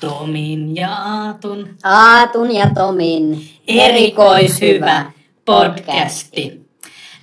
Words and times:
Tomin 0.00 0.76
ja 0.76 0.94
Aatun 0.94 1.68
Aatun 1.84 2.54
ja 2.54 2.70
Tomin 2.74 3.48
erikoishyvä 3.68 5.10
podcasti. 5.44 6.60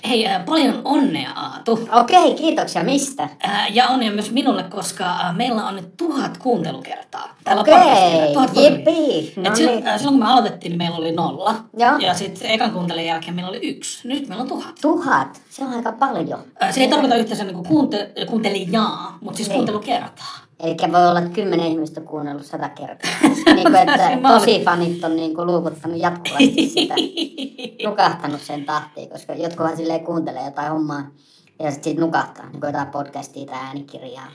Hei, 0.09 0.27
äh, 0.27 0.45
paljon 0.45 0.81
onnea 0.85 1.31
Aatu. 1.35 1.79
Okei, 1.91 2.33
kiitoksia. 2.33 2.83
Mistä? 2.83 3.23
Äh, 3.45 3.75
Ja 3.75 3.87
onnea 3.87 4.11
myös 4.11 4.31
minulle, 4.31 4.63
koska 4.63 5.05
äh, 5.05 5.35
meillä 5.35 5.67
on 5.67 5.75
nyt 5.75 5.97
tuhat 5.97 6.37
kuuntelukertaa 6.37 7.35
tällä 7.43 7.61
Okei, 7.61 8.63
jippii. 8.63 9.33
No 9.35 9.41
niin. 9.43 9.55
silloin 9.55 9.83
kun 10.03 10.19
me 10.19 10.25
aloitettiin, 10.31 10.69
niin 10.69 10.77
meillä 10.77 10.97
oli 10.97 11.11
nolla. 11.11 11.55
Joo. 11.77 11.97
Ja 11.97 12.13
sitten 12.13 12.49
ekan 12.51 12.71
kuuntelijan 12.71 13.07
jälkeen 13.07 13.35
meillä 13.35 13.49
oli 13.49 13.67
yksi. 13.69 14.07
Nyt 14.07 14.27
meillä 14.27 14.41
on 14.41 14.47
tuhat. 14.49 14.75
Tuhat. 14.81 15.41
Se 15.49 15.63
on 15.65 15.73
aika 15.73 15.91
paljon. 15.91 16.39
Se 16.71 16.81
ei 16.81 16.87
tarkoita 16.87 17.15
yhteensä 17.15 17.43
niin 17.43 17.63
kuunte, 17.63 18.11
kuuntelijaa, 18.27 19.17
mutta 19.21 19.37
siis 19.37 19.47
Niin. 19.49 19.55
kuuntelukertaa. 19.55 20.46
Eli 20.59 20.75
voi 20.91 21.07
olla 21.07 21.19
että 21.19 21.31
kymmenen 21.31 21.67
ihmistä 21.67 22.01
kuunnellut 22.01 22.45
sata 22.45 22.69
kertaa. 22.69 23.11
niin 23.55 23.63
kuin, 23.63 23.75
että 23.89 24.29
tosi 24.33 24.63
fanit 24.65 25.03
on 25.03 25.15
niin 25.15 25.35
kuin 25.35 25.47
luukuttanut 25.47 25.99
jatkuvasti 25.99 26.69
sitä. 26.69 26.93
Nukahtanut 27.89 28.41
sen 28.41 28.65
tahtiin, 28.65 29.09
koska 29.09 29.33
jotkuhan 29.33 29.77
silleen 29.77 30.05
kuuntelee 30.05 30.45
jotain 30.45 30.71
hommaa 30.71 31.11
ja 31.59 31.71
sitten 31.71 31.91
sit 31.91 31.99
nukahtaa, 31.99 32.49
niin 32.49 32.59
kuin 32.59 32.67
jotain 32.67 32.87
podcastia 32.87 33.45
tai 33.45 33.59
äänikirjaa. 33.59 34.27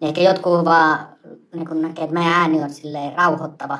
Niin 0.00 0.08
ehkä 0.08 0.20
jotkut 0.20 0.64
vaan 0.64 1.08
niin 1.54 1.66
kuin 1.66 1.82
näkee, 1.82 2.04
että 2.04 2.14
meidän 2.14 2.32
ääni 2.32 2.62
on 2.62 2.70
silleen 2.70 3.12
rauhoittava. 3.12 3.78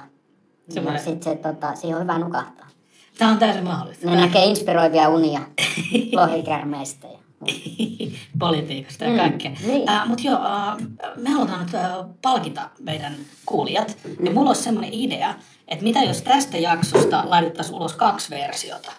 Ja 0.74 0.98
sitten 0.98 1.23
se, 1.23 1.37
tota, 1.37 1.74
siihen 1.74 1.96
on 1.96 2.02
hyvä 2.02 2.18
nukahtaa. 2.18 2.66
Tämä 3.18 3.30
on 3.30 3.38
täysin 3.38 3.64
mahdollista. 3.64 4.06
Ne 4.06 4.16
näkee 4.16 4.45
inspiroivia 4.45 5.09
unia 5.09 5.40
lohikärmeistä 6.12 7.06
ja. 7.06 7.18
politiikasta 8.38 9.04
ja 9.04 9.10
Mm, 9.10 9.16
kaikkea. 9.16 9.50
niin. 9.66 9.90
Äh, 9.90 10.08
Mutta 10.08 10.22
joo, 10.26 10.38
äh, 10.44 10.76
me 11.16 11.30
halutaan 11.30 11.64
nyt 11.64 11.74
äh, 11.74 11.90
palkita 12.22 12.70
meidän 12.80 13.16
kuulijat. 13.46 13.96
Ja 14.24 14.30
mulla 14.30 14.50
olisi 14.50 14.62
semmoinen 14.62 14.90
idea, 14.94 15.34
että 15.68 15.84
mitä 15.84 16.02
jos 16.02 16.22
tästä 16.22 16.58
jaksosta 16.58 17.24
laitettaisiin 17.26 17.76
ulos 17.76 17.92
kaksi 17.92 18.30
versiota. 18.30 18.92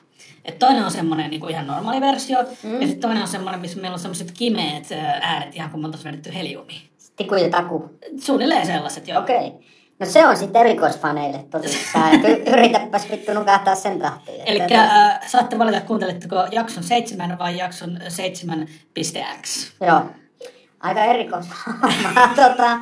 Et 0.45 0.59
toinen 0.59 0.85
on 0.85 0.91
semmoinen 0.91 1.29
niin 1.31 1.49
ihan 1.49 1.67
normaali 1.67 2.01
versio, 2.01 2.37
mm. 2.63 2.73
ja 2.73 2.87
sitten 2.87 2.99
toinen 2.99 3.21
on 3.21 3.27
semmoinen, 3.27 3.61
missä 3.61 3.79
meillä 3.81 3.93
on 3.95 3.99
semmoiset 3.99 4.31
kimeät 4.31 4.83
äänet, 5.21 5.55
ihan 5.55 5.69
kuin 5.71 5.81
me 5.81 5.85
oltaisiin 5.85 6.11
vedetty 6.11 6.33
heliumia. 6.33 6.79
Tiku 7.15 7.35
ja 7.35 7.49
taku. 7.49 7.89
Suunnilleen 8.21 8.65
sellaiset, 8.65 9.07
joo. 9.07 9.19
Okei. 9.21 9.51
No 9.99 10.05
se 10.05 10.27
on 10.27 10.37
sitten 10.37 10.61
erikoisfaneille 10.61 11.45
tosissaan. 11.51 12.11
Yritäpäs 12.53 13.09
vittu 13.11 13.33
nukahtaa 13.33 13.75
sen 13.75 13.99
tahtiin. 13.99 14.41
Eli 14.45 14.59
Että- 14.59 14.83
äh, 14.83 15.19
saatte 15.27 15.59
valita, 15.59 15.81
kuunteletteko 15.81 16.35
jakson 16.51 16.83
7 16.83 17.37
vai 17.39 17.57
jakson 17.57 17.99
7.x. 18.07 19.71
Joo. 19.87 20.01
Aika 20.79 21.03
erikoista. 21.03 21.55
tota, 22.35 22.79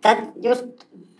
tät, 0.00 0.18
just 0.42 0.64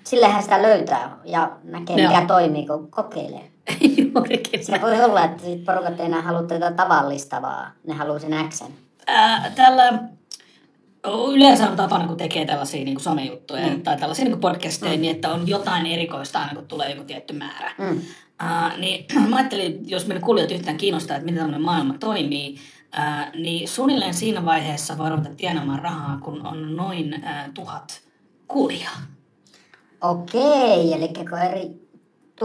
sillehän 0.04 0.42
sitä 0.42 0.62
löytää 0.62 1.16
ja 1.24 1.50
näkee, 1.64 1.96
Joo. 1.96 2.12
mikä 2.12 2.26
toimii, 2.26 2.66
kun 2.66 2.90
kokeilee. 2.90 3.50
Juurikin. 4.14 4.64
Se 4.66 4.80
voi 4.82 5.04
olla, 5.04 5.24
että 5.24 5.42
sit 5.42 5.64
porukat 5.64 6.00
ei 6.00 6.06
enää 6.06 6.22
halua 6.22 6.42
tätä 6.42 6.72
tavallista, 6.72 7.42
vaan 7.42 7.72
ne 7.86 7.94
haluaa 7.94 8.18
sen. 8.50 8.68
Ää, 9.06 9.52
tällä 9.56 9.92
yleensä 11.34 11.70
on 11.70 11.76
tapana, 11.76 12.06
kun 12.06 12.16
tekee 12.16 12.44
tällaisia 12.44 12.84
niin 12.84 12.94
kuin 12.94 13.04
somejuttuja 13.04 13.66
mm. 13.66 13.82
tai 13.82 13.96
tällaisia 13.96 14.24
niin 14.24 14.32
kuin 14.32 14.40
podcasteja, 14.40 14.94
mm. 14.94 15.00
niin 15.00 15.14
että 15.14 15.32
on 15.32 15.48
jotain 15.48 15.86
erikoista 15.86 16.38
aina, 16.38 16.54
kun 16.54 16.68
tulee 16.68 16.90
joku 16.90 17.04
tietty 17.04 17.32
määrä. 17.32 17.74
Mm. 17.78 18.00
Ää, 18.38 18.76
niin 18.76 19.04
mä 19.30 19.36
ajattelin, 19.36 19.90
jos 19.90 20.06
meidän 20.06 20.22
kuulijat 20.24 20.50
yhtään 20.50 20.76
kiinnostaa, 20.76 21.16
että 21.16 21.24
miten 21.24 21.38
tämmöinen 21.38 21.64
maailma 21.64 21.94
toimii, 22.00 22.56
ää, 22.92 23.30
niin 23.34 23.68
suunnilleen 23.68 24.14
siinä 24.14 24.44
vaiheessa 24.44 24.98
voi 24.98 25.10
ruveta 25.10 25.34
tienaamaan 25.36 25.78
rahaa, 25.78 26.18
kun 26.22 26.46
on 26.46 26.76
noin 26.76 27.24
ää, 27.24 27.50
tuhat 27.54 28.02
kuulijaa. 28.48 28.98
Okei, 30.00 30.92
eli 30.92 31.08
kun 31.08 31.38
eri 31.38 31.82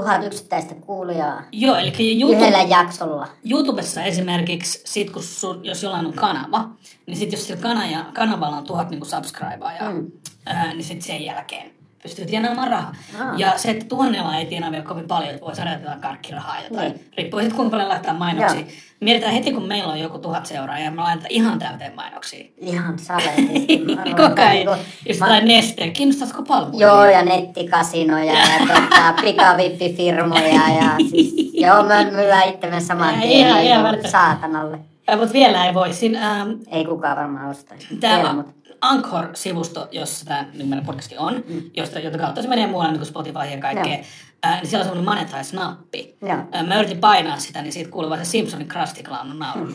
tuhat 0.01 0.23
yksittäistä 0.25 0.75
kuulijaa 0.75 1.41
Joo, 1.51 1.75
eli 1.75 2.19
YouTube, 2.21 2.37
yhdellä 2.37 2.61
jaksolla. 2.61 3.27
YouTubessa 3.49 4.03
esimerkiksi, 4.03 4.81
sit 4.85 5.09
kun 5.09 5.23
sun, 5.23 5.65
jos 5.65 5.83
jollain 5.83 6.05
on 6.05 6.13
kanava, 6.13 6.69
niin 7.05 7.17
sit 7.17 7.31
jos 7.31 7.47
sillä 7.47 7.61
kanaja, 7.61 8.05
kanavalla 8.13 8.57
on 8.57 8.63
tuhat 8.63 8.89
niin 8.89 9.05
subscribea, 9.05 9.91
Mm. 9.93 10.11
ää, 10.45 10.73
niin 10.73 10.83
sit 10.83 11.01
sen 11.01 11.25
jälkeen 11.25 11.71
pystyy 12.03 12.25
tienaamaan 12.25 12.67
rahaa. 12.67 12.95
Aa. 13.21 13.33
Ja 13.37 13.57
se, 13.57 13.71
että 13.71 13.85
tuhannella 13.85 14.37
ei 14.37 14.45
tienaa 14.45 14.71
vielä 14.71 14.83
kovin 14.83 15.07
paljon, 15.07 15.29
että 15.29 15.41
voi 15.45 15.55
saada 15.55 15.73
jotain 15.73 16.01
karkkirahaa 16.01 16.55
jotain. 16.69 16.91
Niin. 16.91 17.09
Riippuu 17.17 17.39
sitten 17.39 17.55
kuinka 17.55 17.71
paljon 17.71 17.89
laittaa 17.89 18.13
mainoksia. 18.13 18.59
Joo. 18.59 18.69
Mietitään 18.99 19.33
heti, 19.33 19.51
kun 19.51 19.63
meillä 19.67 19.93
on 19.93 19.99
joku 19.99 20.19
tuhat 20.19 20.45
seuraajaa, 20.45 20.85
ja 20.85 20.91
me 20.91 21.01
laitetaan 21.01 21.31
ihan 21.31 21.59
täyteen 21.59 21.95
mainoksia. 21.95 22.45
Ihan 22.57 22.99
savetisti. 22.99 23.77
Koko 24.09 24.41
ajan. 24.41 24.51
Niinku- 24.51 24.75
Just 25.07 25.19
jotain 25.19 25.45
nesteen. 25.47 25.93
Kiinnostatko 25.93 26.43
palmuja? 26.43 26.87
Joo, 26.87 27.05
ja 27.05 27.25
nettikasinoja 27.25 28.33
ja 28.33 28.59
tota, 28.67 29.13
pikavippifirmoja 29.21 30.47
ja 30.81 30.89
siis, 31.09 31.33
joo, 31.65 31.83
me 31.83 32.11
myydään 32.11 32.49
itsemme 32.49 32.79
saman 32.79 33.13
tien 33.13 33.23
ihan- 33.31 33.55
niin 33.57 33.67
ihan 33.67 33.81
kuin 33.81 33.83
välttämättä. 33.83 34.09
saatanalle. 34.11 34.79
Mutta 35.17 35.33
vielä 35.33 35.65
ei 35.65 35.73
voi. 35.73 35.93
Siinä, 35.93 36.31
ähm, 36.41 36.49
Ei 36.71 36.85
kukaan 36.85 37.17
varmaan 37.17 37.49
ostaisi. 37.49 37.95
Tämä 37.99 38.33
mut- 38.33 38.56
Anchor-sivusto, 38.81 39.87
jossa 39.91 40.25
tämä 40.25 40.45
meidän 40.53 40.85
podcasti 40.85 41.17
on, 41.17 41.43
mm. 41.47 41.61
josta, 41.73 41.99
jota 41.99 42.17
kautta 42.17 42.41
se 42.41 42.47
menee 42.47 42.67
muualle 42.67 42.91
niin 42.91 42.99
kuin 42.99 43.07
Spotify 43.07 43.39
ja 43.51 43.57
kaikkea, 43.57 43.97
ää, 44.43 44.59
niin 44.59 44.67
siellä 44.67 44.83
on 44.83 44.89
semmoinen 44.95 45.05
monetize-nappi. 45.05 46.15
Ää, 46.51 46.63
Mä 46.63 46.79
yritin 46.79 46.97
painaa 46.99 47.37
sitä, 47.39 47.61
niin 47.61 47.73
siitä 47.73 47.91
kuului 47.91 48.09
vaan 48.09 48.25
se 48.25 48.29
Simpsonin 48.31 48.67
Krusty 48.67 49.03
Clownin 49.03 49.39
nauru. 49.39 49.67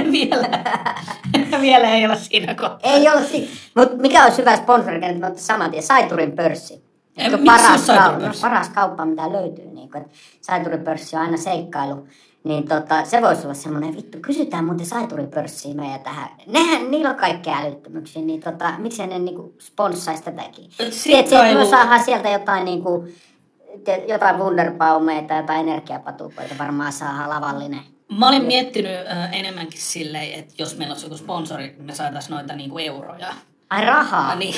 vielä, 0.12 0.48
vielä 1.60 1.90
ei 1.90 2.06
ole 2.06 2.16
siinä 2.16 2.54
kohtaa. 2.54 2.78
Ei 2.92 3.08
ole 3.08 3.24
si- 3.24 3.50
Mutta 3.76 3.96
mikä 3.96 4.24
olisi 4.24 4.38
hyvä 4.38 4.56
sponsori, 4.56 4.96
että 5.06 5.28
me 5.30 5.32
saman 5.36 5.70
tien 5.70 5.82
Saiturin 5.82 6.32
pörssi. 6.32 6.84
Ei, 7.16 7.30
paras, 7.46 7.70
olisi 7.70 7.84
Saiturin 7.86 8.18
kau- 8.20 8.24
pörssi? 8.24 8.40
paras 8.42 8.68
kauppa, 8.68 9.04
mitä 9.04 9.32
löytyy. 9.32 9.64
Niin 9.66 9.90
kun, 9.90 10.08
Saiturin 10.40 10.80
pörssi 10.84 11.16
on 11.16 11.22
aina 11.22 11.36
seikkailu. 11.36 12.06
Niin 12.44 12.68
tota, 12.68 13.04
se 13.04 13.22
voisi 13.22 13.42
olla 13.42 13.54
semmoinen, 13.54 13.96
vittu, 13.96 14.18
kysytään 14.22 14.64
muuten 14.64 14.86
Saiturin 14.86 15.30
pörssiä 15.30 15.74
meidän 15.74 16.00
tähän. 16.00 16.28
Nehän, 16.46 16.90
niillä 16.90 17.10
on 17.10 17.16
kaikkea 17.16 17.58
älyttömyyksiä, 17.58 18.22
niin 18.22 18.40
tota, 18.40 18.72
miksei 18.78 19.06
ne 19.06 19.18
niinku 19.18 19.54
sponssaisi 19.60 20.22
tätäkin? 20.22 20.70
Tiedätkö, 20.76 21.44
että 21.44 21.58
me 21.58 21.66
saadaan 21.66 22.04
sieltä 22.04 22.28
jotain 22.28 22.64
niinku, 22.64 23.08
jotain 24.08 24.38
wunderbaumeita, 24.38 25.34
jotain 25.34 25.68
energiapatukoita, 25.68 26.54
varmaan 26.58 26.92
saadaan 26.92 27.30
lavallinen. 27.30 27.80
Mä 28.18 28.28
olin 28.28 28.44
miettinyt 28.44 29.06
äh, 29.06 29.34
enemmänkin 29.34 29.80
silleen, 29.80 30.38
että 30.38 30.54
jos 30.58 30.78
meillä 30.78 30.92
olisi 30.92 31.06
joku 31.06 31.16
sponsori, 31.16 31.66
niin 31.66 31.84
me 31.84 31.94
saataisiin 31.94 32.34
noita 32.34 32.56
niinku 32.56 32.78
euroja. 32.78 33.34
Ai 33.70 33.84
rahaa. 33.84 34.28
Ah, 34.32 34.38
niin. 34.38 34.54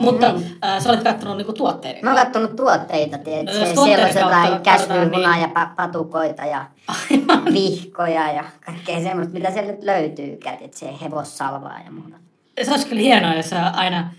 Mutta 0.00 0.26
äh, 0.64 0.82
sä 0.82 0.88
olet 0.88 1.02
kattonut 1.02 1.36
niinku 1.36 1.52
tuotteiden. 1.52 2.04
Mä 2.04 2.10
oon 2.10 2.18
kattonut 2.18 2.56
tuotteita, 2.56 3.18
tiedätkö? 3.18 3.66
Se, 3.66 3.74
tuotteiden 3.74 4.12
siellä 4.12 4.36
on 4.36 4.42
jotain 4.44 4.62
käskyhunaa 4.62 5.32
niin- 5.36 5.40
ja 5.42 5.46
pa- 5.64 5.74
patukoita 5.76 6.44
ja 6.44 6.64
Aivan. 6.88 7.44
vihkoja 7.44 8.32
ja 8.32 8.44
kaikkea 8.66 9.00
semmoista, 9.02 9.34
mitä 9.34 9.50
siellä 9.50 9.72
nyt 9.72 9.82
löytyy. 9.84 10.38
Se 10.70 10.94
hevossalvaa 11.02 11.78
ja 11.84 11.90
muuta. 11.90 12.16
Se 12.64 12.70
olisi 12.70 12.86
kyllä 12.86 13.02
hienoa, 13.02 13.34
jos 13.34 13.50
aina 13.72 14.10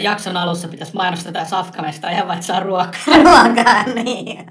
jakson 0.00 0.36
alussa 0.36 0.68
pitäisi 0.68 0.94
mainostaa 0.96 1.32
tätä 1.32 1.44
safkamesta 1.44 2.10
ihan 2.10 2.28
vaikka 2.28 2.46
saa 2.46 2.60
ruokaa. 2.60 3.00
Ruokaa, 3.24 3.82
niin. 4.04 4.46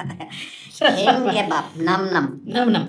Kebab, 1.34 1.66
nam 1.86 2.02
nam. 2.14 2.28
No, 2.46 2.66
no. 2.66 2.80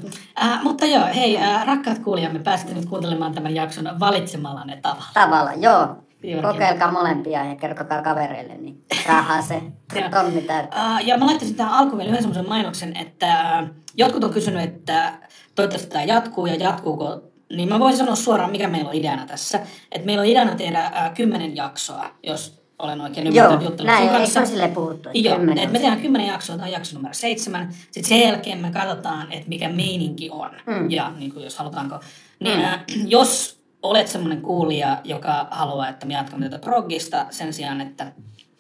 Äh, 0.43 0.63
mutta 0.63 0.87
joo, 0.87 1.05
hei, 1.15 1.39
äh, 1.39 1.67
rakkaat 1.67 1.99
kuulijamme, 1.99 2.39
pääsette 2.39 2.75
nyt 2.75 2.87
kuuntelemaan 2.87 3.33
tämän 3.35 3.55
jakson 3.55 4.01
valitsemallanne 4.01 4.77
tavalla. 4.77 5.05
Tavalla, 5.15 5.53
joo. 5.53 5.97
Kokeilkaa 6.43 6.93
molempia 6.93 7.45
ja 7.45 7.57
kertokaa 7.57 8.03
kavereille, 8.03 8.55
niin 8.55 8.85
saadaan 9.07 9.43
se 9.43 9.63
tonni 10.11 10.43
täyttä. 10.43 10.77
Äh, 10.77 11.07
ja 11.07 11.19
mä 11.19 11.27
laittaisin 11.27 11.57
tähän 11.57 11.75
alkuun 11.75 11.99
vielä 11.99 12.11
yhden 12.11 12.23
semmoisen 12.23 12.49
mainoksen, 12.49 12.97
että 12.97 13.59
äh, 13.59 13.71
jotkut 13.97 14.25
on 14.25 14.33
kysynyt, 14.33 14.63
että 14.63 15.13
toivottavasti 15.55 15.91
tämä 15.91 16.05
jatkuu 16.05 16.47
ja 16.47 16.55
jatkuuko. 16.55 17.23
Niin 17.53 17.69
mä 17.69 17.81
voisin 17.81 17.99
sanoa 17.99 18.17
suoraan, 18.17 18.51
mikä 18.51 18.69
meillä 18.69 18.89
on 18.89 18.97
ideana 18.97 19.27
tässä. 19.27 19.61
Että 19.93 20.07
meillä 20.07 20.21
on 20.21 20.29
ideana 20.29 20.55
tehdä 20.55 20.81
äh, 20.81 21.15
kymmenen 21.15 21.57
jaksoa, 21.57 22.11
jos 22.23 22.61
olen 22.79 23.01
oikein 23.01 23.27
ymmärtänyt 23.27 23.65
juttelun 23.65 23.87
näin, 23.87 24.09
kanssa. 24.09 24.41
ole 24.41 24.47
silleen 24.47 24.73
puhuttu, 24.73 25.09
että 25.09 25.29
Joo, 25.29 25.37
kymmenen 25.37 25.65
että 25.65 25.73
me 25.73 25.79
tehdään 25.79 26.01
kymmenen 26.01 26.27
jaksoa, 26.27 26.57
tämä 26.57 26.67
on 26.67 26.73
jakso 26.73 26.97
numero 26.97 27.15
seitsemän. 27.15 27.73
Sitten 27.73 28.05
sen 28.05 28.21
jälkeen 28.21 28.59
me 28.59 28.71
katsotaan, 28.71 29.33
että 29.33 29.49
mikä 29.49 29.69
meininki 29.69 30.31
on. 30.31 30.51
Mm. 30.67 30.91
Ja 30.91 31.13
niin 31.19 31.33
kuin 31.33 31.45
jos 31.45 31.59
halutaanko. 31.59 32.01
Niin 32.41 32.61
äh, 32.61 32.85
jos 33.07 33.60
olet 33.83 34.09
semmoinen 34.09 34.43
kuulija, 34.43 35.01
joka 35.05 35.47
haluaa, 35.51 35.89
että 35.89 36.07
me 36.07 36.15
jatkamme 36.15 36.49
tätä 36.49 36.65
progista 36.65 37.27
sen 37.31 37.53
sijaan, 37.53 37.81
että 37.81 38.13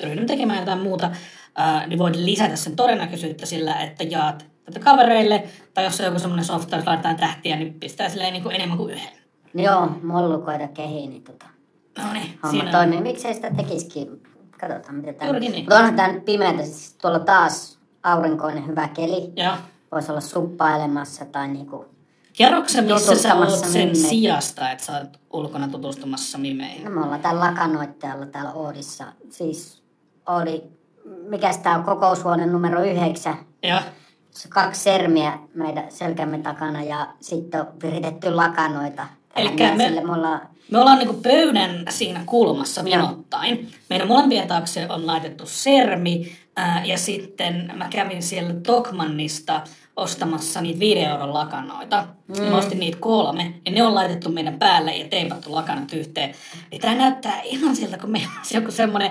ryhdymme 0.02 0.26
tekemään 0.26 0.58
jotain 0.58 0.81
muuta, 0.81 1.11
äh, 1.61 1.87
niin 1.87 1.99
voit 1.99 2.17
lisätä 2.17 2.56
sen 2.56 2.76
todennäköisyyttä 2.76 3.46
sillä, 3.46 3.81
että 3.81 4.05
jaat 4.05 4.46
tätä 4.64 4.81
kavereille. 4.81 5.44
Tai 5.75 5.84
jos 5.84 6.00
on 6.00 6.06
joku 6.06 6.19
semmoinen 6.19 6.44
softa, 6.44 6.76
jos 6.76 6.87
laitetaan 6.87 7.17
tähtiä, 7.17 7.56
niin 7.56 7.75
pistää 7.75 8.08
silleen 8.08 8.32
niin 8.32 8.43
kuin 8.43 8.55
enemmän 8.55 8.78
kuin 8.78 8.94
yhden. 8.94 9.12
Joo, 9.55 9.88
mollukoida 10.02 10.69
kehiin, 10.69 11.11
niin 11.11 11.23
tota, 11.25 11.46
No 11.99 12.12
niin, 12.12 12.38
homma 12.43 12.50
siinä 12.50 12.64
on. 12.64 12.73
toimii. 12.73 13.00
Miksei 13.00 13.34
sitä 13.34 13.50
tekisikin? 13.56 14.23
Katsotaan, 14.61 14.94
miten 14.94 15.14
tämä... 15.14 15.26
Juurikin 15.31 15.52
niin. 15.52 15.64
Mutta 15.64 15.78
onhan 15.78 15.96
tämä 15.96 16.12
nyt 16.12 16.25
pimeätä, 16.25 16.62
siis 16.62 16.94
tuolla 17.02 17.19
taas 17.19 17.78
aurinkoinen 18.02 18.66
hyvä 18.66 18.88
keli. 18.88 19.32
Joo. 19.37 19.52
Voisi 19.93 20.11
olla 20.11 20.20
suppailemassa 20.20 21.25
tai 21.25 21.49
niinku... 21.49 21.84
Kerroksä, 22.37 22.82
missä 22.82 23.15
sä 23.15 23.35
oot 23.35 23.50
sen 23.59 23.71
mimeihin. 23.73 23.97
sijasta, 23.97 24.71
että 24.71 24.85
sä 24.85 24.93
oot 24.93 25.21
ulkona 25.32 25.69
tutustumassa 25.69 26.38
mimeihin? 26.38 26.85
No 26.85 26.91
me 26.91 27.00
ollaan 27.05 27.21
täällä 27.21 27.41
lakanoittajalla 27.41 28.27
täällä 28.27 28.53
Oodissa. 28.53 29.05
Siis 29.31 29.82
oli, 30.27 30.62
mikä 31.29 31.50
tämä 31.62 31.77
on, 31.77 31.85
kokoushuone 31.85 32.47
numero 32.47 32.82
yhdeksän. 32.85 33.35
Ja, 33.62 33.82
Se 34.31 34.49
kaksi 34.49 34.81
sermiä 34.82 35.38
meidän 35.55 35.85
selkämme 35.88 36.38
takana 36.38 36.82
ja 36.82 37.09
sitten 37.21 37.61
on 37.61 37.67
viritetty 37.82 38.31
lakanoita. 38.35 39.06
Tähän 39.59 39.76
me- 39.76 39.91
me 40.05 40.12
ollaan, 40.12 40.41
me 40.71 40.79
ollaan 40.79 40.99
niinku 40.99 41.15
pöydän 41.23 41.85
siinä 41.88 42.21
kulmassa 42.26 42.85
vinottain. 42.85 43.73
Meidän 43.91 44.09
molempien 44.09 44.49
taakse 44.49 44.87
on 44.88 45.06
laitettu 45.06 45.47
sermi. 45.47 46.33
Ää, 46.56 46.85
ja 46.85 46.99
sitten 46.99 47.73
mä 47.76 47.88
kävin 47.91 48.23
siellä 48.23 48.55
Tokmannista 48.67 49.61
ostamassa 50.00 50.61
niitä 50.61 50.81
5 50.81 51.00
euron 51.00 51.35
lakanoita. 51.35 52.05
Mm. 52.38 52.44
Mä 52.44 52.56
ostin 52.56 52.81
niitä 52.81 52.99
kolme. 53.00 53.55
Ja 53.67 53.73
ne 53.73 53.82
on 53.82 53.94
laitettu 53.94 54.29
meidän 54.31 54.58
päälle 54.58 54.97
ja 54.97 55.08
teipattu 55.08 55.55
lakanat 55.55 55.93
yhteen. 55.93 56.35
Ja 56.73 56.79
tää 56.79 56.94
näyttää 56.94 57.41
ihan 57.44 57.76
siltä, 57.76 57.99
kun 57.99 58.11
meillä 58.11 58.29
olisi 58.38 58.56
joku 58.56 58.70
semmoinen 58.70 59.11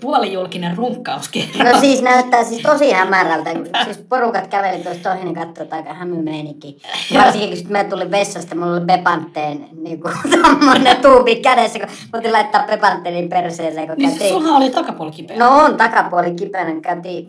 puolijulkinen 0.00 0.76
runkkauskerho. 0.76 1.64
No 1.64 1.80
siis 1.80 2.02
näyttää 2.02 2.44
siis 2.44 2.62
tosi 2.62 2.92
hämärältä. 2.92 3.50
Siis 3.84 3.98
porukat 3.98 4.46
käveli 4.46 4.82
tuossa 4.82 5.02
toihin 5.02 5.28
ja 5.28 5.34
katsoi, 5.34 5.64
että 5.64 5.76
aika 5.76 5.94
hämymeininki. 5.94 6.78
Varsinkin 7.14 7.62
kun 7.62 7.72
me 7.72 7.84
tuli 7.84 8.10
vessasta, 8.10 8.54
mulla 8.54 8.72
oli 8.72 8.80
Bepanteen 8.84 9.68
niin 9.82 10.00
kuin, 10.00 10.14
tuubi 11.02 11.36
kädessä, 11.36 11.78
kun 11.78 11.88
otin 12.12 12.32
laittaa 12.32 12.66
Bepanteenin 12.66 13.28
perseeseen, 13.28 13.86
kun 13.86 13.96
Niin 13.96 14.10
siis 14.10 14.22
käytiin. 14.22 14.42
sulla 14.42 14.56
oli 14.56 14.70
takapuoli 14.70 15.10
kipeä. 15.10 15.38
No 15.38 15.48
on 15.64 15.76
takapuoli 15.76 16.34
kipeänä, 16.34 16.72
kun 16.72 16.82
käytiin. 16.82 17.28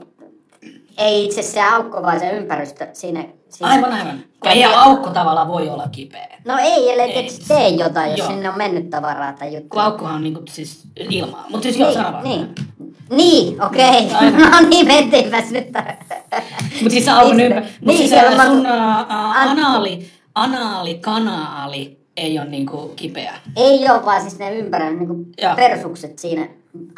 Ei 0.99 1.25
itse 1.25 1.41
se 1.41 1.61
aukko, 1.61 2.01
vaan 2.01 2.19
se 2.19 2.29
ympäristö 2.31 2.87
siinä. 2.93 3.25
siinä. 3.49 3.71
Aivan, 3.71 3.91
aivan. 3.93 4.19
Ei 4.45 4.65
aukko 4.65 5.09
tavallaan 5.09 5.47
voi 5.47 5.69
olla 5.69 5.87
kipeä. 5.91 6.27
No 6.45 6.57
ei, 6.61 6.91
ellei 6.91 7.13
tietysti 7.13 7.45
tee 7.47 7.67
jotain, 7.69 8.09
jos 8.11 8.19
Joo. 8.19 8.27
sinne 8.29 8.49
on 8.49 8.57
mennyt 8.57 8.89
tavaraa 8.89 9.33
tai 9.33 9.49
Kun 9.49 9.57
juttuja. 9.57 9.83
aukkohan 9.83 10.15
on 10.15 10.23
niinku 10.23 10.41
siis 10.49 10.81
ilmaa. 11.09 11.45
Mutta 11.49 11.63
siis 11.63 11.77
joo, 11.77 11.93
sano 11.93 12.11
vaan. 12.11 12.23
niin. 12.23 12.47
Niin, 13.11 13.63
okei. 13.63 14.11
Aivan. 14.13 14.41
No 14.61 14.69
niin, 14.69 14.87
mentiinpäs 14.87 15.51
nyt. 15.51 15.67
Mutta 16.81 16.89
siis 16.89 17.07
aukon 17.07 17.37
Niin, 17.37 17.51
ympä... 17.51 17.59
niin, 17.61 17.73
Mut 17.81 17.95
siis 17.97 18.11
on- 18.13 18.47
sun 18.47 18.65
An- 18.65 19.35
anaali, 19.35 20.07
anaali, 20.35 20.95
kanaali 20.95 21.99
ei 22.17 22.39
ole 22.39 22.47
niinku 22.49 22.93
kipeä. 22.95 23.33
Ei 23.55 23.89
ole, 23.89 24.05
vaan 24.05 24.21
siis 24.21 24.39
ne 24.39 24.55
ympärän 24.57 24.99
niin 24.99 25.09
Joo. 25.41 25.55
persukset 25.55 26.19
siinä. 26.19 26.47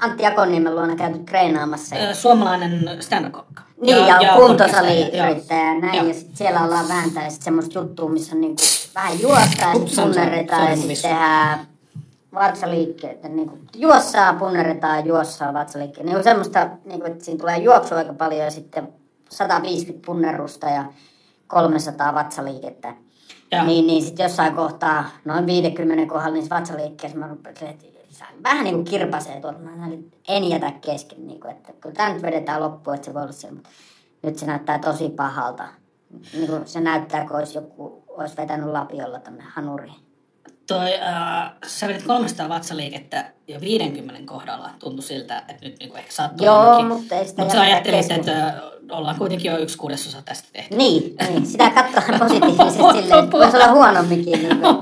Antti 0.02 0.24
Jakoniemen 0.24 0.76
luona 0.76 0.96
käyty 0.96 1.20
treenaamassa. 1.20 1.96
Suomalainen 2.14 2.98
stand-up-kokka. 3.00 3.62
Niin, 3.82 3.98
ja, 3.98 4.06
ja 4.22 4.22
joo. 4.22 4.48
kuntosaliyrittäjä 4.48 5.30
ja 5.30 5.80
näin. 5.80 5.96
Joo. 5.96 6.06
Ja 6.08 6.14
sit 6.14 6.36
siellä 6.38 6.64
ollaan 6.64 6.88
vääntää 6.88 7.24
ja 7.24 7.30
sit 7.30 7.42
semmoista 7.42 7.80
juttua, 7.80 8.10
missä 8.10 8.36
on 8.36 8.42
niinku 8.42 8.62
vähän 8.96 9.22
juosta 9.22 9.62
ja 9.66 9.74
sit 9.74 9.82
Upsan, 9.82 9.96
se 9.96 10.02
on- 10.02 10.08
punnerretaan 10.08 10.70
ja 10.70 10.76
sitten 10.76 10.98
tehdään 11.02 11.60
vatsaliikkeitä. 12.34 13.28
Niinku 13.28 13.58
juossaa, 13.76 14.34
punnerretaan, 14.34 15.06
juossaa, 15.06 15.54
vatsaliikkeitä. 15.54 16.06
Niin 16.10 16.18
on 16.18 16.24
semmoista, 16.24 16.70
niinku, 16.86 17.06
että 17.08 17.26
siinä 17.26 17.40
tulee 17.40 17.58
juoksua 17.58 17.98
aika 17.98 18.14
paljon 18.14 18.42
ja 18.46 18.52
sitten 18.52 18.88
150 19.30 20.06
punnerusta 20.06 20.70
ja 20.70 20.86
300 21.48 22.14
vatsaliikettä. 22.14 22.94
Joo. 23.52 23.64
Niin, 23.66 23.88
niin 23.88 24.04
sitten 24.04 24.24
jossain 24.24 24.56
kohtaa, 24.56 25.06
noin 25.26 25.46
50 25.46 26.14
kohdalla 26.14 26.34
niissä 26.34 26.56
vatsaliikkeessä 26.56 27.18
mä 27.18 27.28
rupesin, 27.28 27.68
että 27.68 27.86
se 28.28 28.44
vähän 28.44 28.64
niin 28.64 28.76
kuin 28.76 28.86
kirpasee 28.86 29.42
tuolta. 29.42 29.60
Mä 29.60 29.88
en 30.28 30.50
jätä 30.50 30.72
kesken, 30.72 31.28
niin 31.28 31.40
kuin, 31.40 31.52
että 31.52 31.74
kun 31.84 31.94
tämä 31.94 32.14
nyt 32.14 32.22
vedetään 32.22 32.62
loppuun, 32.62 32.96
että 32.96 33.06
se 33.06 33.14
voi 33.14 33.22
olla 33.22 33.32
siellä, 33.32 33.56
mutta 33.56 33.70
nyt 34.24 34.38
se 34.38 34.46
näyttää 34.46 34.80
tosi 34.80 35.10
pahalta. 35.10 35.68
Niin 36.34 36.48
kuin 36.48 36.68
se 36.68 36.80
näyttää, 36.80 37.28
kun 37.28 37.36
olisi 37.36 37.58
joku 37.58 38.04
olisi 38.08 38.38
vetänyt 38.38 38.70
lapiolla 38.70 39.20
tonne 39.20 39.44
hanuriin. 39.44 39.96
Toi, 40.68 41.00
äh, 41.00 41.52
sä 41.66 41.88
vedit 41.88 42.04
300 42.04 42.50
vatsaliikettä 42.50 43.34
jo 43.52 43.62
50 43.62 44.22
kohdalla. 44.26 44.70
Tuntui 44.80 45.04
siltä, 45.04 45.38
että 45.38 45.66
nyt 45.66 45.80
niinku 45.80 45.98
ehkä 45.98 46.12
sattuu 46.12 46.46
Joo, 46.46 46.64
jonnekin. 46.64 46.88
mutta 46.88 47.16
ei 47.16 47.28
sitä 47.28 47.42
Mutta 47.42 47.54
sä 47.54 47.62
ajattelit, 47.62 48.12
että 48.12 48.54
ollaan 48.92 49.16
kuitenkin 49.16 49.52
jo 49.52 49.58
yksi 49.58 49.78
kuudesosa 49.78 50.22
tästä 50.22 50.48
tehty. 50.54 50.76
Niin, 50.76 51.16
niin, 51.30 51.46
sitä 51.46 51.70
katsotaan 51.70 52.20
positiivisesti 52.20 52.84
silleen, 53.02 53.24
että 53.24 53.32
voisi 53.32 53.58
olla 53.58 53.72
huonomminkin. 53.72 54.44
Niin 54.44 54.60
kuin. 54.60 54.76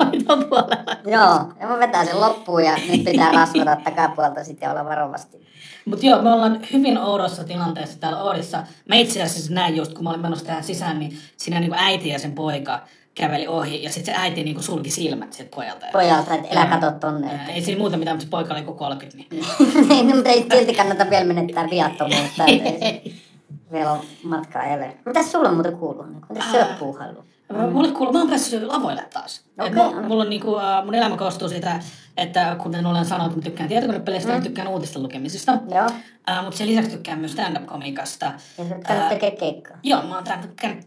Joo, 1.14 1.54
ja 1.60 1.68
mä 1.68 1.80
vetän 1.80 2.06
sen 2.06 2.22
loppuun 2.22 2.64
ja 2.64 2.78
nyt 2.90 3.04
pitää 3.04 3.32
rasvata 3.32 3.76
takapuolta 3.84 4.44
sitten 4.44 4.68
ja 4.68 4.72
olla 4.72 4.86
varovasti. 4.86 5.50
Mutta 5.86 6.06
joo, 6.06 6.22
me 6.22 6.34
ollaan 6.34 6.60
hyvin 6.74 6.98
oudossa 6.98 7.44
tilanteessa 7.44 8.00
täällä 8.00 8.24
Oodissa. 8.24 8.64
Mä 8.88 8.96
itse 8.96 9.24
asiassa 9.24 9.54
näin 9.54 9.76
just, 9.76 9.94
kun 9.94 10.04
mä 10.04 10.10
olin 10.10 10.22
menossa 10.22 10.46
tähän 10.46 10.64
sisään, 10.64 11.00
niin 11.00 11.18
siinä 11.38 11.60
niinku 11.60 11.76
äiti 11.80 12.10
ja 12.10 12.20
sen 12.20 12.32
poika 12.32 12.80
käveli 13.20 13.48
ohi. 13.48 13.84
Ja 13.84 13.90
sitten 13.90 14.16
se 14.16 14.22
äiti 14.22 14.44
niinku 14.44 14.62
sulki 14.62 14.90
silmät 14.90 15.34
sieltä 15.34 15.56
pojalta. 15.56 15.86
Pojalta, 15.92 16.34
että 16.34 16.48
älä 16.60 16.66
katso 16.66 16.92
tonne. 16.92 17.28
Ää, 17.32 17.48
Ei 17.48 17.62
siinä 17.62 17.80
muuta 17.80 17.98
mitään, 17.98 18.16
mutta 18.18 18.26
se 18.26 18.30
poika 18.30 18.54
oli 18.54 18.62
joku 18.62 18.74
30. 18.74 19.36
Niin. 19.36 19.46
Ei, 19.92 20.04
no, 20.08 20.16
mutta 20.16 20.30
ei 20.30 20.46
silti 20.54 20.74
kannata 20.74 21.10
vielä 21.10 21.26
menettää 21.26 21.68
viattomuutta. 21.70 22.44
se- 22.46 23.02
Vielä 23.72 23.92
on 23.92 24.00
matkaa 24.24 24.64
ele. 24.64 24.98
Mitäs 25.06 25.32
sulla 25.32 25.50
on 25.50 25.54
muuten 25.56 25.78
kuuluu? 25.78 26.06
Mitäs 26.30 26.52
sä 26.52 26.58
oot 26.68 26.80
puuhaillut? 26.80 27.26
Mm. 27.54 27.72
Mulle 27.72 27.92
kuuluu, 27.92 28.14
mä 28.14 28.20
oon 28.20 28.30
päässyt 28.30 28.64
lavoille 28.64 29.06
taas. 29.14 29.42
Et 29.66 29.74
mulla, 29.74 29.88
anna. 29.88 30.08
mulla 30.08 30.24
on 30.24 30.30
niinku, 30.30 30.52
uh, 30.52 30.62
mun 30.86 30.96
elämä 30.96 31.18
koostuu 31.18 31.50
siitä, 31.50 31.80
että 32.18 32.56
kuten 32.64 32.86
olen 32.86 33.06
sanonut, 33.06 33.36
mä 33.36 33.42
tykkään 33.42 33.70
tietokonepeleistä, 33.70 34.38
mm. 34.38 34.44
tykkään 34.44 34.68
uutisten 34.68 35.04
lukemisesta. 35.04 35.52
Joo. 35.76 35.86
Uh, 35.86 36.44
mutta 36.44 36.58
sen 36.58 36.68
lisäksi 36.68 36.92
tykkään 36.92 37.20
myös 37.20 37.32
stand-up-komikasta. 37.32 38.26
Ja 38.58 38.64
sä 38.88 39.00
oot 39.00 39.10
tekee 39.10 39.32
keikkaa. 39.32 39.78
Joo, 39.84 40.02
mä 40.04 40.16
oon 40.16 40.24
käynyt, 40.24 40.52
käynyt, 40.56 40.86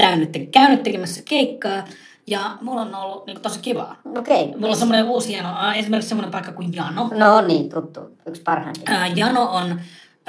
käynyt, 0.00 0.32
käynyt, 0.32 0.50
käynyt 0.50 0.82
tekemässä 0.82 1.22
keikkaa 1.28 1.84
ja 2.26 2.58
mulla 2.60 2.80
on 2.80 2.94
ollut 2.94 3.26
niinku, 3.26 3.42
tosi 3.42 3.60
kivaa. 3.60 3.96
Okei. 4.18 4.46
Mulla 4.46 4.68
on 4.68 4.76
semmoinen 4.76 5.04
uusi 5.04 5.28
hieno, 5.28 5.48
esimerkiksi 5.76 6.08
semmoinen 6.08 6.30
paikka 6.30 6.52
kuin 6.52 6.74
Jano. 6.74 7.10
No 7.14 7.40
niin, 7.40 7.70
tuttu. 7.70 8.00
Yksi 8.26 8.42
parhaimpia. 8.42 8.84
Ää, 8.86 9.06
Jano 9.06 9.44
on, 9.44 9.80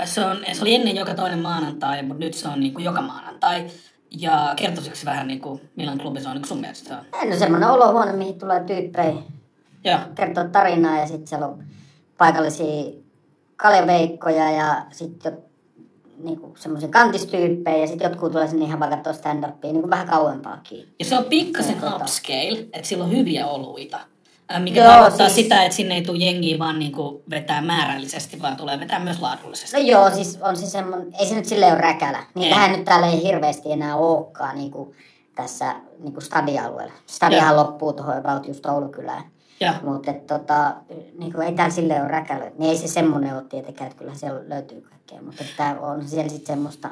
se, 0.04 0.26
on, 0.26 0.38
se 0.54 0.62
oli 0.62 0.76
ennen 0.76 0.96
joka 0.96 1.14
toinen 1.14 1.40
maanantai, 1.40 2.04
mutta 2.04 2.26
nyt 2.26 2.34
se 2.34 2.48
on 2.48 2.60
niin 2.60 2.74
kuin 2.74 2.86
joka 2.86 3.02
maanantai. 3.02 3.68
Ja 4.20 4.54
kertoisitko 4.56 5.00
vähän, 5.06 5.28
niin 5.28 5.42
kuin, 5.42 5.62
millainen 5.76 6.02
klubi 6.02 6.22
se 6.22 6.30
on 6.30 6.36
niin 6.36 6.48
sun 6.48 6.60
mielestä? 6.62 7.04
No 7.30 7.36
semmoinen 7.36 7.70
olohuone, 7.70 8.14
mihin 8.14 8.40
tulee 8.40 8.64
tyyppejä 8.64 9.14
Joo. 9.84 10.00
kertoo 10.16 10.44
tarinaa 10.44 11.00
ja 11.00 11.08
sitten 11.08 11.28
siellä 11.28 11.48
on 11.48 11.64
paikallisia 12.18 12.92
kaljaveikkoja 13.56 14.52
ja 14.52 14.86
sitten 14.92 15.38
niinku 16.24 16.54
semmoisia 16.58 16.90
kantistyyppejä 16.90 17.78
ja 17.78 17.88
sitten 17.88 18.10
jotkut 18.12 18.32
tulee 18.32 18.48
sinne 18.48 18.66
ihan 18.66 18.80
vaikka 18.80 18.98
katsoa 18.98 19.14
stand-upia 19.14 19.74
niinku 19.74 19.90
vähän 19.90 20.08
kauempaakin. 20.08 20.94
Ja 21.00 21.06
se 21.06 21.18
on 21.18 21.26
pikkasen 21.26 21.78
Ja 21.82 21.90
tota- 21.90 21.96
upscale, 22.02 22.60
että 22.74 22.88
sillä 22.88 23.04
on 23.04 23.12
hyviä 23.12 23.48
oluita. 23.48 24.00
Mikä 24.60 24.80
Joo, 24.84 24.92
tarkoittaa 24.92 25.30
siis- 25.30 25.44
sitä, 25.44 25.64
että 25.64 25.76
sinne 25.76 25.96
ei 25.96 26.02
tule 26.02 26.18
jengiä 26.18 26.60
vaan 26.60 26.80
niin 26.80 26.92
kuin 26.92 27.24
vetää 27.30 27.62
määrällisesti, 27.62 28.42
vaan 28.42 28.58
tulee 28.58 28.80
vetää 28.80 29.00
myös 29.00 29.22
laadullisesti. 29.22 29.78
No 29.78 29.84
joo, 29.84 30.10
siis 30.10 30.40
on 30.42 30.58
se 30.58 30.66
semmoinen, 30.66 31.14
ei 31.20 31.26
se 31.26 31.36
nyt 31.36 31.46
silleen 31.46 31.74
ole 31.74 31.82
räkälä. 31.82 32.24
Niitähän 32.36 32.72
nyt 32.72 32.86
täällä 32.86 33.08
ei 33.08 33.24
hirveästi 33.24 33.72
enää 33.72 33.96
olekaan 33.96 34.56
niinku 34.56 34.94
tässä 35.36 35.76
niinku 36.00 36.22
stadia-alueella. 36.22 36.94
Stadiahan 37.06 37.56
loppuu 37.56 37.94
tuohon 37.94 38.18
about 38.18 38.48
just 38.48 38.66
Oulukylään. 38.66 39.24
Mutta 39.84 40.14
tota, 40.14 40.76
niinku, 41.18 41.42
ei 41.42 41.54
täällä 41.54 41.76
silleen 41.76 42.02
ole 42.02 42.12
räkälä. 42.12 42.52
Niin 42.58 42.70
ei 42.70 42.78
se 42.78 42.88
semmoinen 42.88 43.36
ole 43.36 43.44
tietenkään, 43.50 43.92
että 43.92 44.00
kyllä 44.00 44.16
siellä 44.16 44.42
löytyy 44.48 44.82
kaikkea. 44.82 45.22
Mutta 45.22 45.44
että 45.44 45.82
on 45.82 46.08
siellä 46.08 46.30
sitten 46.30 46.56
semmoista, 46.56 46.90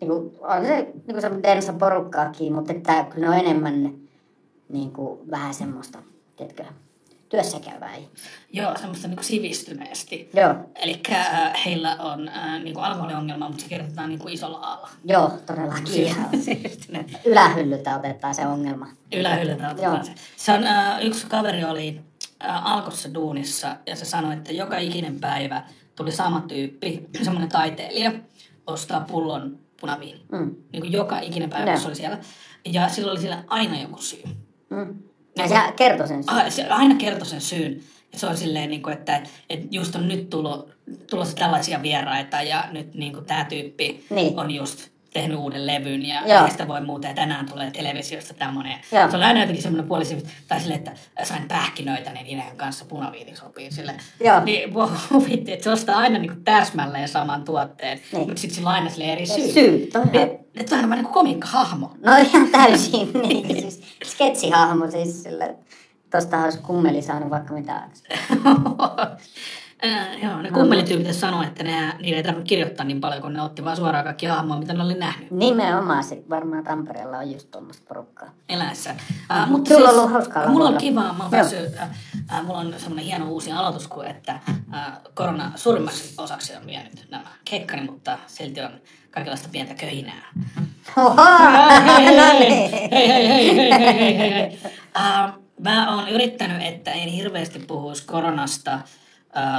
niinku, 0.00 0.32
on 0.40 0.66
se 0.66 0.92
niinku 1.06 1.20
semmoinen 1.20 1.42
densa 1.42 1.72
porukkaakin, 1.72 2.52
mutta 2.52 2.72
että 2.72 3.04
kyllä 3.04 3.28
ne 3.28 3.34
on 3.34 3.46
enemmän 3.46 3.94
niinku, 4.68 5.24
vähän 5.30 5.54
semmoista, 5.54 5.98
tiedätkö, 6.36 6.64
työssäkäyvää 7.30 7.96
ihmistä. 7.96 8.28
Joo, 8.52 8.76
semmoista 8.78 9.08
niin 9.08 9.16
kuin 9.16 9.24
sivistyneesti. 9.24 10.30
Joo, 10.34 10.54
Eli 10.74 11.02
heillä 11.64 11.96
on 11.98 12.28
äh, 12.28 12.62
niin 12.62 12.74
kuin 12.74 12.84
alkoholiongelma, 12.84 13.48
mutta 13.48 13.62
se 13.62 13.68
kirjoitetaan 13.68 14.08
niin 14.08 14.18
kuin 14.18 14.34
isolla 14.34 14.58
alla. 14.58 14.88
joo, 15.04 15.32
todellakin. 15.46 16.16
Ylähyllyltä 17.24 17.96
otetaan 17.96 18.34
se 18.34 18.46
ongelma. 18.46 18.86
Ylähyllyltä 19.12 19.62
Joo. 19.62 19.72
otetaan 19.72 20.04
se. 20.04 20.12
se 20.36 20.52
on, 20.52 20.64
äh, 20.64 21.04
yksi 21.04 21.26
kaveri 21.26 21.64
oli 21.64 22.00
äh, 22.44 22.66
Alkossa 22.66 23.14
duunissa 23.14 23.76
ja 23.86 23.96
se 23.96 24.04
sanoi, 24.04 24.34
että 24.34 24.52
joka 24.52 24.78
ikinen 24.78 25.20
päivä 25.20 25.62
tuli 25.96 26.12
sama 26.12 26.40
tyyppi, 26.48 27.06
semmoinen 27.22 27.48
taiteilija, 27.48 28.12
ostaa 28.66 29.00
pullon 29.00 29.58
punaviini. 29.80 30.24
Mm. 30.32 30.54
Niin 30.72 30.80
kuin 30.80 30.92
joka 30.92 31.18
ikinen 31.18 31.50
päivä, 31.50 31.66
Joo. 31.66 31.72
kun 31.72 31.82
se 31.82 31.88
oli 31.88 31.96
siellä. 31.96 32.18
Ja 32.64 32.88
sillä 32.88 33.12
oli 33.12 33.20
siellä 33.20 33.44
aina 33.46 33.80
joku 33.80 34.02
syy. 34.02 34.22
Mm. 34.70 34.98
Ja 35.36 35.48
se 35.48 35.54
kertoi 35.76 36.08
sen 36.08 36.24
syyn. 36.24 36.36
Ah, 36.36 36.50
se 36.52 36.66
aina 36.68 36.94
kertoi 36.94 37.26
sen 37.26 37.40
syyn. 37.40 37.80
Ja 38.12 38.18
se 38.18 38.26
on 38.26 38.36
silleen, 38.36 38.70
niin 38.70 38.82
kuin, 38.82 38.92
että, 38.92 39.22
että 39.50 39.66
just 39.70 39.94
on 39.94 40.08
nyt 40.08 40.30
tullut, 40.30 40.68
tulossa 41.10 41.36
tällaisia 41.36 41.82
vieraita 41.82 42.42
ja 42.42 42.64
nyt 42.72 42.94
niin 42.94 43.12
kuin, 43.12 43.24
tämä 43.24 43.44
tyyppi 43.44 44.04
Niin. 44.10 44.38
on 44.38 44.50
just 44.50 44.88
tehnyt 45.12 45.38
uuden 45.38 45.66
levyn 45.66 46.06
ja 46.06 46.22
Joo. 46.26 46.48
sitä 46.50 46.68
voi 46.68 46.80
muuta 46.80 47.08
ja 47.08 47.14
tänään 47.14 47.46
tulee 47.46 47.70
televisiosta 47.70 48.34
tämmöinen. 48.34 48.74
Se 48.90 49.16
on 49.16 49.22
aina 49.22 49.40
jotenkin 49.40 49.62
semmoinen 49.62 49.88
puolisi, 49.88 50.26
tai 50.48 50.60
silleen, 50.60 50.78
että 50.78 50.92
sain 51.22 51.48
pähkinöitä, 51.48 52.12
niin 52.12 52.26
Ineen 52.26 52.56
kanssa 52.56 52.84
punaviini 52.84 53.36
sopii 53.36 53.70
sille. 53.70 53.94
Joo. 54.24 54.44
Niin 54.44 54.70
huvitti, 55.12 55.52
että 55.52 55.64
se 55.64 55.70
ostaa 55.70 55.96
aina 55.98 56.18
niin 56.18 56.32
kuin 56.32 56.44
täsmälleen 56.44 57.08
saman 57.08 57.44
tuotteen, 57.44 58.00
Niin. 58.12 58.26
mutta 58.26 58.40
sitten 58.40 58.54
sillä 58.56 58.68
on 58.70 58.74
aina 58.74 58.90
silleen 58.90 59.10
eri 59.10 59.26
syy. 59.26 59.52
Syy, 59.52 59.86
toi 59.92 60.02
on- 60.02 60.08
Niin, 60.12 60.38
Että 60.56 60.74
on 60.76 60.80
aina 60.80 60.94
niin 60.94 61.04
kuin 61.04 61.14
komiikkahahmo. 61.14 61.90
No 62.04 62.16
ihan 62.16 62.48
täysin, 62.48 63.10
niin. 63.28 63.60
Siis 63.60 63.82
sketsihahmo 64.04 64.90
siis 64.90 65.22
sille. 65.22 65.56
Tosta 66.10 66.38
olisi 66.44 66.58
kummeli 66.58 67.02
saanut 67.02 67.30
vaikka 67.30 67.54
mitä. 67.54 67.82
Äh, 69.84 70.22
joo, 70.22 70.42
ne 70.42 70.50
kummelityypit 70.50 71.12
sanoo, 71.16 71.42
että 71.42 71.64
ne, 71.64 71.92
niitä 72.02 72.16
ei 72.16 72.22
tarvitse 72.22 72.48
kirjoittaa 72.48 72.86
niin 72.86 73.00
paljon, 73.00 73.22
kun 73.22 73.32
ne 73.32 73.42
otti 73.42 73.64
vaan 73.64 73.76
suoraan 73.76 74.04
kaikki 74.04 74.26
hahmoa, 74.26 74.58
mitä 74.58 74.72
ne 74.74 74.82
oli 74.82 74.94
nähnyt 74.94 75.30
Nimenomaan, 75.30 76.04
se 76.04 76.22
varmaan 76.30 76.64
Tampereella 76.64 77.18
on 77.18 77.32
just 77.32 77.50
tuommoista 77.50 77.84
porukkaa. 77.88 78.28
eläessä. 78.48 78.94
Ah, 79.28 79.42
Äh, 79.42 79.48
mutta 79.50 79.74
sulla 79.74 79.88
on 79.88 79.98
ollut 79.98 80.12
hauskaa 80.12 80.48
Mulla 80.48 80.68
on 80.68 80.76
kiva, 80.76 81.12
mä 81.12 81.24
päässyt, 81.30 81.76
äh, 81.78 81.88
äh, 82.32 82.44
mulla 82.46 82.58
on 82.58 82.74
semmoinen 82.78 83.04
hieno 83.04 83.28
uusi 83.28 83.52
aloitus, 83.52 83.88
kuin 83.88 84.06
että 84.06 84.32
äh, 84.74 84.92
korona 85.14 85.52
suurimmaksi 85.56 86.14
osaksi 86.18 86.56
on 86.56 86.66
vienyt 86.66 87.06
nämä 87.10 87.24
kekkani, 87.44 87.82
mutta 87.90 88.18
silti 88.26 88.60
on 88.60 88.70
kaikenlaista 89.10 89.48
pientä 89.52 89.74
köhinää. 89.74 90.22
Oho, 90.96 91.16
hei, 91.96 92.16
no 92.16 92.22
hei, 92.22 92.38
niin. 92.50 92.70
hei, 92.90 93.08
hei, 93.08 93.28
hei, 93.28 93.56
hei, 93.56 93.80
hei, 93.98 94.18
hei, 94.18 94.34
hei. 94.34 94.58
Uh, 94.96 95.40
mä 95.60 95.94
oon 95.96 96.08
yrittänyt, 96.08 96.62
että 96.62 96.90
en 96.90 97.08
hirveästi 97.08 97.58
puhuisi 97.58 98.06
koronasta 98.06 98.78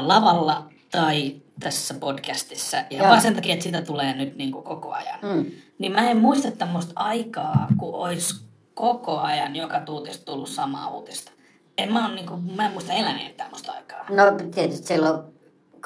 lavalla 0.02 0.70
tai 0.92 1.36
tässä 1.60 1.94
podcastissa. 1.94 2.78
Ja 2.78 2.86
Joo. 2.98 3.08
vaan 3.08 3.22
sen 3.22 3.36
takia, 3.36 3.54
että 3.54 3.64
sitä 3.64 3.82
tulee 3.82 4.14
nyt 4.16 4.36
niin 4.36 4.52
kuin 4.52 4.64
koko 4.64 4.92
ajan. 4.94 5.20
Mm. 5.22 5.46
Niin 5.80 5.92
mä 5.92 6.10
en 6.10 6.18
muista 6.18 6.52
tämmöistä 6.52 6.92
aikaa, 6.96 7.68
kun 7.78 7.94
olisi 7.96 8.46
koko 8.74 9.20
ajan 9.20 9.56
joka 9.56 9.80
tuutista 9.80 10.26
tullut 10.26 10.50
samaa 10.50 10.90
uutista. 10.90 11.32
En 11.78 11.94
mä, 11.94 12.06
on, 12.06 12.16
niin 12.16 12.28
kuin, 12.28 12.56
mä 12.56 12.66
en 12.66 12.72
muista 12.72 12.94
eläneeni 12.94 13.34
tämmöistä 13.34 13.72
aikaa. 13.72 14.06
No 14.10 14.24
tietysti 14.56 14.88
silloin, 14.88 15.20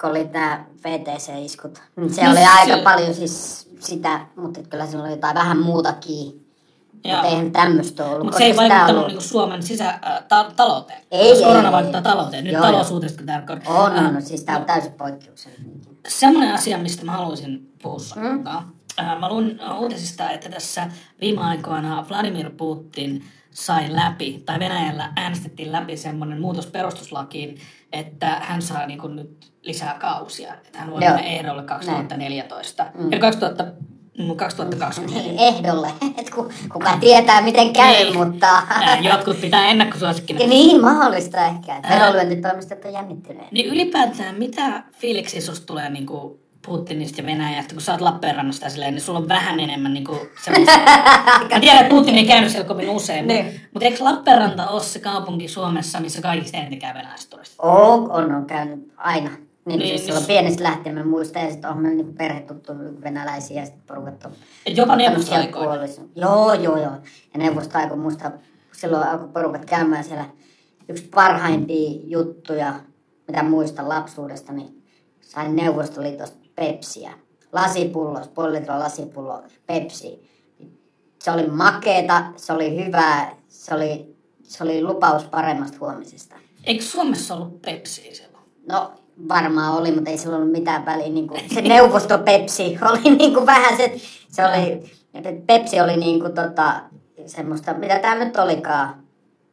kun 0.01 0.09
oli 0.09 0.23
nämä 0.33 0.65
VTC-iskut, 0.83 1.81
niin 1.95 2.13
se 2.13 2.23
No 2.23 2.29
oli 2.29 2.39
se- 2.39 2.45
aika 2.47 2.77
paljon 2.83 3.13
siis 3.13 3.69
sitä, 3.79 4.25
mutta 4.35 4.59
kyllä 4.69 4.85
siinä 4.85 5.01
oli 5.03 5.11
jotain 5.11 5.35
vähän 5.35 5.59
muutakin. 5.59 6.44
Joo. 7.05 7.15
Mutta 7.15 7.27
eihän 7.27 7.51
tämmöistä 7.51 8.05
ollut. 8.05 8.23
Mutta 8.23 8.37
se 8.37 8.43
ei 8.43 8.55
vaikuttanut 8.55 9.07
niinku 9.07 9.21
Suomen 9.21 9.63
sisä, 9.63 9.99
ta- 10.27 10.51
talouteen. 10.55 11.01
Ei, 11.11 11.29
Jos 11.29 11.37
ei, 11.39 11.45
korona 11.45 11.67
ei, 11.67 11.71
vaikuttaa 11.71 11.99
ei. 11.99 12.03
talouteen. 12.03 12.43
Nyt 12.43 12.53
kun 13.17 13.25
täällä 13.25 13.47
On, 13.65 14.05
on, 14.05 14.13
no, 14.13 14.21
siis 14.21 14.43
tämä 14.43 14.57
on 14.57 14.65
täysin 14.65 14.93
poikkeuksellinen. 14.93 15.81
Semmoinen 16.07 16.53
asia, 16.53 16.77
mistä 16.77 17.05
mä 17.05 17.11
haluaisin 17.11 17.73
puhua 17.81 17.99
mm. 18.15 18.43
Mä 19.19 19.29
luin 19.29 19.59
uutisista, 19.79 20.29
että 20.29 20.49
tässä 20.49 20.87
viime 21.21 21.41
aikoina 21.41 22.05
Vladimir 22.09 22.49
Putin 22.57 23.23
sai 23.51 23.95
läpi, 23.95 24.43
tai 24.45 24.59
Venäjällä 24.59 25.13
äänestettiin 25.15 25.71
läpi 25.71 25.97
semmoinen 25.97 26.41
muutos 26.41 26.67
perustuslakiin, 26.67 27.57
että 27.91 28.27
hän 28.41 28.61
saa 28.61 28.85
niin 28.85 29.15
nyt 29.15 29.51
lisää 29.61 29.97
kausia. 29.99 30.53
Että 30.53 30.79
hän 30.79 30.91
voi 30.91 31.03
Joo. 31.03 31.13
mennä 31.13 31.29
ehdolle 31.29 31.63
2014. 31.63 32.85
Mm. 32.93 33.11
Ja 33.11 33.19
2000, 33.19 33.63
mm, 33.63 33.71
2020. 34.35 35.23
Niin, 35.27 35.39
ehdolle. 35.39 35.87
Et 36.17 36.29
ku, 36.29 36.49
kuka 36.73 36.97
tietää, 36.99 37.41
miten 37.41 37.73
käy, 37.73 37.93
Niin. 37.93 38.17
mutta... 38.17 38.47
Jotkut 39.01 39.41
pitää 39.41 39.67
ennakkosuosikkina. 39.67 40.39
niin, 40.47 40.81
mahdollista 40.81 41.45
ehkä. 41.45 41.81
Verolyöntitoimistot 41.89 42.85
on 42.85 42.93
jännittyneet. 42.93 43.51
Niin 43.51 43.65
ylipäätään, 43.65 44.35
mitä 44.35 44.83
fiiliksi 44.91 45.41
susta 45.41 45.65
tulee 45.65 45.89
niin 45.89 46.05
kuin 46.05 46.39
Putinista 46.65 47.21
ja 47.21 47.25
Venäjästä, 47.27 47.73
kun 47.73 47.81
sä 47.81 47.91
oot 47.91 48.01
Lappeenrannasta 48.01 48.69
silleen, 48.69 48.93
niin 48.93 49.01
sulla 49.01 49.19
on 49.19 49.27
vähän 49.27 49.59
enemmän 49.59 49.93
niin 49.93 50.05
kuin 50.05 50.19
semmoista... 50.43 50.77
Mä 51.53 51.59
tiedän, 51.59 51.81
että 51.81 51.89
Putin 51.95 52.15
ei 52.17 52.25
käynyt 52.27 52.51
siellä 52.51 52.67
kovin 52.67 52.89
usein, 52.89 53.27
Niin. 53.27 53.45
mutta, 53.45 53.59
mutta 53.73 53.85
eikö 53.85 54.03
Lappeenranta 54.03 54.67
ole 54.67 54.83
se 54.83 54.99
kaupunki 54.99 55.47
Suomessa, 55.47 55.99
missä 55.99 56.21
kaikista 56.21 56.57
eniten 56.57 56.79
käy 56.79 56.93
venäläiset 56.93 57.29
turistit? 57.29 57.55
On, 57.59 58.11
on 58.11 58.45
käynyt 58.47 58.91
aina. 58.97 59.29
Niin, 59.65 59.79
Niin, 59.79 59.89
siis 59.89 60.05
silloin 60.05 60.25
pienestä 60.25 60.63
lähtien 60.63 60.95
mä 60.95 61.03
muistan, 61.03 61.43
ja 61.43 61.51
sitten 61.51 61.69
on 61.69 61.77
meillä 61.77 62.03
niin 62.03 62.15
perhe 62.15 62.41
tuttu 62.41 62.73
venäläisiä, 63.01 63.59
ja 63.61 63.65
sitten 63.65 63.83
porukat 63.87 64.25
on 64.25 64.31
Et 64.65 64.77
jopa 64.77 64.95
neuvostoaikoina. 64.95 65.87
Joo, 66.15 66.53
joo, 66.53 66.77
joo. 66.77 66.91
Ja 67.33 67.37
neuvostoaikoina 67.37 68.03
muista, 68.03 68.31
silloin 68.71 69.07
alkoi 69.07 69.27
porukat 69.27 69.65
käymään 69.65 70.03
siellä. 70.03 70.25
Yksi 70.89 71.03
parhaimpia 71.15 71.99
juttuja, 72.03 72.73
mitä 73.27 73.43
muistan 73.43 73.89
lapsuudesta, 73.89 74.53
niin 74.53 74.83
sain 75.21 75.55
Neuvostoliitosta 75.55 76.37
Pepsiä. 76.55 77.13
Lasipullos, 77.53 78.27
puoli 78.27 78.53
litraa 78.53 78.79
lasipullo, 78.79 79.43
Pepsi. 79.65 80.29
Se 81.23 81.31
oli 81.31 81.47
makeeta, 81.47 82.25
se 82.35 82.53
oli 82.53 82.85
hyvää, 82.85 83.35
se 83.47 83.75
oli, 83.75 84.15
se 84.43 84.63
oli 84.63 84.83
lupaus 84.83 85.23
paremmasta 85.23 85.77
huomisesta. 85.79 86.35
Eikö 86.63 86.83
Suomessa 86.83 87.35
ollut 87.35 87.61
Pepsi 87.61 88.15
silloin? 88.15 88.43
No 88.69 88.93
varmaan 89.29 89.73
oli, 89.77 89.91
mutta 89.91 90.09
ei 90.09 90.17
sillä 90.17 90.35
ollut 90.35 90.51
mitään 90.51 90.85
väliä. 90.85 91.09
Niin 91.09 91.27
kuin, 91.27 91.41
se 91.53 91.61
neuvostopepsi 91.75 92.77
oli 92.81 93.15
niin 93.15 93.33
kuin 93.33 93.45
vähän 93.45 93.77
se, 93.77 93.95
se 94.29 94.45
oli, 94.45 94.91
Pepsi 95.47 95.81
oli 95.81 95.97
niin 95.97 96.19
kuin 96.19 96.33
tota, 96.33 96.81
semmoista, 97.25 97.73
mitä 97.73 97.99
tämä 97.99 98.25
nyt 98.25 98.37
olikaan. 98.37 98.95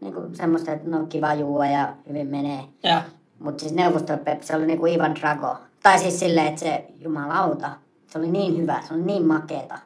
Niin 0.00 0.14
kuin 0.14 0.36
semmoista, 0.36 0.72
että 0.72 0.90
no 0.90 1.06
kiva 1.06 1.34
juua 1.34 1.66
ja 1.66 1.94
hyvin 2.08 2.26
menee. 2.26 2.60
Ja 2.82 3.02
Mutta 3.38 3.60
siis 3.60 3.74
neuvostopepsi 3.74 4.54
oli 4.54 4.66
niin 4.66 4.78
kuin 4.78 4.92
Ivan 4.92 5.14
Drago. 5.14 5.56
Tai 5.82 5.98
siis 5.98 6.20
silleen, 6.20 6.46
että 6.46 6.60
se 6.60 6.86
jumalauta, 7.00 7.70
se 8.06 8.18
oli 8.18 8.30
niin 8.30 8.56
hyvä, 8.56 8.82
se 8.88 8.94
oli 8.94 9.02
niin 9.02 9.26
makeeta. 9.26 9.78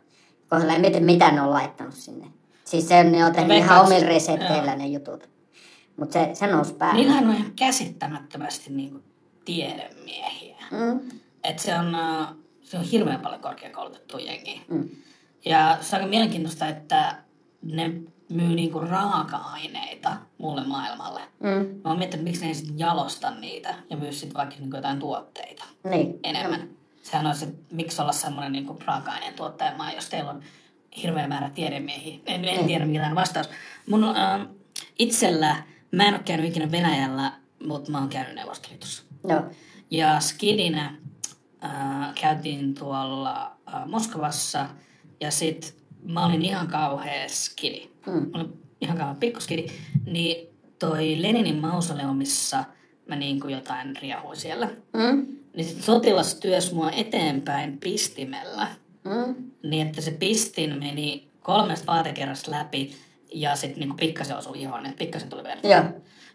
Kohdalla 0.51 0.73
ei 0.73 0.81
mieti 0.81 1.01
mitä 1.01 1.31
ne 1.31 1.43
on 1.43 1.51
laittanut 1.51 1.95
sinne. 1.95 2.27
Siis 2.65 2.89
se 2.89 3.05
ne 3.05 3.25
on 3.25 3.33
tehnyt 3.33 3.57
ihan 3.57 3.85
omilla 3.85 4.07
resepteillä 4.07 4.77
ne 4.77 4.87
jutut. 4.87 5.29
Mutta 5.97 6.13
se, 6.13 6.31
se 6.33 6.47
nousi 6.47 6.75
päälle. 6.75 7.01
niillähän 7.01 7.29
on 7.29 7.35
ihan 7.35 7.53
käsittämättömästi 7.57 8.73
niin 8.73 8.91
kuin 8.91 9.03
tiedemiehiä. 9.47 10.57
Mm. 10.71 11.01
Et 11.45 11.59
se 11.59 11.75
on, 11.79 11.95
äh, 11.95 12.29
se 12.63 12.79
on 12.79 12.85
hirveän 12.85 13.21
paljon 13.21 13.41
korkeakoulutettu 13.41 14.19
jengi. 14.19 14.63
Mm. 14.69 14.89
Ja 15.45 15.79
se 15.81 15.97
on 15.97 16.03
aika 16.03 16.11
mielenkiintoista, 16.11 16.69
että 16.69 17.17
ne 17.63 17.89
myy 18.29 18.49
niinku 18.55 18.79
raaka-aineita 18.81 20.17
mulle 20.39 20.67
maailmalle. 20.67 21.21
Mm. 21.41 21.49
Mä 21.85 21.91
oon 21.91 21.99
miettinyt, 21.99 22.25
miksi 22.25 22.41
ne 22.43 22.49
ei 22.49 22.55
sit 22.55 22.73
jalosta 22.77 23.31
niitä 23.31 23.75
ja 23.91 23.97
myy 23.97 24.13
sit 24.13 24.35
vaikka 24.35 24.57
niinku 24.59 24.77
jotain 24.77 24.99
tuotteita 24.99 25.65
Niin. 25.91 26.21
enemmän. 26.25 26.69
Sehän 27.03 27.27
on 27.27 27.35
se, 27.37 27.49
miksi 27.71 28.03
olla 28.03 28.13
semmoinen 28.13 28.53
niinku 28.53 28.79
raaka-aineen 28.87 29.35
tuottajamaa, 29.35 29.93
jos 29.93 30.09
teillä 30.09 30.31
on 30.31 30.43
hirveä 31.03 31.29
määrä 31.29 31.51
tiedemiehiä. 31.51 32.19
En, 32.27 32.45
en 32.45 32.67
tiedä, 32.67 32.87
mikä 32.87 33.07
on 33.07 33.15
vastaus. 33.15 33.49
Mun 33.91 34.05
äh, 34.05 34.47
itsellä, 34.99 35.57
mä 35.93 36.05
en 36.05 36.15
ole 36.15 36.23
käynyt 36.25 36.47
ikinä 36.51 36.71
Venäjällä, 36.71 37.33
mutta 37.67 37.91
mä 37.91 37.99
oon 37.99 38.09
käynyt 38.09 38.35
Neuvostoliitossa. 38.35 39.03
Joo. 39.25 39.43
Ja 39.91 40.21
skidinä 40.21 40.99
äh, 41.65 42.15
käytiin 42.21 42.75
tuolla 42.75 43.57
äh, 43.75 43.87
Moskovassa 43.87 44.69
ja 45.21 45.31
sit 45.31 45.77
mä 46.03 46.27
olin 46.27 46.43
ihan 46.43 46.69
kauhea 46.69 47.29
skidi. 47.29 47.91
Mm. 48.07 48.13
Mä 48.13 48.31
olin 48.35 48.63
ihan 48.81 48.97
kauhea 48.97 49.15
pikkuskidi. 49.15 49.67
Niin 50.07 50.57
toi 50.79 51.23
Leninin 51.23 51.57
mausoleumissa 51.57 52.65
mä 53.09 53.17
niin 53.17 53.41
kuin 53.41 53.55
jotain 53.55 53.97
riahuin 53.97 54.37
siellä. 54.37 54.71
Mm. 54.93 55.27
Niin 55.57 55.67
sit 55.67 55.85
sotilas 55.85 56.35
työs 56.35 56.73
mua 56.73 56.91
eteenpäin 56.91 57.79
pistimellä. 57.79 58.69
Mm. 59.05 59.35
Niin 59.63 59.87
että 59.87 60.01
se 60.01 60.11
pistin 60.11 60.79
meni 60.79 61.29
kolmesta 61.43 61.93
vaatekerrasta 61.93 62.51
läpi 62.51 62.93
ja 63.35 63.57
sitten 63.57 63.81
niinku 63.81 63.97
pikkasen 63.97 64.37
osui 64.37 64.63
ihoon, 64.63 64.87
että 64.87 64.99
pikkasen 64.99 65.29
tuli 65.29 65.43
verta. 65.45 65.69
Joo. 65.69 65.83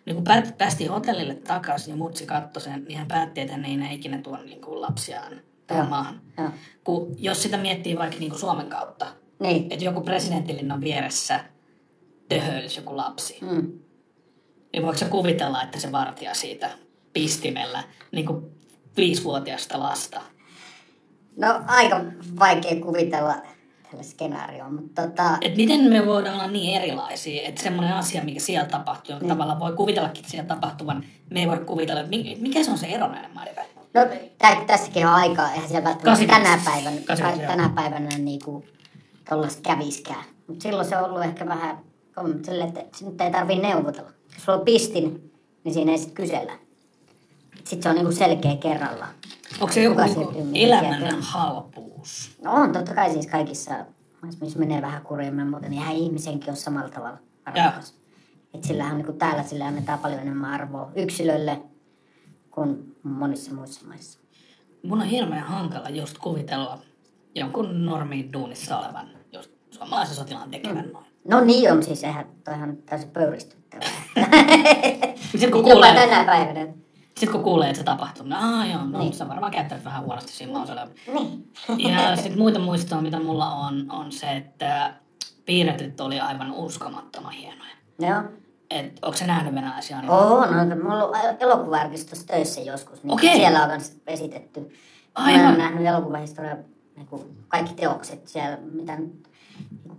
Niin 0.06 0.16
kun 0.16 0.24
päästiin 0.58 0.90
hotellille 0.92 1.36
takaisin 1.36 1.92
ja 1.92 1.98
mutsi 1.98 2.26
katsoi 2.26 2.62
sen, 2.64 2.86
niin 2.88 2.98
hän 2.98 3.08
päätti, 3.08 3.42
että 3.42 3.54
hän 3.54 3.66
ei 3.66 3.74
enää 3.74 3.92
ikinä 3.92 4.18
tuon 4.22 4.46
niin 4.46 4.62
kuin 4.62 4.82
lapsiaan 4.82 5.42
tähän 5.68 5.90
maahan. 5.90 6.22
Joo. 6.38 6.50
Kun, 6.84 7.16
jos 7.18 7.44
sitä 7.44 7.58
miettii 7.58 7.98
vaikka 7.98 8.18
niin 8.20 8.30
kuin 8.30 8.40
Suomen 8.40 8.68
kautta, 8.70 9.08
Niin. 9.40 9.68
että 9.72 9.86
joku 9.86 10.02
presidentillinen 10.02 10.72
on 10.72 10.82
vieressä 10.82 11.40
töhöilys 12.30 12.78
joku 12.78 12.98
lapsi, 12.98 13.38
Mm. 13.42 13.80
niin 14.74 14.84
voiko 14.84 14.98
sä 14.98 15.06
kuvitella, 15.06 15.64
että 15.64 15.80
se 15.80 15.92
vartija 15.92 16.34
siitä 16.34 16.70
pistimellä 17.14 17.84
niin 18.12 18.26
kuin 18.26 18.46
viisivuotiaasta 18.98 19.80
lasta? 19.80 20.22
No 21.38 21.62
aika 21.68 22.02
vaikea 22.40 22.76
kuvitella 22.76 23.36
tällä 23.92 24.04
skenaarioa, 24.04 24.70
mutta 24.70 25.08
tota, 25.08 25.38
Et 25.42 25.58
miten 25.58 25.82
me 25.82 26.06
voidaan 26.06 26.36
olla 26.36 26.48
niin 26.48 26.82
erilaisia, 26.82 27.48
että 27.48 27.64
semmoinen 27.64 27.94
asia, 27.94 28.24
mikä 28.24 28.40
siellä 28.40 28.70
tapahtuu, 28.70 29.12
jonka 29.12 29.28
tavallaan 29.28 29.60
voi 29.60 29.74
kuvitellakin 29.74 30.26
siellä 30.28 30.48
tapahtuvan, 30.48 31.04
me 31.30 31.40
ei 31.40 31.48
voi 31.48 31.58
kuvitella, 31.58 32.02
mikä 32.40 32.64
se 32.64 32.72
on 32.72 32.78
se 32.78 32.88
ero 32.88 33.08
näiden 33.08 33.32
maiden 33.34 33.56
välillä. 33.56 33.82
no 33.94 34.18
tää, 34.38 34.64
tässäkin 34.68 35.08
on 35.08 35.14
aikaa, 35.14 35.52
eihän 35.52 35.70
siellä 35.70 35.90
välttämättä 35.90 36.26
85. 36.26 36.28
tänä 36.28 36.62
päivänä, 36.66 37.06
85, 37.06 37.42
joo. 37.42 37.52
tänä 37.52 37.70
päivänä 37.76 38.18
niinku 38.18 38.66
tollaista 39.30 39.62
käviskään. 39.62 40.24
Mutta 40.48 40.64
silloin 40.64 40.88
se 40.88 40.98
on 40.98 41.04
ollut 41.04 41.24
ehkä 41.24 41.46
vähän 41.46 41.78
silleen, 42.46 42.70
että 42.70 43.06
nyt 43.06 43.22
ei 43.22 43.32
tarvii 43.32 43.60
neuvotella. 43.60 44.12
Jos 44.34 44.46
sulla 44.46 44.58
on 44.58 44.66
pistin, 44.66 45.32
niin 45.64 45.74
siinä 45.74 45.92
ei 45.92 45.98
sitten 45.98 46.16
kysellä. 46.16 46.54
Sitten 47.56 47.84
se 47.84 47.90
on 47.90 47.96
niinku 47.96 48.12
selkeä 48.12 48.56
kerrallaan. 48.56 49.12
Onko 49.62 49.74
se 49.74 49.84
joku 49.84 50.02
niinku 50.02 50.52
elämän 50.54 50.94
eteenpäin? 50.94 51.24
Halpuus? 52.02 52.38
No 52.44 52.52
on 52.52 52.72
totta 52.72 52.96
kai 52.96 53.12
siis 53.12 53.28
kaikissa, 53.28 53.86
jos 54.42 54.56
menee 54.56 54.82
vähän 54.82 55.02
kurjemmin 55.02 55.48
muuta, 55.48 55.70
niin 55.70 55.82
ihan 55.82 55.96
ihmisenkin 55.96 56.50
on 56.50 56.56
samalla 56.56 56.90
tavalla 56.90 57.18
arvokas. 57.46 57.96
Et 58.54 58.64
sillähän 58.64 58.98
niin 58.98 59.18
täällä 59.18 59.44
sille 59.44 59.64
annetaan 59.64 60.00
paljon 60.00 60.20
enemmän 60.20 60.54
arvoa 60.54 60.92
yksilölle 60.96 61.62
kuin 62.52 62.96
monissa 63.04 63.54
muissa 63.54 63.88
maissa. 63.88 64.20
Mun 64.84 65.02
on 65.02 65.08
hirveän 65.08 65.44
hankala 65.44 65.90
just 65.90 66.18
kuvitella 66.18 66.80
jonkun 67.36 67.86
normiin 67.86 68.34
duunissa 68.34 68.80
olevan, 68.80 69.08
just 69.34 69.52
suomalaisen 69.70 70.16
sotilaan 70.16 70.52
tekevän 70.52 70.90
noin. 70.94 71.06
No 71.28 71.42
niin 71.42 71.72
on 71.72 71.84
siis, 71.84 72.04
eihän 72.04 72.26
toihan 72.44 72.78
täysin 72.78 73.10
pöyristyttävää. 73.10 73.88
Jopa 75.42 75.64
kuulee, 75.64 75.94
tänä 75.94 76.24
päivänä. 76.26 76.81
Sitten 77.18 77.32
kun 77.32 77.44
kuulee, 77.44 77.70
että 77.70 77.78
se 77.80 77.84
tapahtuu, 77.84 78.24
niin 78.24 78.34
aah 78.34 78.70
joo, 78.70 78.86
no 78.86 79.00
Niin. 79.00 79.22
on 79.22 79.30
varmaan 79.30 79.52
käyttänyt 79.52 79.86
vähän 79.86 80.04
huonosti 80.04 80.32
siinä 80.32 80.54
mausoleumilla. 80.54 81.00
Niin. 81.14 81.54
Ja 81.94 82.16
sitten 82.16 82.38
muita 82.38 82.60
muistoa, 82.60 83.02
mitä 83.02 83.20
mulla 83.20 83.52
on, 83.54 83.86
on 83.92 84.12
se, 84.12 84.32
että 84.32 84.94
piirretyt 85.46 86.02
oli 86.02 86.20
aivan 86.20 86.52
uskomattoman 86.52 87.32
hienoja. 87.32 87.72
Joo. 88.00 88.22
Et, 88.70 89.00
onko 89.02 89.18
se 89.18 89.28
nähnyt 89.28 89.56
venäläisiä 89.56 89.98
animaatioita? 89.98 90.58
Oo, 90.58 90.64
no 90.66 90.76
mulla 90.76 90.96
on 90.96 91.02
ollut 91.04 91.42
elokuvaarkistossa 91.42 92.28
töissä 92.28 92.62
joskus, 92.62 93.04
niin 93.04 93.12
Okei. 93.14 93.36
siellä 93.36 93.64
on 93.64 93.70
myös 93.70 93.98
esitetty. 94.08 94.74
Aivan. 95.16 95.42
Mä 95.42 95.50
oon 95.50 95.58
nähnyt 95.58 95.86
elokuvahistoria, 95.88 96.58
niin 96.96 97.08
kaikki 97.48 97.74
teokset 97.74 98.28
siellä, 98.28 98.58
mitä 98.72 98.96
nyt, 98.96 99.14
niin 99.14 99.31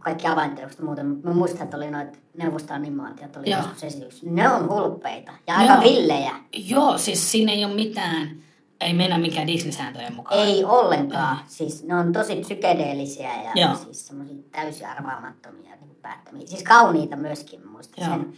kaikki 0.02 0.26
avainteokset 0.26 0.78
ja 0.78 0.84
muuten. 0.84 1.06
Mä 1.06 1.32
muistan, 1.34 1.62
että 1.62 1.76
oli 1.76 1.90
noita 1.90 2.18
neuvostoanimaatiot, 2.36 3.36
oli 3.36 3.50
joskus 3.50 3.84
esityksissä. 3.84 4.26
Ne 4.30 4.48
on 4.48 4.68
hulppeita 4.68 5.32
ja 5.46 5.56
aika 5.56 5.72
Joo. 5.72 5.82
villejä. 5.82 6.32
Joo, 6.52 6.98
siis 6.98 7.32
siinä 7.32 7.52
ei 7.52 7.64
ole 7.64 7.74
mitään, 7.74 8.36
ei 8.80 8.94
mennä 8.94 9.18
mikään 9.18 9.46
Disney-sääntöjen 9.46 10.14
mukaan. 10.16 10.40
Ei 10.40 10.64
ollenkaan. 10.64 11.38
Siis 11.46 11.84
ne 11.84 11.94
on 11.94 12.12
tosi 12.12 12.36
psykedeellisiä 12.36 13.42
ja 13.42 13.50
Joo. 13.66 13.74
siis 13.74 14.06
semmoisia 14.06 14.36
täysin 14.52 14.86
arvaamattomia 14.86 15.76
niin 15.80 15.96
päättämiä. 16.02 16.46
Siis 16.46 16.62
kauniita 16.62 17.16
myöskin, 17.16 17.68
muistan 17.68 18.04
Joo. 18.06 18.16
sen. 18.18 18.32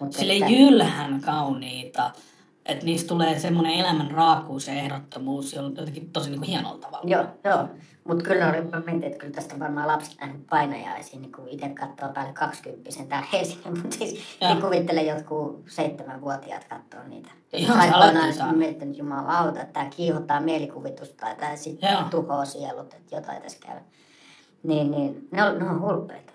Mutta 0.00 0.18
Sille 0.18 0.32
että- 0.32 0.46
jylhän 0.48 1.20
kauniita, 1.20 2.10
että 2.70 2.84
niistä 2.84 3.08
tulee 3.08 3.38
semmoinen 3.38 3.72
elämän 3.72 4.10
raakuus 4.10 4.68
ja 4.68 4.74
ehdottomuus 4.74 5.52
jolla 5.52 5.70
jotenkin 5.76 6.10
tosi 6.10 6.30
niin 6.30 6.40
kuin 6.40 6.48
hienolla 6.48 6.78
tavalla. 6.78 7.10
Joo, 7.10 7.24
joo. 7.44 7.68
Mutta 8.04 8.24
kyllä 8.24 8.48
oli, 8.48 8.60
mä 8.60 8.80
mietin, 8.80 9.04
että 9.04 9.18
kyllä 9.18 9.34
tästä 9.34 9.54
on 9.54 9.60
varmaan 9.60 9.88
lapset 9.88 10.20
nähnyt 10.20 10.46
painajaisiin, 10.46 11.22
niin 11.22 11.32
kun 11.32 11.48
itse 11.48 11.68
katsoo 11.68 12.08
päälle 12.08 12.32
20 12.32 12.90
täällä 13.08 13.28
Helsingin, 13.32 13.82
mutta 13.82 13.96
siis 13.96 14.20
Joo. 14.40 14.54
niin 14.54 14.62
kuvittelen 14.62 15.06
jotkut 15.06 15.64
seitsemänvuotiaat 15.68 16.64
katsoo 16.64 17.00
niitä. 17.08 17.30
Ihan 17.52 17.80
aikoinaan 17.80 18.62
että 18.62 18.84
jumalauta, 18.84 19.60
että 19.60 19.72
tämä 19.72 19.90
kiihottaa 19.90 20.40
mielikuvitusta 20.40 21.16
tai 21.16 21.36
tämä 21.36 21.56
sitten 21.56 21.96
tuhoaa 22.10 22.44
sielut, 22.44 22.94
että 22.94 23.16
jotain 23.16 23.42
tässä 23.42 23.58
käy. 23.66 23.80
Niin, 24.62 24.90
niin 24.90 25.28
ne 25.30 25.44
on, 25.44 25.58
ne 25.58 25.70
on 25.70 25.80
hulpeita. 25.80 26.32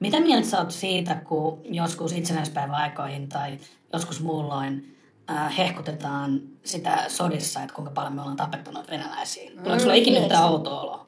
Mitä 0.00 0.20
mieltä 0.20 0.48
sä 0.48 0.58
oot 0.58 0.70
siitä, 0.70 1.14
kun 1.14 1.60
joskus 1.64 2.12
itsenäispäivän 2.12 2.74
aikoihin 2.74 3.28
tai 3.28 3.58
joskus 3.92 4.22
muulloin 4.22 4.93
äh, 5.30 5.56
hehkutetaan 5.58 6.40
sitä 6.64 7.04
sodissa, 7.08 7.62
että 7.62 7.74
kuinka 7.74 7.90
paljon 7.90 8.12
me 8.12 8.20
ollaan 8.20 8.36
tapettu 8.36 8.70
noita 8.70 8.90
venäläisiä? 8.90 9.50
Tuleeko 9.50 9.80
sulla 9.80 9.94
Mm, 9.94 9.98
ikinä 9.98 10.14
niin. 10.14 10.22
yhtään 10.22 10.44
outoa 10.44 10.80
oloa? 10.80 11.06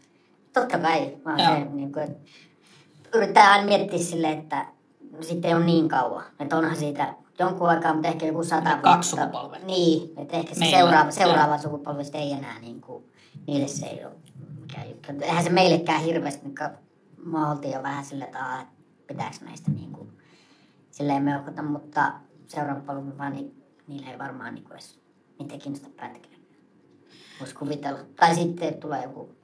Totta 0.53 0.79
kai, 0.79 1.17
vaan 1.25 1.39
Joo. 1.39 1.55
se, 1.55 1.65
niin 1.65 1.93
kuin, 1.93 2.05
että 2.05 2.31
yrittää 3.15 3.53
aina 3.53 3.65
miettiä 3.65 3.99
silleen, 3.99 4.39
että 4.39 4.67
sitten 5.21 5.49
ei 5.49 5.55
ole 5.57 5.65
niin 5.65 5.89
kauan. 5.89 6.25
Että 6.41 6.57
onhan 6.57 6.77
siitä 6.77 7.15
jonkun 7.39 7.69
aikaa, 7.69 7.93
mutta 7.93 8.09
ehkä 8.09 8.27
joku 8.27 8.45
sata 8.45 8.71
vuotta. 8.71 8.83
Kaksi 8.83 9.11
sukupolvea. 9.11 9.61
Niin, 9.67 10.13
että 10.17 10.37
ehkä 10.37 10.55
se 10.55 10.61
Meillä, 10.61 10.79
seuraava, 10.79 11.11
seuraava 11.11 11.59
sukupolvi 11.59 12.03
ei 12.13 12.33
enää 12.33 12.59
niin 12.59 12.81
kuin, 12.81 13.05
niille 13.47 13.69
se 13.69 13.87
ei 13.87 14.05
ole 14.05 14.15
mikään 14.61 14.89
juttu. 14.91 15.13
Eihän 15.21 15.45
se 15.45 15.51
meillekään 15.51 16.01
hirveästi, 16.03 16.49
mikä 16.49 16.71
mä 17.25 17.51
oltiin 17.51 17.75
jo 17.75 17.83
vähän 17.83 18.05
silleen, 18.05 18.29
että 18.29 18.61
että 18.61 19.15
pitääkö 19.15 19.37
näistä 19.45 19.71
niin 19.71 19.93
kuin, 19.93 20.09
silleen 20.91 21.23
melkota, 21.23 21.63
mutta 21.63 22.13
seuraava 22.47 22.81
polvi 22.81 23.19
vaan, 23.19 23.33
niin 23.33 23.63
niillä 23.89 24.11
ei 24.13 24.19
varmaan 24.19 24.55
niin 24.55 24.65
kuin 24.65 24.73
edes, 24.73 25.01
ei 25.53 25.59
kiinnosta 25.59 25.89
pätkää. 25.97 26.39
Voisi 27.41 27.55
kuvitella. 27.55 27.99
Tai 28.17 28.35
sitten 28.35 28.75
tulee 28.75 29.03
joku 29.03 29.35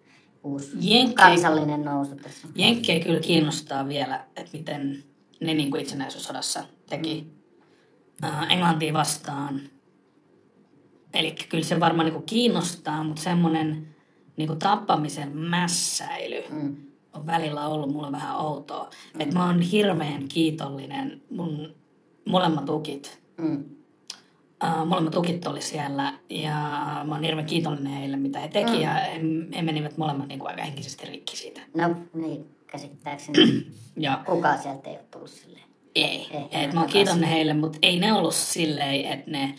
uusi 0.44 0.70
Jenkkei- 0.80 1.14
kansallinen 1.14 1.82
nousu 1.84 2.14
tässä. 2.16 2.48
Jenkkejä 2.54 3.04
kyllä 3.04 3.20
kiinnostaa 3.20 3.88
vielä, 3.88 4.24
että 4.36 4.50
miten 4.52 5.04
ne 5.40 5.54
niin 5.54 5.70
kuin 5.70 5.80
itsenäisyyssodassa 5.82 6.64
teki 6.88 7.26
äh, 8.24 8.52
Englantia 8.52 8.92
vastaan. 8.92 9.60
Eli 11.14 11.34
kyllä 11.48 11.64
se 11.64 11.80
varmaan 11.80 12.06
niin 12.06 12.14
kuin 12.14 12.26
kiinnostaa, 12.26 13.04
mutta 13.04 13.22
semmoinen 13.22 13.94
niin 14.36 14.46
kuin 14.48 14.58
tappamisen 14.58 15.36
mässäily 15.36 16.42
Mm. 16.50 16.76
on 17.12 17.26
välillä 17.26 17.66
ollut 17.68 17.92
mulle 17.92 18.12
vähän 18.12 18.36
outoa. 18.36 18.90
Että 19.18 19.34
mä 19.34 19.46
oon 19.46 19.60
hirveän 19.60 20.28
kiitollinen 20.28 21.22
mun 21.30 21.74
molemmat 22.28 22.68
ukit. 22.68 23.22
Mm. 23.38 23.64
Uh, 24.62 24.86
molemmat 24.86 25.16
ukit 25.16 25.46
oli 25.46 25.62
siellä 25.62 26.12
ja 26.30 26.52
mä 27.04 27.14
oon 27.14 27.22
hirveän 27.22 27.46
kiitollinen 27.46 27.92
heille, 27.92 28.16
mitä 28.16 28.38
he 28.38 28.48
teki. 28.48 28.80
Ja 28.82 28.90
he, 28.94 29.20
he 29.56 29.62
menivät 29.62 29.96
molemmat 29.96 30.28
niin 30.28 30.38
kuin 30.38 30.50
aika 30.50 30.62
henkisesti 30.62 31.06
rikki 31.06 31.36
siitä. 31.36 31.60
No 31.76 31.96
niin, 32.14 32.46
käsittääkseni 32.66 33.66
Ja 33.96 34.22
kukaan 34.26 34.58
sieltä 34.58 34.90
ei 34.90 34.96
ole 34.96 35.04
tullut 35.10 35.30
silleen. 35.30 35.64
Ei, 35.94 36.28
Ei, 36.50 36.64
et 36.64 36.72
mä 36.72 36.80
oon 36.80 36.88
kiitollinen 36.88 37.28
heille, 37.30 37.54
mutta 37.54 37.78
ei 37.82 37.98
ne 38.00 38.12
ollut 38.12 38.34
silleen, 38.34 39.04
että 39.04 39.30
ne 39.30 39.54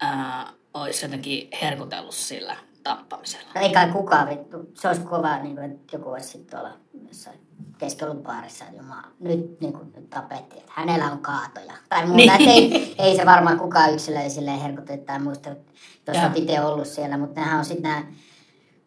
ää, 0.00 0.52
olisi 0.74 1.04
jotenkin 1.04 1.48
herkutellut 1.62 2.14
sillä 2.14 2.56
tappamisella. 2.82 3.48
No 3.54 3.60
ei 3.60 3.72
kai 3.72 3.90
kukaan 3.90 4.28
vittu. 4.28 4.56
Se 4.74 4.88
olisi 4.88 5.00
kovaa, 5.00 5.42
niin 5.42 5.56
kuin, 5.56 5.70
että 5.70 5.96
joku 5.96 6.10
olisi 6.10 6.28
sitten 6.28 6.58
tuolla 6.58 6.76
jossain 7.08 7.38
keskustelupaarissa, 7.78 8.64
että 8.64 8.76
jumala, 8.76 9.06
nyt, 9.20 9.60
niin 9.60 9.72
kuin, 9.72 9.92
nyt 9.96 10.10
tapettiin, 10.10 10.60
että 10.60 10.72
hänellä 10.76 11.12
on 11.12 11.18
kaatoja. 11.18 11.72
Tai 11.88 12.06
muuta, 12.06 12.16
Niin. 12.16 12.30
että 12.32 12.50
ei, 12.50 12.94
ei, 12.98 13.16
se 13.16 13.26
varmaan 13.26 13.58
kukaan 13.58 13.92
yksilö 13.92 14.28
silleen 14.28 14.60
herkuta 14.60 14.96
tai 14.96 15.18
muista, 15.20 15.50
että 15.50 15.72
jos 16.12 16.22
olet 16.24 16.36
itse 16.36 16.60
ollut 16.60 16.86
siellä, 16.88 17.16
mutta 17.18 17.40
nehän 17.40 17.58
on 17.58 17.64
sitten 17.64 17.82
nämä 17.90 18.04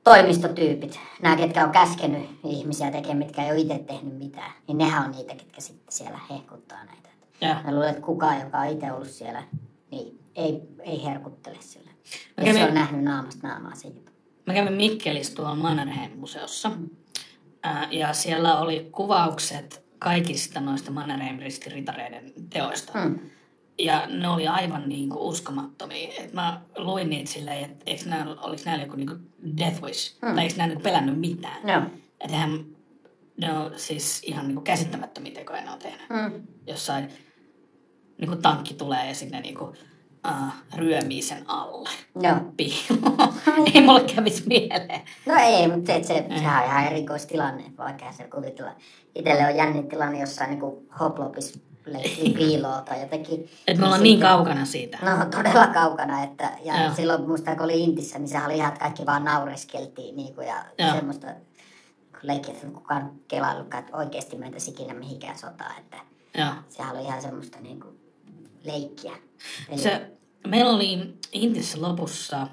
toimistotyypit, 0.04 1.00
nämä, 1.22 1.36
ketkä 1.36 1.64
on 1.66 1.72
käskenyt 1.72 2.30
ihmisiä 2.44 2.92
tekemään, 2.92 3.18
mitkä 3.18 3.44
ei 3.46 3.52
ole 3.52 3.60
itse 3.60 3.80
tehnyt 3.80 4.18
mitään, 4.18 4.52
niin 4.68 4.78
nehän 4.78 5.06
on 5.06 5.12
niitä, 5.12 5.36
ketkä 5.36 5.62
sitten 5.62 5.86
siellä 5.90 6.20
hehkuttaa 6.30 6.86
näitä. 6.86 7.10
Ja 7.42 7.62
Mä 7.66 7.72
luulen, 7.72 7.90
että 7.90 8.02
kukaan, 8.02 8.40
joka 8.42 8.58
on 8.58 8.68
itse 8.68 8.92
ollut 8.92 9.10
siellä, 9.10 9.44
niin 9.92 10.20
ei, 10.36 10.62
ei 10.80 11.04
herkuttele 11.06 11.56
Jos 11.56 11.78
kävin- 12.46 12.54
se 12.54 12.64
on 12.64 12.74
nähnyt 12.74 13.04
naamasta 13.04 13.48
naamaa 13.48 13.76
se 13.76 13.88
juttu. 13.88 14.12
mä 14.46 14.54
kävin 14.54 14.74
Mikkelissä 14.74 15.36
tuolla 15.36 15.56
Mannerheim-museossa. 15.56 16.70
Ää, 16.70 16.78
ja 17.92 18.14
siellä 18.14 18.60
oli 18.60 18.90
kuvaukset 18.92 19.88
kaikista 20.00 20.62
noista 20.62 20.92
Mannerheim-ristiritareiden 20.92 22.34
teoista. 22.50 22.92
Mm. 22.94 23.20
Ja 23.80 24.08
ne 24.08 24.30
oli 24.30 24.48
aivan 24.48 24.90
niin 24.90 25.10
kuin 25.10 25.22
uskomattomia. 25.22 26.10
Et 26.20 26.34
mä 26.34 26.62
luin 26.78 27.10
niitä 27.10 27.32
silleen, 27.32 27.66
että 27.66 27.84
eikö 27.86 28.10
näillä, 28.10 28.42
oliko 28.42 28.62
näillä 28.66 28.84
joku 28.84 28.96
niin 28.96 29.08
kuin 29.08 29.32
death 29.58 29.82
wish? 29.82 30.18
Hmm. 30.26 30.36
Tai 30.36 30.44
eikö 30.44 30.58
nämä 30.58 30.68
nyt 30.68 30.84
pelännyt 30.84 31.20
mitään? 31.20 31.68
Joo. 31.68 31.82
Että 32.22 32.38
hän, 32.38 32.66
ne 33.38 33.54
on 33.54 33.72
siis 33.76 34.22
ihan 34.24 34.48
niin 34.48 34.56
kuin 34.56 34.64
käsittämättömiä 34.64 35.34
tekoja 35.34 35.62
ne 35.62 35.72
on 35.72 35.80
tehnyt. 35.80 36.10
Mm. 36.10 36.48
Jossain 36.68 37.10
niin 38.18 38.30
kuin 38.30 38.42
tankki 38.42 38.74
tulee 38.74 39.08
ja 39.08 39.16
sinne 39.16 39.42
niin 39.42 39.56
kuin, 39.56 39.78
uh, 40.28 40.54
ryömii 40.76 41.22
sen 41.22 41.44
alle. 41.48 41.90
Joo. 42.22 42.36
Piiloon. 42.58 43.34
Ei 43.74 43.82
mulle 43.82 44.04
kävisi 44.16 44.44
mieleen. 44.48 45.02
No 45.26 45.34
ei, 45.40 45.68
mutta 45.68 45.94
se, 45.94 46.04
se, 46.04 46.26
sehän 46.30 46.64
on 46.64 46.70
ihan 46.70 46.86
erikoistilanne, 46.86 47.64
vaikka 47.78 48.12
se 48.12 48.24
kuvitella. 48.24 48.72
Itselle 49.16 49.48
on 49.48 49.56
jännin 49.56 49.88
tilanne 49.88 50.20
jossain 50.20 50.50
niin 50.50 50.88
hoplopis 51.00 51.60
piiloa 52.38 52.82
tai 52.82 53.02
jotenkin. 53.02 53.50
Että 53.68 53.80
me 53.80 53.86
ollaan 53.86 54.04
niin 54.04 54.20
kaukana 54.20 54.66
siitä. 54.66 54.98
No 55.02 55.26
todella 55.26 55.68
kaukana, 55.68 56.24
että 56.24 56.52
ja 56.64 56.84
Joo. 56.84 56.94
silloin 56.96 57.28
muista 57.28 57.56
kun 57.56 57.64
oli 57.64 57.84
Intissä, 57.84 58.20
niin 58.20 58.28
sehän 58.28 58.46
oli 58.46 58.58
ihan, 58.58 58.68
että 58.68 58.80
kaikki 58.80 59.06
vaan 59.06 59.24
naureskeltiin 59.24 60.16
niin 60.16 60.36
kuin, 60.36 60.48
ja 60.48 60.66
Joo. 60.78 60.92
semmoista 60.92 61.28
leikkiä, 62.22 62.54
että 62.54 62.68
kukaan 62.68 63.12
kelaillutkaan, 63.28 63.84
että 63.84 63.98
oikeasti 63.98 64.38
mentäisi 64.38 64.72
ikinä 64.72 64.94
mihinkään 64.94 65.38
sotaan, 65.38 65.80
että 65.80 65.98
Joo. 66.38 66.50
sehän 66.70 66.96
oli 66.96 67.04
ihan 67.06 67.22
semmoista 67.22 67.60
niin 67.60 67.80
kuin 67.80 68.00
leikkiä. 68.64 69.14
Eli, 69.70 69.82
Se, 69.82 70.12
meillä 70.50 70.72
oli 70.72 71.14
Intissä 71.32 71.82
lopussa 71.82 72.48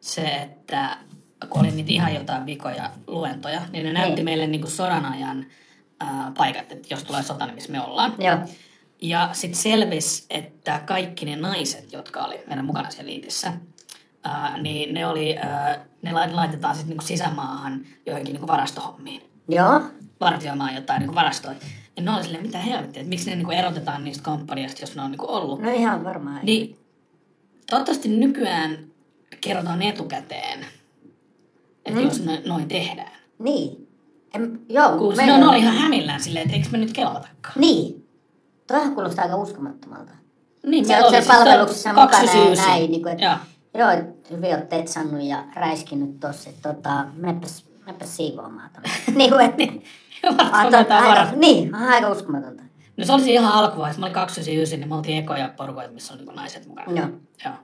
se, 0.00 0.22
että 0.26 0.96
kun 1.48 1.60
oli 1.60 1.70
niitä 1.70 1.92
ihan 1.92 2.14
jotain 2.14 2.46
vikoja 2.46 2.90
luentoja, 3.06 3.60
niin 3.72 3.84
ne 3.84 3.92
näytti 3.92 4.14
Niin. 4.14 4.24
meille 4.24 4.46
niin 4.46 4.60
kuin 4.60 4.70
sodan 4.70 5.04
ajan 5.04 5.46
ää, 6.00 6.32
paikat, 6.36 6.72
että 6.72 6.94
jos 6.94 7.04
tulee 7.04 7.22
sota, 7.22 7.46
niin 7.46 7.54
missä 7.54 7.72
me 7.72 7.80
ollaan. 7.80 8.14
Joo. 8.18 8.38
Ja 9.02 9.28
sitten 9.32 9.60
selvisi, 9.60 10.26
että 10.30 10.80
kaikki 10.86 11.24
ne 11.26 11.36
naiset, 11.36 11.92
jotka 11.92 12.24
oli 12.24 12.40
meidän 12.46 12.64
mukana 12.64 12.90
siellä 12.90 13.10
liitissä, 13.10 13.52
ää, 14.24 14.58
niin 14.62 14.94
ne, 14.94 15.06
oli, 15.06 15.36
ää, 15.38 15.84
ne 16.02 16.12
lait- 16.12 16.34
laitetaan 16.34 16.74
sitten 16.74 16.88
niinku 16.90 17.04
sisämaahan 17.06 17.80
joihinkin 18.06 18.32
niinku 18.32 18.46
varastohommiin. 18.46 19.22
Joo. 19.48 19.80
Vartioimaan 20.20 20.74
jotain 20.74 21.00
niinku 21.00 21.14
varastoja. 21.14 21.56
Ja 21.96 22.02
ne 22.02 22.10
oli 22.10 22.22
silleen, 22.22 22.42
mitä 22.42 22.58
helvettiä, 22.58 23.00
että 23.02 23.08
miksi 23.10 23.30
ne 23.30 23.36
niinku 23.36 23.52
erotetaan 23.52 24.04
niistä 24.04 24.24
komppaniasta, 24.24 24.82
jos 24.82 24.96
ne 24.96 25.02
on 25.02 25.10
niinku 25.10 25.26
ollut. 25.34 25.62
No 25.62 25.70
ihan 25.70 26.04
varmaan. 26.04 26.40
Niin 26.42 26.76
toivottavasti 27.70 28.08
nykyään 28.08 28.78
kerrotaan 29.40 29.82
etukäteen, 29.82 30.66
että 31.84 32.00
Mm. 32.00 32.06
jos 32.06 32.22
noin 32.46 32.68
tehdään. 32.68 33.12
Niin. 33.38 33.88
En, 34.34 34.60
joo. 34.68 34.98
Kun 34.98 35.16
meillä- 35.16 35.38
ne 35.38 35.46
on 35.48 35.54
ihan 35.56 35.76
hämillään 35.76 36.20
silleen, 36.20 36.44
että 36.44 36.56
eikö 36.56 36.68
me 36.72 36.78
nyt 36.78 36.92
kelatakaan. 36.92 37.54
Niin. 37.56 38.08
Toihan 38.66 38.94
kuulostaa 38.94 39.24
aika 39.24 39.36
uskomattomalta. 39.36 40.12
Niin, 40.66 40.84
Se 40.84 40.92
meillä 40.92 41.06
on 41.08 41.14
oli 41.14 41.22
se 41.22 41.28
palveluksessa 41.28 41.88
mukana 41.92 42.32
ja 42.32 42.66
näin. 42.66 42.90
Niin 42.90 43.02
kuin, 43.02 43.12
että, 43.12 43.24
Joo. 43.24 43.36
joo, 43.74 43.90
että 43.90 44.34
hyvin 44.34 44.54
oot 44.54 44.68
tetsannut 44.68 45.22
ja 45.22 45.44
räiskinyt 45.54 46.20
tossa, 46.20 46.50
että 46.50 46.74
tota, 46.74 47.04
menepäs, 47.16 47.64
menepäs 47.86 48.16
siivoamaan 48.16 48.70
tonne. 48.72 48.88
niin 49.18 49.30
kuin, 49.30 49.44
että, 49.44 49.62
Varmaan 50.36 50.64
jotain 50.72 50.92
aika, 51.04 51.32
niin, 51.36 51.74
aika 51.74 52.10
uskomatonta. 52.10 52.62
No 52.98 53.04
se 53.04 53.12
olisi 53.12 53.32
ihan 53.32 53.52
alkuvaiheessa. 53.52 54.00
Mä 54.00 54.06
olin 54.06 54.14
299, 54.14 54.80
niin 54.80 54.88
me 54.88 54.94
oltiin 54.94 55.18
ekoja 55.18 55.48
porukoita, 55.56 55.90
missä 55.92 56.14
oli 56.14 56.22
niin 56.24 56.36
naiset 56.36 56.66
mukana. 56.66 56.92
Joo. 57.00 57.08
Joo. 57.44 57.54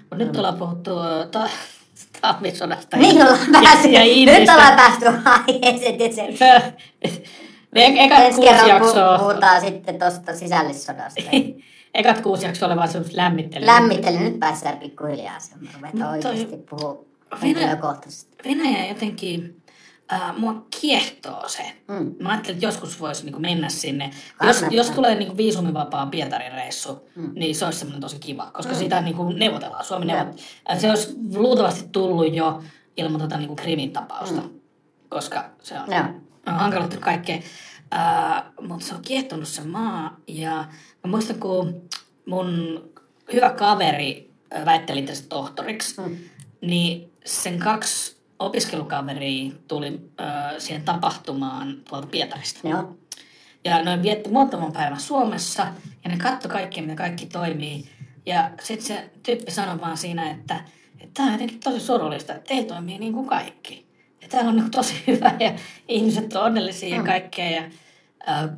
Mutta 0.00 0.16
nyt 0.16 0.36
ollaan 0.36 0.56
puhuttu 0.58 0.90
ta- 1.30 1.48
talvisodasta. 2.20 2.96
Niin 2.96 3.22
ollaan 3.22 3.52
ja- 3.52 3.60
päästy, 3.62 3.88
ja 3.88 4.00
nyt 4.00 4.08
ihmisistä. 4.12 4.54
ollaan 4.54 4.76
päästy 4.76 5.06
aiheeseen. 5.24 5.96
tietysti. 5.98 6.22
Me 7.74 8.04
ekat 8.04 8.18
Ensi 8.18 8.40
kuusi 8.40 8.68
jaksoa, 8.68 9.18
puhutaan 9.18 9.60
sitten 9.60 9.98
tuosta 9.98 10.34
sisällissodasta. 10.36 11.22
ekat 11.94 12.20
kuusi 12.20 12.46
jaksoa 12.46 12.68
oli 12.68 12.76
vaan 12.76 12.88
semmoista 12.88 13.16
lämmittelyä. 13.16 13.66
Lämmittely, 13.66 14.18
nyt 14.18 14.40
päästään 14.40 14.78
pikkuhiljaa. 14.78 15.38
Mä 15.60 15.68
ruvetaan 15.74 16.16
Mut 16.16 16.24
oikeasti 16.24 16.56
puhua 16.56 17.04
Venä- 17.30 17.40
henkilökohtaisesti. 17.42 18.36
Venäjä 18.48 18.86
jotenkin, 18.86 19.61
äh, 20.12 20.38
mua 20.38 20.66
kiehtoo 20.80 21.48
se. 21.48 21.72
Mm. 21.88 22.14
Mä 22.20 22.28
ajattelin, 22.28 22.56
että 22.56 22.66
joskus 22.66 23.00
voisi 23.00 23.24
niinku 23.24 23.40
mennä 23.40 23.68
sinne. 23.68 24.10
Jos, 24.42 24.64
jos 24.70 24.90
tulee 24.90 25.14
niinku 25.14 25.36
viisumivapaa 25.36 26.06
Pietarin 26.06 26.52
reissu, 26.52 27.08
mm. 27.16 27.30
niin 27.34 27.54
se 27.54 27.64
olisi 27.64 27.78
semmoinen 27.78 28.00
tosi 28.00 28.18
kiva, 28.18 28.50
koska 28.52 28.72
mm. 28.72 28.78
siitä 28.78 29.00
niinku 29.00 29.28
neuvotellaan. 29.28 29.84
Suomi 29.84 30.06
Joo. 30.06 30.16
neuvot... 30.18 30.40
Se 30.78 30.90
olisi 30.90 31.14
luultavasti 31.34 31.88
tullut 31.92 32.34
jo 32.34 32.62
ilman 32.96 33.20
tota 33.20 33.36
niinku 33.36 33.56
Krimin 33.56 33.92
tapausta, 33.92 34.40
mm. 34.40 34.60
koska 35.08 35.44
se 35.62 35.74
on, 35.80 35.86
Joo. 35.90 36.04
on 36.46 36.54
hankaloittanut 36.54 37.04
kaikkea. 37.04 37.38
Äh, 37.94 38.44
mutta 38.60 38.86
se 38.86 38.94
on 38.94 39.02
kiehtonut 39.02 39.48
se 39.48 39.64
maa. 39.64 40.16
Ja 40.28 40.52
mä 41.04 41.10
muistan, 41.10 41.38
kun 41.38 41.82
mun 42.26 42.80
hyvä 43.32 43.50
kaveri 43.50 44.30
väitteli 44.64 45.02
tästä 45.02 45.28
tohtoriksi, 45.28 46.00
Mm. 46.00 46.16
niin 46.60 47.12
sen 47.24 47.58
kaksi 47.58 48.21
opiskelukaveria 48.44 49.52
tuli 49.68 50.00
äh, 50.20 50.26
siihen 50.58 50.82
tapahtumaan 50.82 51.76
tuolta 51.88 52.06
Pietarista. 52.06 52.68
Joo. 52.68 52.96
Ja 53.64 53.82
ne 53.82 54.02
vietti 54.02 54.30
muutaman 54.30 54.72
päivän 54.72 55.00
Suomessa 55.00 55.66
ja 56.04 56.10
ne 56.10 56.16
katto 56.16 56.48
kaikkea, 56.48 56.82
miten 56.82 56.96
kaikki 56.96 57.26
toimii. 57.26 57.84
Ja 58.26 58.50
sitten 58.62 58.86
se 58.86 59.10
tyyppi 59.22 59.50
sanoi 59.50 59.80
vaan 59.80 59.96
siinä, 59.96 60.30
että 60.30 60.64
tämä 61.14 61.26
on 61.26 61.32
jotenkin 61.32 61.60
tosi 61.60 61.80
surullista, 61.80 62.34
että 62.34 62.48
teillä 62.48 62.68
toimii 62.68 62.98
niin 62.98 63.12
kuin 63.12 63.26
kaikki. 63.26 63.86
Ja 64.22 64.28
täällä 64.28 64.50
on 64.50 64.56
niin 64.56 64.70
tosi 64.70 64.94
hyvä 65.06 65.34
ja 65.40 65.52
ihmiset 65.88 66.36
on 66.36 66.44
onnellisia 66.44 66.96
ja 66.96 67.02
kaikkea. 67.02 67.50
Ja, 67.50 67.62
äh, 68.28 68.50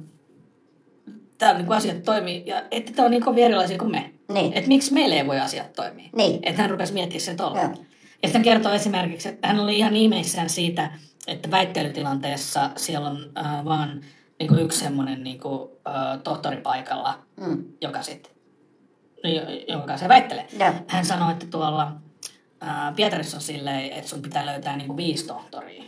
täällä 1.38 1.58
niin 1.58 1.66
kuin 1.66 1.76
asiat 1.76 2.02
toimii 2.02 2.42
ja 2.46 2.62
että 2.70 2.92
te 2.92 3.02
on 3.02 3.10
niin 3.10 3.22
kovin 3.22 3.44
erilaisia 3.44 3.78
kuin 3.78 3.90
me. 3.90 4.10
Niin. 4.32 4.52
Että 4.52 4.68
miksi 4.68 4.92
meillä 4.92 5.16
ei 5.16 5.26
voi 5.26 5.40
asiat 5.40 5.72
toimia. 5.72 6.08
Niin. 6.16 6.40
Että 6.42 6.62
hän 6.62 6.70
rupesi 6.70 6.92
miettimään 6.92 7.20
sen 7.20 7.36
tuolla. 7.36 7.93
Ja 8.24 8.28
sitten 8.28 8.42
kertoo 8.42 8.72
esimerkiksi, 8.72 9.28
että 9.28 9.48
hän 9.48 9.60
oli 9.60 9.78
ihan 9.78 9.96
ihmeissään 9.96 10.50
siitä, 10.50 10.90
että 11.26 11.50
väittelytilanteessa 11.50 12.70
siellä 12.76 13.08
on 13.10 13.30
äh, 13.38 13.64
vaan 13.64 14.00
niin 14.38 14.48
kuin 14.48 14.60
yksi 14.60 14.78
semmoinen 14.78 15.24
niin 15.24 15.40
kuin, 15.40 15.70
äh, 15.88 16.18
tohtori 16.24 16.56
paikalla, 16.56 17.18
Mm. 17.36 17.64
joka 17.80 18.02
sitten, 18.02 18.32
jonka 19.68 19.86
kanssa 19.86 20.04
hän 20.04 20.08
väittelee. 20.08 20.46
Joo. 20.60 20.72
Hän 20.88 21.04
sanoi, 21.06 21.32
että 21.32 21.46
tuolla 21.46 21.92
äh, 22.62 22.94
Pietarissa 22.96 23.36
on 23.36 23.40
silleen, 23.42 23.92
että 23.92 24.10
sun 24.10 24.22
pitää 24.22 24.46
löytää 24.46 24.76
niin 24.76 24.86
kuin 24.86 24.96
viisi 24.96 25.26
tohtoria, 25.26 25.84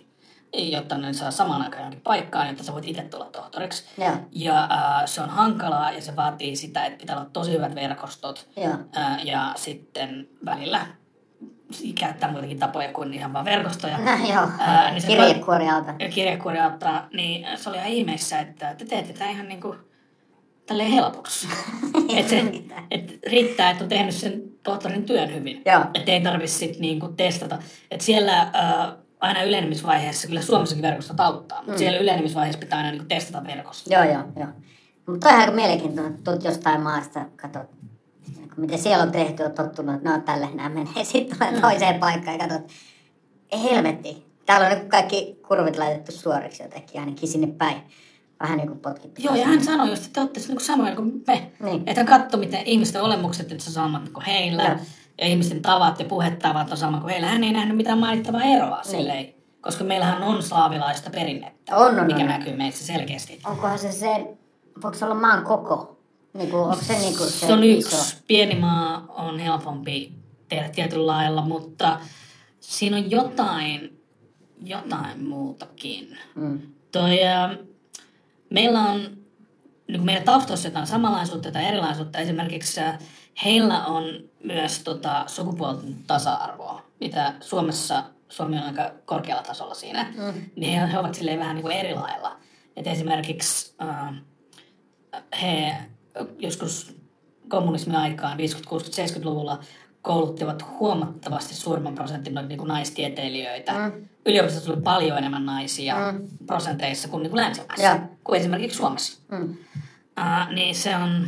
jotta 0.53 0.99
ne 0.99 1.13
saa 1.13 1.31
samaan 1.31 1.63
aikaan 1.63 1.81
johonkin 1.81 2.01
paikkaan, 2.01 2.49
jotta 2.49 2.63
sä 2.65 2.73
voit 2.73 2.89
itse 2.89 3.03
tulla 3.03 3.25
tohtoriksi. 3.25 3.85
Joo. 3.99 4.17
Ja 4.33 4.65
äh, 4.65 5.03
se 5.07 5.21
on 5.23 5.31
hankalaa 5.31 5.93
ja 5.93 6.01
se 6.03 6.17
vaatii 6.17 6.57
sitä, 6.57 6.85
että 6.85 6.99
pitää 6.99 7.17
olla 7.17 7.31
tosi 7.33 7.53
hyvät 7.53 7.75
verkostot. 7.75 8.49
Joo. 8.57 8.75
Ää, 8.93 9.19
ja 9.25 9.53
sitten 9.57 10.29
välillä 10.45 10.87
käyttää 12.01 12.31
muitakin 12.33 12.59
tapoja 12.59 12.93
kuin 12.93 13.15
ihan 13.15 13.33
vaan 13.33 13.45
verkostoja. 13.45 13.99
No, 13.99 14.11
joo. 14.35 14.49
Ää, 14.59 14.91
niin 14.91 15.01
se 15.01 15.07
Kirjekuori 15.07 15.69
alta. 15.69 15.95
Ja 15.99 16.09
kirjekuori 16.09 16.61
auttaa, 16.61 17.09
niin 17.13 17.47
se 17.57 17.69
oli 17.71 17.77
ihan 17.77 17.91
ihmeessä, 17.91 18.41
että 18.41 18.75
te 18.79 18.85
teette 18.85 19.13
tätä 19.13 19.31
ihan 19.31 19.49
niin 19.49 19.61
kuin 19.61 19.79
tälleen 20.67 20.91
helpoksi. 20.91 21.49
että 22.17 22.31
se 22.31 22.53
et 22.91 23.19
riittää, 23.31 23.71
että 23.71 23.85
on 23.85 23.89
tehnyt 23.89 24.15
sen 24.15 24.43
tohtorin 24.63 25.05
työn 25.05 25.35
hyvin. 25.35 25.63
Että 25.95 26.13
ei 26.13 26.21
tarvitse 26.21 26.59
sitten 26.59 26.81
niinku 26.81 27.09
testata. 27.09 27.59
Että 27.91 28.05
siellä 28.05 28.53
aina 29.21 29.43
ylenemisvaiheessa, 29.43 30.29
kyllä 30.29 30.43
Suomessakin 30.43 30.83
verkostot 30.83 31.21
auttaa, 31.21 31.59
mutta 31.59 31.73
Mm. 31.73 31.79
siellä 31.79 31.99
ylenemisvaiheessa 31.99 32.59
pitää 32.61 32.77
aina 32.79 32.91
niinku 32.91 33.07
testata 33.09 33.47
verkostoa. 33.47 34.05
Joo, 34.05 34.13
joo, 34.13 34.23
joo. 34.37 34.49
Mutta 35.07 35.29
on 35.29 35.35
aika 35.41 35.53
mielenkiintoinen, 35.53 36.13
että 36.15 36.25
tulet 36.31 36.45
jostain 36.45 36.81
maasta, 36.81 37.21
katsot, 37.37 37.63
miten 38.57 38.79
siellä 38.79 39.03
on 39.03 39.13
tehty, 39.13 39.43
on 39.43 39.53
tottunut, 39.53 39.95
että 39.95 40.11
no 40.11 40.19
tälle 40.21 40.49
nämä 40.55 40.69
menee. 40.69 41.05
Sitten 41.13 41.39
tulee 41.39 41.61
toiseen 41.61 42.01
paikkaan 42.01 42.39
ja 42.39 42.49
katsot, 42.49 42.71
ei 43.53 43.63
helvetti. 43.63 44.27
Täällä 44.47 44.67
on 44.67 44.73
niinku 44.73 44.89
kaikki 44.89 45.41
kurvit 45.49 45.79
laitettu 45.79 46.13
suoriksi 46.13 46.63
jotenkin, 46.63 47.01
ainakin 47.01 47.29
sinne 47.29 47.47
päin. 47.47 47.77
Vähän 48.41 48.57
niin 48.59 48.69
kuin 48.69 48.81
potkittu. 48.81 49.23
Joo, 49.23 49.35
ja 49.35 49.47
hän 49.47 49.65
sanoi 49.65 49.89
just, 49.91 50.03
että 50.03 50.13
te 50.15 50.21
olette 50.21 50.41
niinku 50.41 50.63
samoja 50.65 50.97
kuin 50.97 51.23
me. 51.27 51.51
Niin. 51.61 51.83
Että 51.87 52.01
hän 52.01 52.07
katsoi, 52.07 52.41
miten 52.41 52.63
ihmisten 52.67 53.03
olemukset, 53.03 53.53
että 53.53 53.65
se 53.65 53.71
on 53.71 53.75
samat 53.75 54.09
kuin 54.09 54.27
heillä. 54.27 54.63
Joo. 54.63 54.77
Ja 55.21 55.27
ihmisten 55.27 55.63
tavat 55.63 55.99
ja 55.99 56.05
puhetavat 56.05 56.71
on 56.71 56.77
sama 56.77 57.01
kuin 57.01 57.11
heillä. 57.11 57.27
Hän 57.29 57.45
ei 57.45 57.53
nähnyt 57.53 57.77
mitään 57.77 57.99
mainittavaa 57.99 58.43
eroa 58.43 58.77
Niin. 58.77 58.91
silleen. 58.91 59.35
Koska 59.61 59.85
meillähän 59.85 60.23
on 60.23 60.43
slaavilaista 60.43 61.11
perinnettä, 61.11 61.77
On, 61.77 62.01
on, 62.01 62.07
mikä 62.07 62.21
on. 62.21 62.27
näkyy 62.27 62.57
meissä 62.57 62.87
selkeästi. 62.87 63.41
Onkohan 63.47 63.79
se 63.79 63.93
se, 63.93 64.37
voiko 64.83 64.99
se 64.99 65.05
olla 65.05 65.15
maan 65.15 65.45
koko? 65.45 65.96
Niin 66.37 66.51
kuin, 66.51 66.63
onko 66.63 66.85
se, 66.85 66.99
niin 66.99 67.17
kuin 67.17 67.31
se, 67.31 67.47
Se 67.47 67.53
on 67.53 67.65
iso? 67.65 67.97
yksi. 67.97 68.17
Pieni 68.27 68.55
maa 68.55 69.07
on 69.09 69.39
helpompi 69.39 70.13
tehdä 70.49 70.69
tietyllä 70.69 71.07
lailla, 71.07 71.43
mutta 71.43 72.01
siinä 72.61 72.97
on 72.97 73.11
jotain, 73.11 74.03
jotain 74.65 75.25
muutakin. 75.25 76.19
Mm. 76.35 76.61
Toi, 76.93 77.25
ä, 77.27 77.57
meillä 78.51 78.81
on, 78.83 79.01
niin 79.89 80.05
meidän 80.05 80.23
taustoissa 80.25 80.69
jotain 80.69 80.87
samanlaisuutta 80.87 81.53
tai 81.53 81.65
erilaisuutta. 81.65 82.19
Esimerkiksi 82.19 82.81
ä, 82.81 82.99
heillä 83.45 83.87
on 83.87 84.05
myös 84.45 84.79
tota, 84.79 85.25
sukupuolten 85.27 85.97
tasa-arvoa, 86.07 86.83
mitä 87.01 87.35
Suomessa, 87.41 88.05
Suomi 88.29 88.57
on 88.57 88.63
aika 88.63 88.91
korkealla 89.05 89.43
tasolla 89.43 89.75
siinä. 89.75 90.07
Mm. 90.17 90.41
Niin 90.57 90.81
he, 90.81 90.93
he 90.93 90.99
ovat 90.99 91.15
silleen 91.15 91.39
vähän 91.39 91.55
niin 91.55 91.63
kuin 91.63 91.77
eri 91.77 91.95
lailla. 91.95 92.37
Et 92.77 92.87
esimerkiksi 92.87 93.75
äh, 93.83 94.15
he 95.43 95.77
joskus 96.39 96.97
kommunismin 97.49 97.97
aikaan 97.97 98.39
50, 98.39 98.71
60, 98.71 99.19
70-luvulla 99.19 99.61
kouluttivat 100.03 100.65
huomattavasti 100.79 101.55
suurimman 101.55 101.95
prosentin 101.95 102.35
noita 102.35 102.49
niin 102.49 102.59
kuin 102.59 102.69
naistieteilijöitä. 102.69 103.73
Mm. 103.73 104.09
Yliopistossa 104.27 104.73
oli 104.73 104.83
paljon 104.83 105.19
enemmän 105.19 105.47
naisia 105.47 106.13
mm. 106.13 106.29
prosenteissa 106.47 107.09
kuin, 107.09 107.23
niin 107.23 107.31
kuin 107.31 107.41
länsimaissa, 107.41 107.87
Joo. 107.87 107.99
kuin 108.25 108.41
esimerkiksi 108.41 108.77
Suomessa. 108.77 109.19
Mm. 109.31 109.57
Uh, 110.21 110.55
niin 110.55 110.75
se 110.75 110.97
on, 110.97 111.27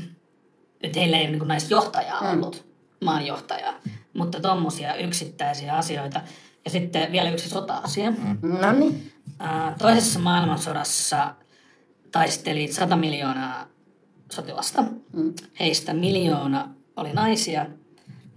nyt 0.82 0.96
heillä 0.96 1.16
ei 1.16 1.22
ole 1.22 1.30
niin 1.30 1.38
kuin 1.38 1.48
naisjohtajaa 1.48 2.20
mm. 2.20 2.32
ollut, 2.32 2.66
maanjohtajaa, 3.04 3.74
mutta 4.14 4.40
tuommoisia 4.40 4.94
yksittäisiä 4.94 5.74
asioita. 5.74 6.20
Ja 6.64 6.70
sitten 6.70 7.12
vielä 7.12 7.30
yksi 7.30 7.48
sota-asia. 7.48 8.10
Mm. 8.10 8.38
No 8.42 8.72
niin. 8.72 9.12
Uh, 9.26 9.76
toisessa 9.78 10.18
maailmansodassa 10.18 11.34
taisteli 12.12 12.72
100 12.72 12.96
miljoonaa 12.96 13.66
sotilasta. 14.32 14.84
Mm. 15.12 15.34
Heistä 15.60 15.94
miljoona 15.94 16.68
oli 16.96 17.12
naisia 17.12 17.66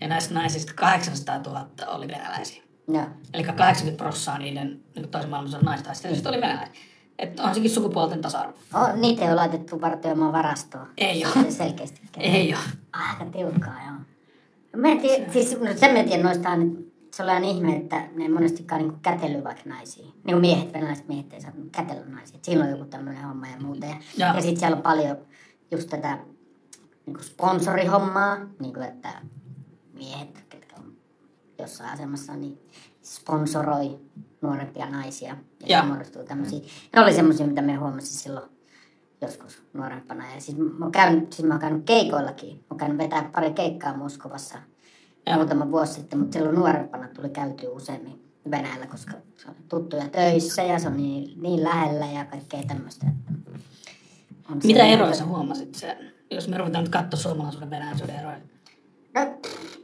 ja 0.01 0.07
näistä 0.07 0.33
naisista 0.33 0.73
800 0.75 1.37
000 1.39 1.67
oli 1.87 2.07
venäläisiä. 2.07 2.63
Eli 3.33 3.43
80 3.43 4.03
prosenttia 4.03 4.37
niiden 4.37 4.79
niin 4.95 5.09
toisen 5.09 5.29
maailmansodan 5.29 5.65
naistaistelijoista 5.65 6.29
oli 6.29 6.41
venäläisiä. 6.41 6.75
Että 7.19 7.43
on 7.43 7.55
sekin 7.55 7.71
sukupuolten 7.71 8.21
tasa-arvo. 8.21 8.53
Oh, 8.73 8.95
niitä 8.95 9.21
ei 9.21 9.27
ole 9.27 9.35
laitettu 9.35 9.81
vartioimaan 9.81 10.31
varastoon. 10.31 10.87
Ei 10.97 11.25
oo. 11.25 11.31
Se 11.31 11.51
selkeästi. 11.51 12.01
Ei 12.17 12.53
ole. 12.53 12.63
Aika 12.93 13.25
tiukkaa, 13.25 13.75
joo. 13.87 13.95
Mä 14.75 14.87
en 14.87 14.99
tiedä, 14.99 15.31
siis 15.33 15.59
no 15.59 15.73
sen 15.75 15.97
mä 15.97 16.03
tiedän 16.03 16.25
noista, 16.25 16.49
että 16.53 17.17
se 17.17 17.23
on 17.23 17.29
aina 17.29 17.47
ihme, 17.47 17.75
että 17.75 18.07
ne 18.15 18.23
ei 18.23 18.29
monestikaan 18.29 18.81
niin 18.81 18.99
kätellyt 19.01 19.43
vaikka 19.43 19.69
naisia. 19.69 20.05
Niin 20.05 20.21
kuin 20.23 20.41
miehet, 20.41 20.73
venäläiset 20.73 21.07
miehet 21.07 21.33
ei 21.33 21.41
saa 21.41 21.51
kätellä 21.71 22.05
naisia. 22.05 22.39
Siinä 22.41 22.63
on 22.63 22.69
joku 22.69 22.85
tämmöinen 22.85 23.23
homma 23.23 23.47
ja 23.47 23.57
muuta. 23.61 23.85
Ja, 23.85 23.95
Joo. 24.17 24.35
ja 24.35 24.41
sitten 24.41 24.59
siellä 24.59 24.77
on 24.77 24.83
paljon 24.83 25.17
just 25.71 25.89
tätä 25.89 26.17
niin 27.05 27.13
kuin 27.13 27.23
sponsorihommaa, 27.23 28.37
niin 28.59 28.73
kuin 28.73 28.83
että 28.85 29.21
miehet, 29.93 30.45
ketkä 30.49 30.75
on 30.77 30.93
jossain 31.59 31.89
asemassa, 31.89 32.35
niin 32.35 32.61
sponsoroi 33.03 33.99
nuorempia 34.41 34.89
naisia. 34.89 35.37
Ja 35.67 35.77
Joo. 35.77 35.87
muodostuu 35.87 36.23
tämmöisiä. 36.23 36.59
Ne 36.95 37.01
oli 37.01 37.13
semmoisia, 37.13 37.47
mitä 37.47 37.61
me 37.61 37.75
huomasin 37.75 38.17
silloin 38.17 38.49
joskus 39.21 39.63
nuorempana. 39.73 40.33
Ja 40.33 40.41
siis 40.41 40.57
mä 40.57 40.85
oon 40.85 40.91
käynyt, 40.91 41.33
siis 41.33 41.47
mä 41.47 41.53
oon 41.53 41.61
käynyt 41.61 41.85
keikoillakin. 41.85 42.55
Mä 42.55 42.65
oon 42.69 42.77
käynyt 42.77 42.97
vetää 42.97 43.29
pari 43.33 43.53
keikkaa 43.53 43.97
Moskovassa 43.97 44.57
Joo. 45.27 45.35
muutama 45.35 45.71
vuosi 45.71 45.93
sitten, 45.93 46.19
mutta 46.19 46.33
silloin 46.33 46.55
nuorempana 46.55 47.07
tuli 47.07 47.29
käytyä 47.29 47.69
useammin 47.69 48.31
Venäjällä, 48.51 48.87
koska 48.87 49.11
se 49.37 49.47
on 49.49 49.55
tuttuja 49.69 50.09
töissä 50.09 50.63
ja 50.63 50.79
se 50.79 50.87
on 50.87 50.97
niin, 50.97 51.41
niin 51.41 51.63
lähellä 51.63 52.05
ja 52.05 52.25
kaikkea 52.25 52.63
tämmöistä. 52.67 53.05
että 53.07 53.31
on 54.51 54.61
se- 54.61 54.67
Mitä 54.67 54.85
eroja 54.85 55.13
sä 55.13 55.25
huomasit 55.25 55.75
sen? 55.75 56.11
Jos 56.31 56.47
me 56.47 56.57
ruvetaan 56.57 56.83
nyt 56.83 56.91
katsoa 56.93 57.19
suomalaisuuden 57.19 57.67
ja 57.67 57.71
venäläisyyden 57.71 58.19
eroja. 58.19 58.37
No, 59.15 59.21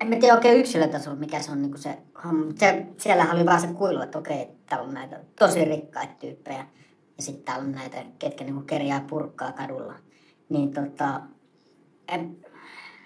en 0.01 0.07
mä 0.07 0.15
tiedä 0.15 0.33
oikein 0.35 0.59
yksilötasolla, 0.59 1.17
mikä 1.17 1.41
se 1.41 1.51
on 1.51 1.61
niin 1.61 1.77
se 1.77 1.97
homma. 2.23 2.45
Se, 2.55 2.85
siellähän 2.97 3.35
oli 3.35 3.45
vaan 3.45 3.61
se 3.61 3.67
kuilu, 3.67 4.01
että 4.01 4.17
okei, 4.19 4.47
täällä 4.69 4.87
on 4.87 4.93
näitä 4.93 5.19
tosi 5.39 5.65
rikkaita 5.65 6.13
tyyppejä. 6.19 6.65
Ja 7.17 7.23
sitten 7.23 7.43
täällä 7.45 7.63
on 7.65 7.71
näitä, 7.71 7.97
ketkä 8.19 8.43
niin 8.43 8.65
kerjää 8.65 9.05
purkkaa 9.09 9.51
kadulla. 9.51 9.93
Niin 10.49 10.73
tota, 10.73 11.21
en, 12.07 12.37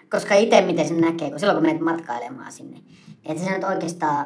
koska 0.10 0.36
itse 0.36 0.62
miten 0.62 0.88
sen 0.88 1.02
näkee, 1.02 1.30
kun 1.30 1.40
silloin 1.40 1.58
kun 1.58 1.66
menet 1.68 1.82
matkailemaan 1.82 2.52
sinne, 2.52 2.80
että 3.26 3.44
sä 3.44 3.52
nyt 3.52 3.64
oikeastaan 3.64 4.26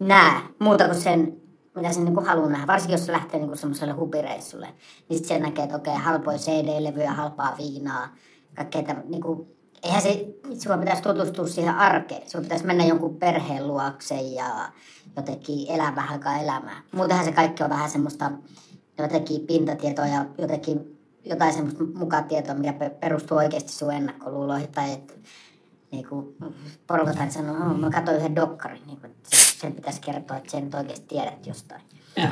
näe 0.00 0.32
muuta 0.58 0.84
kuin 0.84 1.00
sen, 1.00 1.39
mitä 1.74 1.92
sen 1.92 2.04
niin 2.04 2.24
haluaa 2.26 2.50
nähdä. 2.50 2.66
Varsinkin 2.66 2.94
jos 2.94 3.06
se 3.06 3.12
lähtee 3.12 3.40
niin 3.40 3.58
semmoiselle 3.58 3.92
hupireissulle, 3.92 4.66
niin 5.08 5.18
sitten 5.18 5.36
se 5.36 5.42
näkee, 5.42 5.64
että 5.64 5.76
okei, 5.76 5.94
halpoja 5.94 6.38
CD-levyjä, 6.38 7.12
halpaa 7.12 7.54
viinaa, 7.58 8.14
kaikkea 8.54 8.82
täm, 8.82 9.02
niin 9.08 9.22
kuin, 9.22 9.48
eihän 9.82 10.02
se, 10.02 10.26
sinua 10.54 10.78
pitäisi 10.78 11.02
tutustua 11.02 11.46
siihen 11.46 11.74
arkeen. 11.74 12.30
Sinua 12.30 12.42
pitäisi 12.42 12.66
mennä 12.66 12.84
jonkun 12.84 13.16
perheen 13.16 13.68
luokse 13.68 14.14
ja 14.14 14.72
jotenkin 15.16 15.70
elää 15.70 15.94
vähän 15.96 16.12
aikaa 16.12 16.38
elämää. 16.38 16.82
Muutenhan 16.92 17.24
se 17.24 17.32
kaikki 17.32 17.62
on 17.62 17.70
vähän 17.70 17.90
semmoista 17.90 18.30
jotenkin 18.98 19.46
pintatietoa 19.46 20.06
ja 20.06 20.26
jotenkin 20.38 20.98
jotain 21.24 21.52
semmoista 21.52 21.84
mukatietoa, 21.94 22.54
mikä 22.54 22.90
perustuu 23.00 23.38
oikeasti 23.38 23.72
sun 23.72 23.94
ennakkoluuloihin 23.94 24.72
tai 24.72 24.92
että 24.92 25.14
niin 25.90 26.08
kuin 26.08 26.36
porukat 26.86 27.32
sanoo, 27.32 27.56
että 27.56 27.64
mä 27.64 27.90
katsoin 27.90 28.16
yhden 28.16 28.36
dokkarin, 28.36 28.86
niin 28.86 29.00
kuin, 29.00 29.14
sen 29.60 29.72
pitäisi 29.72 30.00
kertoa, 30.00 30.36
että 30.36 30.50
sen 30.50 30.70
oikeasti 30.76 31.06
tiedät 31.06 31.46
jostain. 31.46 31.82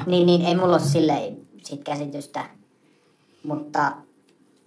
Niin, 0.06 0.26
niin 0.26 0.44
ei 0.44 0.54
mulla 0.54 0.76
ole 0.76 0.80
silleen 0.80 1.36
siitä 1.64 1.84
käsitystä, 1.84 2.44
mutta 3.42 3.92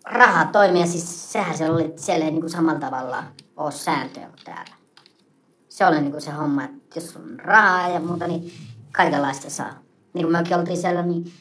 raha 0.05 0.45
toimii, 0.45 0.87
siis 0.87 1.31
sehän 1.31 1.57
siellä 1.57 1.75
oli, 1.75 1.93
siellä 1.95 2.25
ei 2.25 2.31
niin 2.31 2.41
kuin 2.41 2.51
samalla 2.51 2.79
tavalla 2.79 3.23
ole 3.57 3.71
sääntöjä 3.71 4.27
kuin 4.27 4.39
täällä. 4.45 4.75
Se 5.69 5.85
oli 5.85 6.01
niin 6.01 6.11
kuin 6.11 6.21
se 6.21 6.31
homma, 6.31 6.63
että 6.63 6.99
jos 6.99 7.15
on 7.15 7.39
rahaa 7.39 7.89
ja 7.89 7.99
muuta, 7.99 8.27
niin 8.27 8.51
kaikenlaista 8.91 9.49
saa. 9.49 9.73
Niin 10.13 10.25
kuin 10.25 10.31
mekin 10.31 10.57
oltiin 10.57 10.77
siellä, 10.77 11.01
niin, 11.01 11.31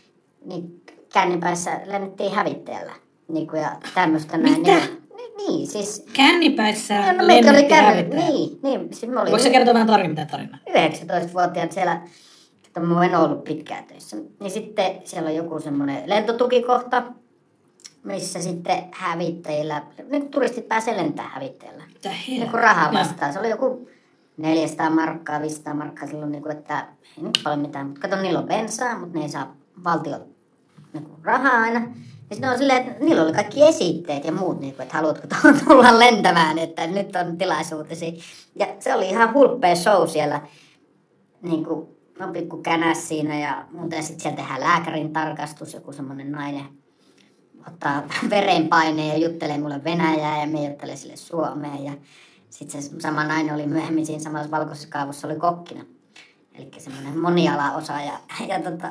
niin 0.44 0.84
kännipäissä 1.12 1.80
lennettiin 1.84 2.32
hävitteellä. 2.32 2.92
Niin 3.28 3.46
kuin 3.46 3.62
ja 3.62 3.76
tämmöistä 3.94 4.36
näin. 4.36 4.58
Mitä? 4.58 4.70
Niin, 4.70 4.99
niin, 5.48 5.66
siis... 5.66 6.06
Kännipäissä 6.12 7.12
no, 7.12 7.26
meitä 7.26 7.50
oli 7.50 7.64
känni... 7.64 8.02
Niin, 8.02 8.58
niin. 8.62 8.94
Siis 8.94 9.12
Voiko 9.12 9.38
sä 9.38 9.50
kertoa 9.50 9.74
vähän 9.74 9.86
tarkemmin 9.86 10.18
mitä 10.18 10.30
tarinaa? 10.30 10.58
19-vuotiaat 10.68 11.72
siellä, 11.72 12.02
että 12.66 12.80
mä 12.80 13.04
en 13.04 13.16
ollut 13.16 13.44
pitkään 13.44 13.84
töissä. 13.84 14.16
Niin 14.40 14.50
sitten 14.50 15.00
siellä 15.04 15.28
on 15.28 15.36
joku 15.36 15.60
semmoinen 15.60 16.02
lentotukikohta, 16.06 17.02
missä 18.04 18.42
sitten 18.42 18.88
hävittäjillä, 18.92 19.82
nyt 20.08 20.30
turistit 20.30 20.68
pääsee 20.68 20.96
lentää 20.96 21.28
hävittäjillä. 21.28 21.84
Mitä 21.94 22.10
Niin 22.28 22.50
rahaa 22.52 22.92
vastaan. 22.92 23.32
Se 23.32 23.38
oli 23.38 23.50
joku 23.50 23.88
400 24.36 24.90
markkaa, 24.90 25.40
500 25.40 25.74
markkaa 25.74 26.08
silloin, 26.08 26.32
niin 26.32 26.42
kuin, 26.42 26.56
että 26.56 26.86
ei 27.16 27.24
nyt 27.24 27.40
paljon 27.44 27.60
mitään. 27.60 27.86
Mutta 27.86 28.00
kato, 28.00 28.22
niillä 28.22 28.38
on 28.38 28.46
bensaa, 28.46 28.98
mutta 28.98 29.18
ne 29.18 29.24
ei 29.24 29.30
saa 29.30 29.56
valtiolta 29.84 30.26
niin 30.92 31.06
rahaa 31.22 31.60
aina. 31.60 31.80
Ja 32.30 32.36
sitten 32.36 32.50
on 32.50 32.58
silleen, 32.58 32.86
että 32.86 33.04
niillä 33.04 33.22
oli 33.22 33.32
kaikki 33.32 33.62
esitteet 33.62 34.24
ja 34.24 34.32
muut, 34.32 34.60
niin 34.60 34.74
kuin, 34.74 34.82
että 34.82 34.96
haluatko 34.96 35.26
tulla 35.64 35.98
lentämään, 35.98 36.58
että 36.58 36.86
nyt 36.86 37.16
on 37.16 37.38
tilaisuutesi. 37.38 38.18
Ja 38.54 38.66
se 38.78 38.94
oli 38.94 39.08
ihan 39.08 39.34
hulppea 39.34 39.74
show 39.74 40.08
siellä. 40.08 40.40
Niin 41.42 41.64
kuin, 41.64 41.88
no 42.18 42.32
pikku 42.32 42.56
känäs 42.56 43.08
siinä 43.08 43.40
ja 43.40 43.64
muuten 43.72 44.02
sitten 44.02 44.20
siellä 44.20 44.36
tehdään 44.36 44.60
lääkärin 44.60 45.12
tarkastus, 45.12 45.74
joku 45.74 45.92
semmoinen 45.92 46.32
nainen 46.32 46.64
ottaa 47.68 48.02
verenpaineen 48.30 49.08
ja 49.08 49.28
juttelee 49.28 49.58
mulle 49.58 49.84
Venäjää 49.84 50.40
ja 50.40 50.46
me 50.46 50.68
juttelee 50.68 50.96
sille 50.96 51.16
Suomeen. 51.16 51.84
Ja 51.84 51.92
sitten 52.50 52.82
se 52.82 52.90
sama 52.98 53.24
nainen 53.24 53.54
oli 53.54 53.66
myöhemmin 53.66 54.06
siinä 54.06 54.22
samassa 54.22 54.50
valkoisessa 54.50 54.88
kaavussa, 54.88 55.26
oli 55.26 55.36
kokkina. 55.36 55.84
Eli 56.60 56.70
semmoinen 56.78 57.18
monialaosaaja. 57.18 58.12
Ja, 58.48 58.60
tota, 58.62 58.88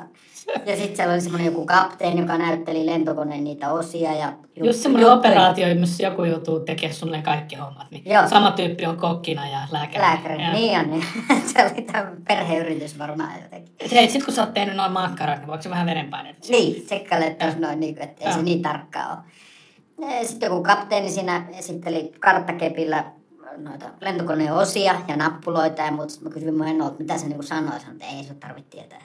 ja 0.66 0.76
sitten 0.76 0.96
siellä 0.96 1.14
oli 1.14 1.22
semmoinen 1.22 1.46
joku 1.46 1.66
kapteeni, 1.66 2.22
joka 2.22 2.38
näytteli 2.38 2.86
lentokoneen 2.86 3.44
niitä 3.44 3.72
osia. 3.72 4.14
Ja 4.14 4.34
Just 4.56 4.80
semmoinen 4.80 5.12
operaatio, 5.12 5.76
missä 5.76 6.04
joku 6.04 6.24
joutuu 6.24 6.60
tekemään 6.60 6.96
sulle 6.96 7.22
kaikki 7.22 7.56
hommat. 7.56 7.92
Niin 7.92 8.04
Joo. 8.06 8.28
Sama 8.28 8.52
tyyppi 8.52 8.86
on 8.86 8.98
kokkina 8.98 9.50
ja 9.50 9.60
lääkäri. 9.72 10.02
Lääkäri, 10.02 10.44
ja. 10.44 10.54
niin 10.54 10.80
on. 10.80 10.90
Niin. 10.90 11.06
se 11.54 11.66
oli 11.66 11.82
tämä 11.82 12.12
perheyritys 12.28 13.00
varmaan 13.00 13.42
jotenkin. 13.44 13.76
Hei, 13.92 14.08
sitten 14.08 14.26
kun 14.26 14.34
sä 14.34 14.42
oot 14.42 14.54
tehnyt 14.54 14.76
noin 14.76 14.92
makkarat, 14.92 15.40
niin 15.40 15.48
voiko 15.48 15.64
se 15.64 15.70
vähän 15.70 15.86
verenpaineet? 15.86 16.38
Niin, 16.50 16.86
tsekkaile, 16.86 17.28
että 17.28 17.54
noin, 17.60 17.80
niin 17.80 18.02
että 18.02 18.26
ei 18.28 18.34
se 18.34 18.42
niin 18.42 18.62
tarkkaa 18.62 19.12
ole. 19.12 20.26
Sitten 20.26 20.48
joku 20.48 20.64
kapteeni 20.64 21.10
siinä 21.10 21.46
esitteli 21.58 22.12
karttakepillä 22.20 23.19
noita 23.64 23.86
lentokoneen 24.02 24.54
osia 24.54 24.96
ja 25.08 25.16
nappuloita 25.16 25.82
ja 25.82 25.92
muuta. 25.92 26.10
Sitten 26.10 26.28
mä 26.30 26.34
kysyin 26.34 26.58
mun 26.58 26.68
ennolta, 26.68 26.96
mitä 27.00 27.18
se 27.18 27.28
niinku 27.28 27.44
sanoi. 27.44 27.80
Sanoin, 27.80 28.02
että 28.02 28.16
ei 28.18 28.24
sun 28.24 28.36
tarvitse 28.36 28.70
tietää. 28.70 29.02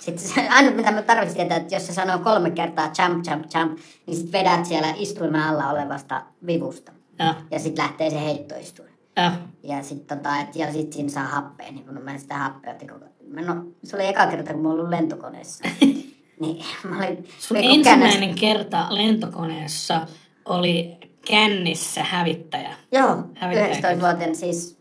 Sitten 0.00 0.28
se, 0.28 0.48
ainut 0.56 0.76
mitä 0.76 0.90
mä 0.90 1.02
tarvitsin 1.02 1.36
tietää, 1.36 1.56
että 1.56 1.74
jos 1.74 1.86
se 1.86 1.92
sanoo 1.92 2.18
kolme 2.18 2.50
kertaa 2.50 2.84
jump, 2.84 3.24
jump, 3.30 3.44
jump, 3.54 3.78
niin 4.06 4.16
sitten 4.16 4.32
vedät 4.40 4.66
siellä 4.66 4.94
istuimen 4.96 5.42
alla 5.42 5.70
olevasta 5.70 6.22
vivusta. 6.46 6.92
Ja, 7.18 7.34
ja 7.50 7.58
sitten 7.58 7.84
lähtee 7.84 8.10
se 8.10 8.24
heittoistuin. 8.24 8.92
Ja, 9.16 9.32
ja 9.62 9.82
sitten 9.82 10.18
tota, 10.18 10.40
et, 10.40 10.56
ja 10.56 10.72
sit 10.72 10.92
siinä 10.92 11.08
saa 11.08 11.26
happea, 11.26 11.72
niin 11.72 11.84
kun 11.84 12.02
mä 12.02 12.18
sitä 12.18 12.38
happea 12.38 12.74
otin 12.74 12.88
koko... 12.88 13.04
Mä 13.28 13.40
no, 13.40 13.64
se 13.84 13.96
oli 13.96 14.06
eka 14.06 14.26
kerta, 14.26 14.52
kun 14.52 14.62
mä 14.62 14.70
ollut 14.70 14.88
lentokoneessa. 14.88 15.64
niin, 16.40 16.64
mä 16.88 16.98
olin, 16.98 17.28
Sun 17.38 17.56
ensimmäinen 17.56 18.34
kerta 18.34 18.86
lentokoneessa 18.90 20.06
oli 20.44 20.98
kännissä 21.26 22.04
hävittäjä. 22.04 22.74
Joo, 22.92 23.14
11-vuotiaana 23.14 24.34
siis. 24.34 24.78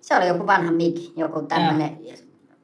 Se 0.00 0.16
oli 0.16 0.26
joku 0.26 0.46
vanha 0.46 0.72
mig, 0.72 0.96
joku 1.16 1.42
tämmönen. 1.42 1.98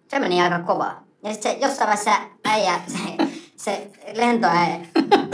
Se 0.09 0.19
meni 0.19 0.43
aika 0.43 0.59
kovaa. 0.59 1.05
Ja 1.25 1.33
sitten 1.33 1.53
se 1.53 1.59
jossain 1.61 1.89
vaiheessa 1.89 2.11
äijä, 2.45 2.81
se, 2.87 3.27
se 3.57 3.91
lentoäijä, 4.15 4.79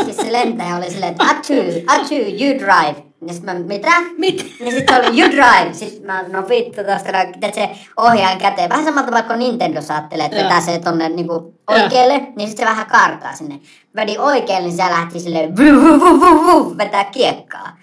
siis 0.05 0.17
se 0.17 0.33
lentäjä 0.33 0.77
oli 0.77 0.91
silleen, 0.91 1.13
että 1.13 1.25
Atu, 1.25 1.53
Atu, 1.87 2.15
you 2.15 2.59
drive. 2.59 3.05
Ja 3.27 3.33
sitten 3.33 3.57
mä, 3.57 3.65
mitä? 3.67 3.91
Mit? 4.19 4.61
Ja 4.61 4.71
sitten 4.71 4.97
oli 4.97 5.21
you 5.21 5.31
drive. 5.31 5.75
Sitten 5.75 6.07
mä, 6.07 6.23
no 6.23 6.49
vittu 6.49 6.81
tosta, 6.85 7.21
että 7.21 7.51
se 7.55 7.71
ohjaan 7.97 8.39
käteen. 8.39 8.69
Vähän 8.71 8.85
samalla 8.85 9.07
tavalla 9.07 9.27
kuin 9.27 9.39
Nintendo 9.39 9.83
saattelee, 9.83 10.27
että 10.27 10.37
vetää 10.43 10.61
se 10.61 10.79
tonne 10.79 11.09
niinku 11.09 11.55
oikealle, 11.67 12.19
niin 12.19 12.49
sitten 12.49 12.67
se 12.67 12.71
vähän 12.71 12.87
kaartaa 12.87 13.33
sinne. 13.33 13.61
Vedi 13.97 14.19
oikealle, 14.19 14.69
niin 14.69 14.77
se 14.77 14.83
lähti 14.83 15.21
silleen, 15.21 15.57
vetää 16.79 17.05
kiekkaa. 17.05 17.77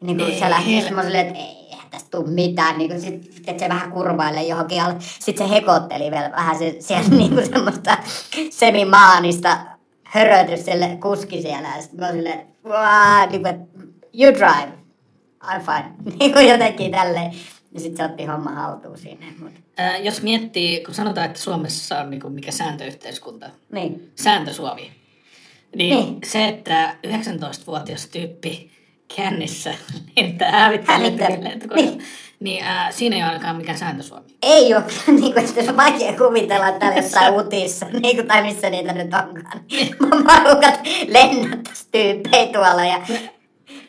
Niin 0.00 0.18
kuin 0.18 0.38
se 0.38 0.50
lähti 0.50 0.82
semmoiselle, 0.82 1.20
että 1.20 1.38
ei, 1.38 1.60
tästä 1.90 2.10
tule 2.10 2.30
mitään, 2.30 2.78
niin 2.78 2.90
kuin 2.90 3.00
sit, 3.00 3.42
että 3.46 3.62
se 3.62 3.68
vähän 3.68 3.92
kurvailee 3.92 4.42
johonkin 4.42 4.82
alle. 4.82 4.96
Sitten 4.98 5.48
se 5.48 5.54
hekotteli 5.54 6.10
vielä 6.10 6.30
vähän 6.30 6.58
se, 6.58 6.76
siellä 6.80 7.08
niin 7.18 7.30
kuin 7.30 7.46
semmoista 7.46 7.98
semimaanista 8.50 9.58
hörötyselle 10.04 10.98
kuski 11.02 11.42
siellä. 11.42 11.68
Ja 11.76 11.82
sitten 11.82 12.00
mä 12.00 12.12
silleen, 12.12 12.46
niin 13.30 13.42
kuin, 13.42 13.68
you 14.14 14.34
drive, 14.34 14.72
I'm 15.44 15.60
fine. 15.60 15.92
Niin 16.18 16.32
kuin 16.32 16.48
jotenkin 16.48 16.90
tälleen. 16.90 17.32
Ja 17.72 17.80
sitten 17.80 17.96
se 17.96 18.12
otti 18.12 18.24
homma 18.24 18.50
haltuun 18.50 18.98
siinä. 18.98 19.26
Ää, 19.76 19.98
jos 19.98 20.22
miettii, 20.22 20.84
kun 20.84 20.94
sanotaan, 20.94 21.26
että 21.26 21.40
Suomessa 21.40 21.98
on 21.98 22.10
niin 22.10 22.20
kuin 22.20 22.32
mikä 22.32 22.52
sääntöyhteiskunta, 22.52 23.50
niin. 23.72 24.12
sääntö 24.14 24.52
Suomi, 24.52 24.92
niin, 25.76 25.96
niin. 25.96 26.18
se, 26.24 26.48
että 26.48 26.96
19-vuotias 27.06 28.06
tyyppi 28.06 28.70
kännissä 29.16 29.74
lentää 30.16 30.50
hävittäjille 30.52 31.58
niin. 31.76 32.02
niin 32.40 32.64
äh, 32.64 32.92
siinä 32.92 33.16
ei 33.16 33.22
ole 33.22 33.28
ainakaan 33.28 33.56
mikään 33.56 33.78
sääntö 33.78 34.02
Suomi. 34.02 34.26
Ei 34.42 34.74
ole, 34.74 34.84
niin 35.20 35.32
kuin, 35.32 35.44
että 35.44 35.70
on 35.70 35.76
vaikea 35.76 36.12
kuvitella 36.12 36.72
täällä 36.72 36.96
jossain 37.02 37.34
utissa, 37.34 37.86
niin 38.02 38.16
kuin, 38.16 38.28
tai 38.28 38.42
missä 38.42 38.70
niitä 38.70 38.92
nyt 38.92 39.14
onkaan. 39.14 39.64
Marukat 40.24 40.80
lennättäisi 41.06 41.86
tyyppejä 41.92 42.46
tuolla 42.46 42.84
ja 42.84 43.00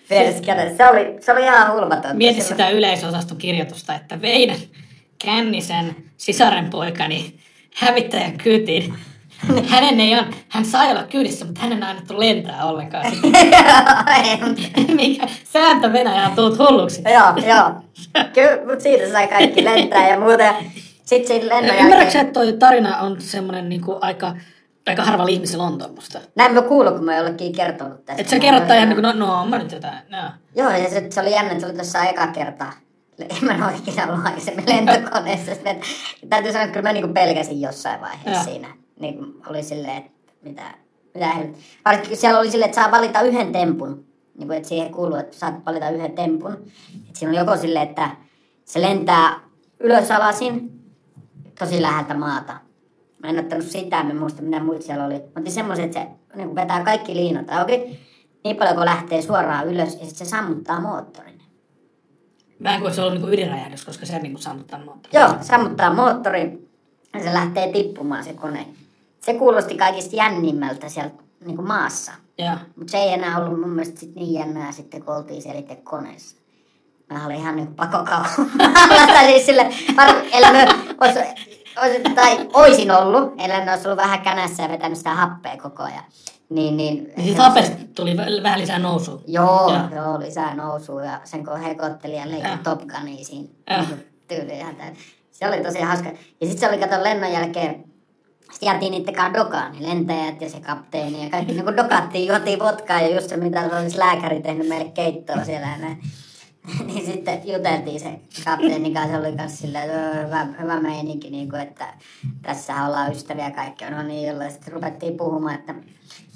perskele. 0.09 0.75
Se 0.77 0.89
oli, 0.89 1.21
se 1.21 1.31
oli 1.31 1.41
ihan 1.41 1.73
hulmatonta. 1.73 2.13
Mieti 2.13 2.41
sitä 2.41 2.69
yleisosaston 2.69 3.37
kirjoitusta, 3.37 3.95
että 3.95 4.21
vein 4.21 4.55
kännisen 5.25 5.95
sisarenpoikani 6.17 7.35
hävittäjän 7.75 8.37
kytiin 8.37 8.93
hänen 9.71 9.99
ei 9.99 10.13
ole, 10.13 10.25
hän 10.49 10.65
sai 10.65 10.91
olla 10.91 11.03
kyydissä, 11.03 11.45
mutta 11.45 11.61
hänen 11.61 11.83
ei 11.83 11.89
annettu 11.89 12.19
lentää 12.19 12.65
ollenkaan. 12.65 13.05
Mikä 14.95 15.27
sääntö 15.43 15.93
Venäjä 15.93 16.27
on 16.27 16.35
tullut 16.35 16.59
hulluksi. 16.59 17.01
joo, 17.05 17.47
joo. 17.47 17.71
Kyllä, 18.33 18.65
mutta 18.67 18.83
siitä 18.83 19.11
sai 19.11 19.27
kaikki 19.27 19.63
lentää 19.63 20.09
ja 20.09 20.19
muuta. 20.19 20.53
Sitten 21.05 21.27
siinä 21.27 21.55
lennon 21.55 21.75
Ymmärrätkö 21.75 22.19
että 22.19 22.33
toi 22.33 22.53
tarina 22.53 22.97
on 22.97 23.21
semmoinen 23.21 23.69
niin 23.69 23.81
kuin 23.81 23.97
aika, 24.01 24.35
aika 24.87 25.03
harvalla 25.03 25.31
ihmisellä 25.31 25.63
on 25.63 25.77
tuommoista? 25.77 26.19
Näin 26.35 26.53
mä 26.53 26.61
kuullut, 26.61 26.95
kun 26.95 27.05
mä 27.05 27.17
jollekin 27.17 27.53
kertonut 27.53 28.05
tästä. 28.05 28.21
Että 28.21 28.31
sä 28.31 28.39
kerrot 28.39 28.63
ihan 28.63 28.89
niin 28.89 29.01
kuin, 29.01 29.19
no, 29.19 29.25
no, 29.25 29.45
mä 29.45 29.57
nyt 29.57 29.71
jotain. 29.71 29.97
No. 30.09 30.17
Joo, 30.55 30.69
ja 30.71 30.89
se, 30.89 31.07
se 31.09 31.21
oli 31.21 31.31
jännä, 31.31 31.51
että 31.51 31.59
se 31.59 31.65
oli 31.65 31.75
tuossa 31.75 32.03
eka 32.03 32.27
kertaa. 32.27 32.73
En 33.19 33.57
mä 33.57 33.67
ole 33.67 33.77
ikinä 33.77 34.07
ollut 34.07 34.25
aikaisemmin 34.25 34.65
lentokoneessa. 34.67 35.51
Täytyy 36.29 36.51
sanoa, 36.51 36.65
että 36.65 36.73
kyllä 36.73 36.89
mä 36.89 36.93
niin 36.93 37.13
pelkäsin 37.13 37.61
jossain 37.61 38.01
vaiheessa 38.01 38.29
ja. 38.31 38.43
siinä 38.43 38.67
niin 39.01 39.35
oli 39.49 39.63
silleen, 39.63 39.97
että 39.97 40.11
mitä, 40.41 40.63
mitä 41.13 41.29
Varsinkin 41.85 42.17
siellä 42.17 42.39
oli 42.39 42.51
silleen, 42.51 42.69
että 42.69 42.81
saa 42.81 42.91
valita 42.91 43.21
yhden 43.21 43.51
tempun. 43.51 44.05
Niin 44.37 44.47
kuin, 44.47 44.57
että 44.57 44.69
siihen 44.69 44.91
kuuluu, 44.91 45.15
että 45.15 45.37
saat 45.37 45.65
valita 45.65 45.89
yhden 45.89 46.11
tempun. 46.11 46.53
Että 47.07 47.19
siinä 47.19 47.29
on 47.31 47.37
joko 47.47 47.57
silleen, 47.57 47.89
että 47.89 48.09
se 48.65 48.81
lentää 48.81 49.39
ylös 49.79 50.11
alasin 50.11 50.81
tosi 51.59 51.81
läheltä 51.81 52.13
maata. 52.13 52.53
Mä 53.23 53.29
en 53.29 53.39
ottanut 53.39 53.65
sitä, 53.65 54.03
mä 54.03 54.13
muista 54.13 54.41
mitä 54.41 54.63
muut 54.63 54.81
siellä 54.81 55.05
oli. 55.05 55.21
Mutta 55.35 55.51
semmoiset, 55.51 55.85
että 55.85 55.99
se 55.99 56.07
niin 56.35 56.47
kuin 56.47 56.55
vetää 56.55 56.83
kaikki 56.83 57.15
liinat 57.15 57.49
auki. 57.49 57.99
Niin 58.43 58.55
paljon 58.55 58.75
kuin 58.75 58.85
lähtee 58.85 59.21
suoraan 59.21 59.67
ylös 59.67 59.93
ja 59.93 60.05
sitten 60.05 60.15
se 60.15 60.25
sammuttaa 60.25 60.81
moottorin. 60.81 61.41
Vähän 62.63 62.81
kuin 62.81 62.93
se 62.93 63.01
on 63.01 63.13
niin 63.13 63.33
ydinräjähdys, 63.33 63.85
koska 63.85 64.05
se 64.05 64.19
niin 64.19 64.31
kuin 64.31 64.41
sammuttaa 64.41 64.79
moottorin. 64.85 65.21
Joo, 65.21 65.35
sammuttaa 65.41 65.93
moottorin 65.93 66.69
ja 67.13 67.23
se 67.23 67.33
lähtee 67.33 67.71
tippumaan 67.71 68.23
se 68.23 68.33
kone. 68.33 68.67
Se 69.25 69.33
kuulosti 69.33 69.75
kaikista 69.77 70.15
jännimmältä 70.15 70.89
siellä 70.89 71.11
niin 71.45 71.55
kuin 71.55 71.67
maassa. 71.67 72.11
Mutta 72.75 72.91
se 72.91 72.97
ei 72.97 73.13
enää 73.13 73.37
ollut 73.37 73.59
mun 73.59 73.69
mielestä 73.69 73.99
sit 73.99 74.15
niin 74.15 74.33
jännää 74.33 74.71
sitten, 74.71 75.03
kun 75.03 75.15
oltiin 75.15 75.41
siellä 75.41 75.59
itse 75.59 75.75
koneessa. 75.75 76.35
Mä 77.13 77.25
olin 77.25 77.35
ihan 77.37 77.55
niin 77.55 77.75
pakokauhalla. 77.75 78.51
tai 79.13 79.25
siis 79.25 79.45
sille, 79.45 79.69
ellei 80.31 80.65
ois, 81.01 81.15
tai 82.15 82.47
oisin 82.53 82.91
ollut, 82.91 83.33
ellei 83.37 83.69
olisi 83.69 83.87
ollut 83.87 83.97
vähän 83.97 84.21
känässä 84.21 84.63
ja 84.63 84.69
vetänyt 84.69 84.97
sitä 84.97 85.09
happea 85.15 85.57
koko 85.57 85.83
ajan. 85.83 86.03
Niin, 86.49 86.77
niin, 86.77 87.03
Niin 87.17 87.23
siitä 87.27 87.41
hapesta 87.43 87.75
tuli 87.95 88.13
vä- 88.13 88.43
vähän 88.43 88.59
lisää 88.59 88.79
nousua. 88.79 89.21
Joo, 89.27 89.73
Joo. 89.73 90.03
joo, 90.03 90.19
lisää 90.19 90.55
nousua 90.55 91.03
ja 91.05 91.21
sen 91.23 91.45
kun 91.45 91.59
hekotteli 91.59 92.15
ja 92.15 92.31
leikki. 92.31 92.57
Top 92.63 92.79
Gunia 92.81 93.25
siinä 93.25 93.47
Joo. 93.69 93.85
tyyliin. 94.27 94.65
Se 95.31 95.47
oli 95.47 95.63
tosi 95.63 95.81
hauska. 95.81 96.09
Ja 96.41 96.47
sitten 96.47 96.57
se 96.57 96.69
oli, 96.69 96.77
kato 96.77 97.03
lennon 97.03 97.31
jälkeen, 97.31 97.90
sitten 98.51 98.67
jäätiin 98.67 98.91
niiden 98.91 99.13
kanssa 99.13 99.43
dokaan, 99.43 99.71
niin 99.71 99.89
lentäjät 99.89 100.41
ja 100.41 100.49
se 100.49 100.59
kapteeni 100.59 101.23
ja 101.23 101.29
kaikki 101.29 101.53
niin 101.53 101.77
dokattiin, 101.77 102.27
juotiin 102.27 102.59
vodkaa 102.59 103.01
ja 103.01 103.15
just 103.15 103.29
se, 103.29 103.37
mitä 103.37 103.69
olisi 103.79 103.99
lääkäri 103.99 104.41
tehnyt 104.41 104.67
meille 104.67 104.91
keittoa 104.91 105.45
siellä 105.45 105.67
ja 105.67 105.77
näin. 105.77 105.97
niin 106.87 107.05
sitten 107.05 107.41
juteltiin 107.45 107.99
se 107.99 108.19
kapteenin 108.45 108.93
kanssa, 108.93 109.17
oli 109.17 109.35
kanssa 109.37 109.57
silleen, 109.57 109.89
että 109.89 109.97
"Öö, 109.99 110.25
hyvä, 110.25 110.47
hyvä 110.61 110.79
meininki, 110.79 111.29
niin 111.29 111.49
kuin, 111.49 111.61
että 111.61 111.93
tässä 112.41 112.85
ollaan 112.85 113.11
ystäviä 113.11 113.51
kaikki. 113.51 113.85
No 113.85 114.03
niin, 114.03 114.27
jolla 114.27 114.49
sitten 114.49 114.73
ruvettiin 114.73 115.17
puhumaan, 115.17 115.55
että 115.55 115.75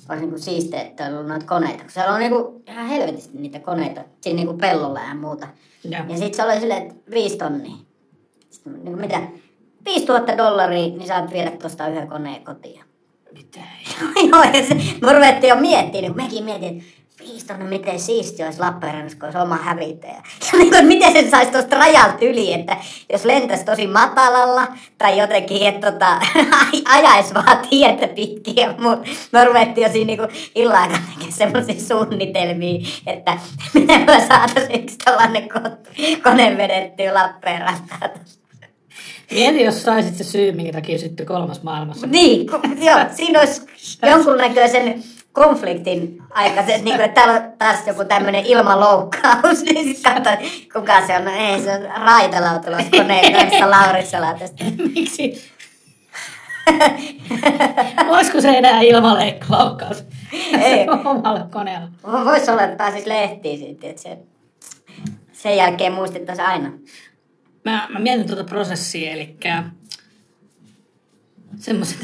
olisi 0.10 0.25
niin 0.25 0.39
siistiä, 0.39 0.82
että 0.82 1.06
on 1.06 1.13
ollut 1.13 1.28
noita 1.28 1.45
koneita. 1.45 1.84
Kun 1.84 1.91
siellä 1.91 2.13
on 2.13 2.19
niin 2.19 2.32
kuin 2.32 2.63
ihan 2.67 2.88
helvetisti 2.88 3.38
niitä 3.38 3.60
koneita 3.60 4.01
siinä 4.21 4.36
niin 4.36 4.47
kuin 4.47 4.58
pellolla 4.58 4.99
ja 4.99 5.15
muuta. 5.15 5.47
Joo. 5.84 6.04
Ja 6.10 6.17
sitten 6.17 6.34
se 6.34 6.43
oli 6.43 6.60
silleen, 6.60 6.82
että 6.84 7.12
viisi 7.12 7.38
tonnia. 7.38 7.75
Sitten 8.49 8.73
niin 8.73 8.84
kuin 8.84 8.99
mitä? 9.01 9.21
5000 9.86 10.38
dollaria, 10.38 10.88
niin 10.88 11.08
saat 11.08 11.32
viedä 11.32 11.52
tuosta 11.52 11.88
yhden 11.88 12.08
koneen 12.08 12.43
kotiin. 12.43 12.82
Mitä? 13.34 13.60
Joo, 14.32 14.43
ja 14.43 14.67
se, 14.67 14.76
me 15.02 15.13
ruvettiin 15.13 15.50
jo 15.50 15.56
miettimään, 15.56 16.02
niin 16.02 16.15
mekin 16.15 16.43
mietin, 16.43 16.69
että 16.69 17.06
viisi 17.19 17.45
tonnia, 17.45 17.67
miten 17.67 18.00
siisti 18.00 18.43
olisi 18.43 18.60
Lappeenrannassa, 18.60 19.17
kun 19.17 19.26
olisi 19.26 19.38
oma 19.38 19.56
hävittäjä. 19.56 20.13
Ja 20.54 20.60
niin 20.60 20.71
kuin, 20.71 20.86
miten 20.86 21.13
sen 21.13 21.30
saisi 21.30 21.52
tuosta 21.52 21.76
rajalta 21.76 22.26
yli, 22.26 22.54
että 22.54 22.78
jos 23.12 23.26
lentäisi 23.26 23.65
tosi 23.65 23.88
matalalla 23.88 24.67
tai 24.98 25.19
jotenkin, 25.19 25.67
että 25.67 25.91
tota, 25.91 26.19
ajaisi 26.95 27.34
vaan 27.34 27.58
tietä 27.69 28.08
pitkin 28.08 28.56
ja 28.56 28.74
muut. 28.78 29.00
Me 29.32 29.45
ruvettiin 29.45 29.88
jo 29.88 29.91
siinä 29.91 30.08
niin 30.08 30.52
illan 30.56 30.82
aikana 30.82 31.02
semmoisia 31.30 31.80
suunnitelmia, 31.88 32.88
että 33.08 33.38
miten 33.74 34.06
me 34.06 34.26
saataisiin 34.28 34.84
yksi 34.84 34.98
tällainen 34.98 35.43
ko- 35.43 36.21
kone 36.24 36.58
vedettyä 36.58 37.13
Lappeenrantaan. 37.13 38.10
Mieti, 39.31 39.63
jos 39.63 39.83
saisit 39.83 40.15
se 40.15 40.23
syy, 40.23 40.51
minkä 40.51 40.71
takia 40.71 40.99
syttyi 40.99 41.25
kolmas 41.25 41.63
maailmassa. 41.63 42.07
Niin, 42.07 42.47
joo, 42.81 42.99
siinä 43.15 43.39
olisi 43.39 43.61
jonkunnäköisen 44.01 45.03
konfliktin 45.31 46.17
aikaiset, 46.29 46.83
niin 46.83 46.95
kuin, 46.95 47.05
että 47.05 47.21
täällä 47.21 47.33
on 47.33 47.53
taas 47.57 47.88
joku 47.88 48.05
tämmöinen 48.05 48.45
ilmaloukkaus, 48.45 49.63
niin 49.65 49.95
sitten 49.95 50.13
katsoin, 50.13 50.38
kuka 50.73 51.07
se 51.07 51.15
on, 51.15 51.25
no 51.25 51.31
ei 51.31 51.61
se 51.61 51.71
on 51.71 52.05
raitalautuloskoneen 52.05 53.33
kanssa 53.33 54.35
tästä. 54.39 54.63
Miksi? 54.95 55.51
Olisiko 58.09 58.41
se 58.41 58.57
enää 58.57 58.81
ilmaleikkaus? 58.81 60.03
Ei. 60.61 60.88
Omalle 61.05 61.41
koneella. 61.51 61.88
Voisi 62.25 62.51
olla, 62.51 62.63
että 62.63 62.77
pääsisi 62.77 63.09
lehtiin 63.09 63.59
sitten, 63.59 63.89
että 63.89 64.01
se, 64.01 64.17
sen 65.33 65.57
jälkeen 65.57 65.93
muistettaisiin 65.93 66.47
aina. 66.47 66.71
Mä, 67.65 67.88
mä 67.89 67.99
mietin 67.99 68.28
tuota 68.28 68.43
prosessia, 68.43 69.12
eli 69.12 69.38
semmoiset 71.60 71.97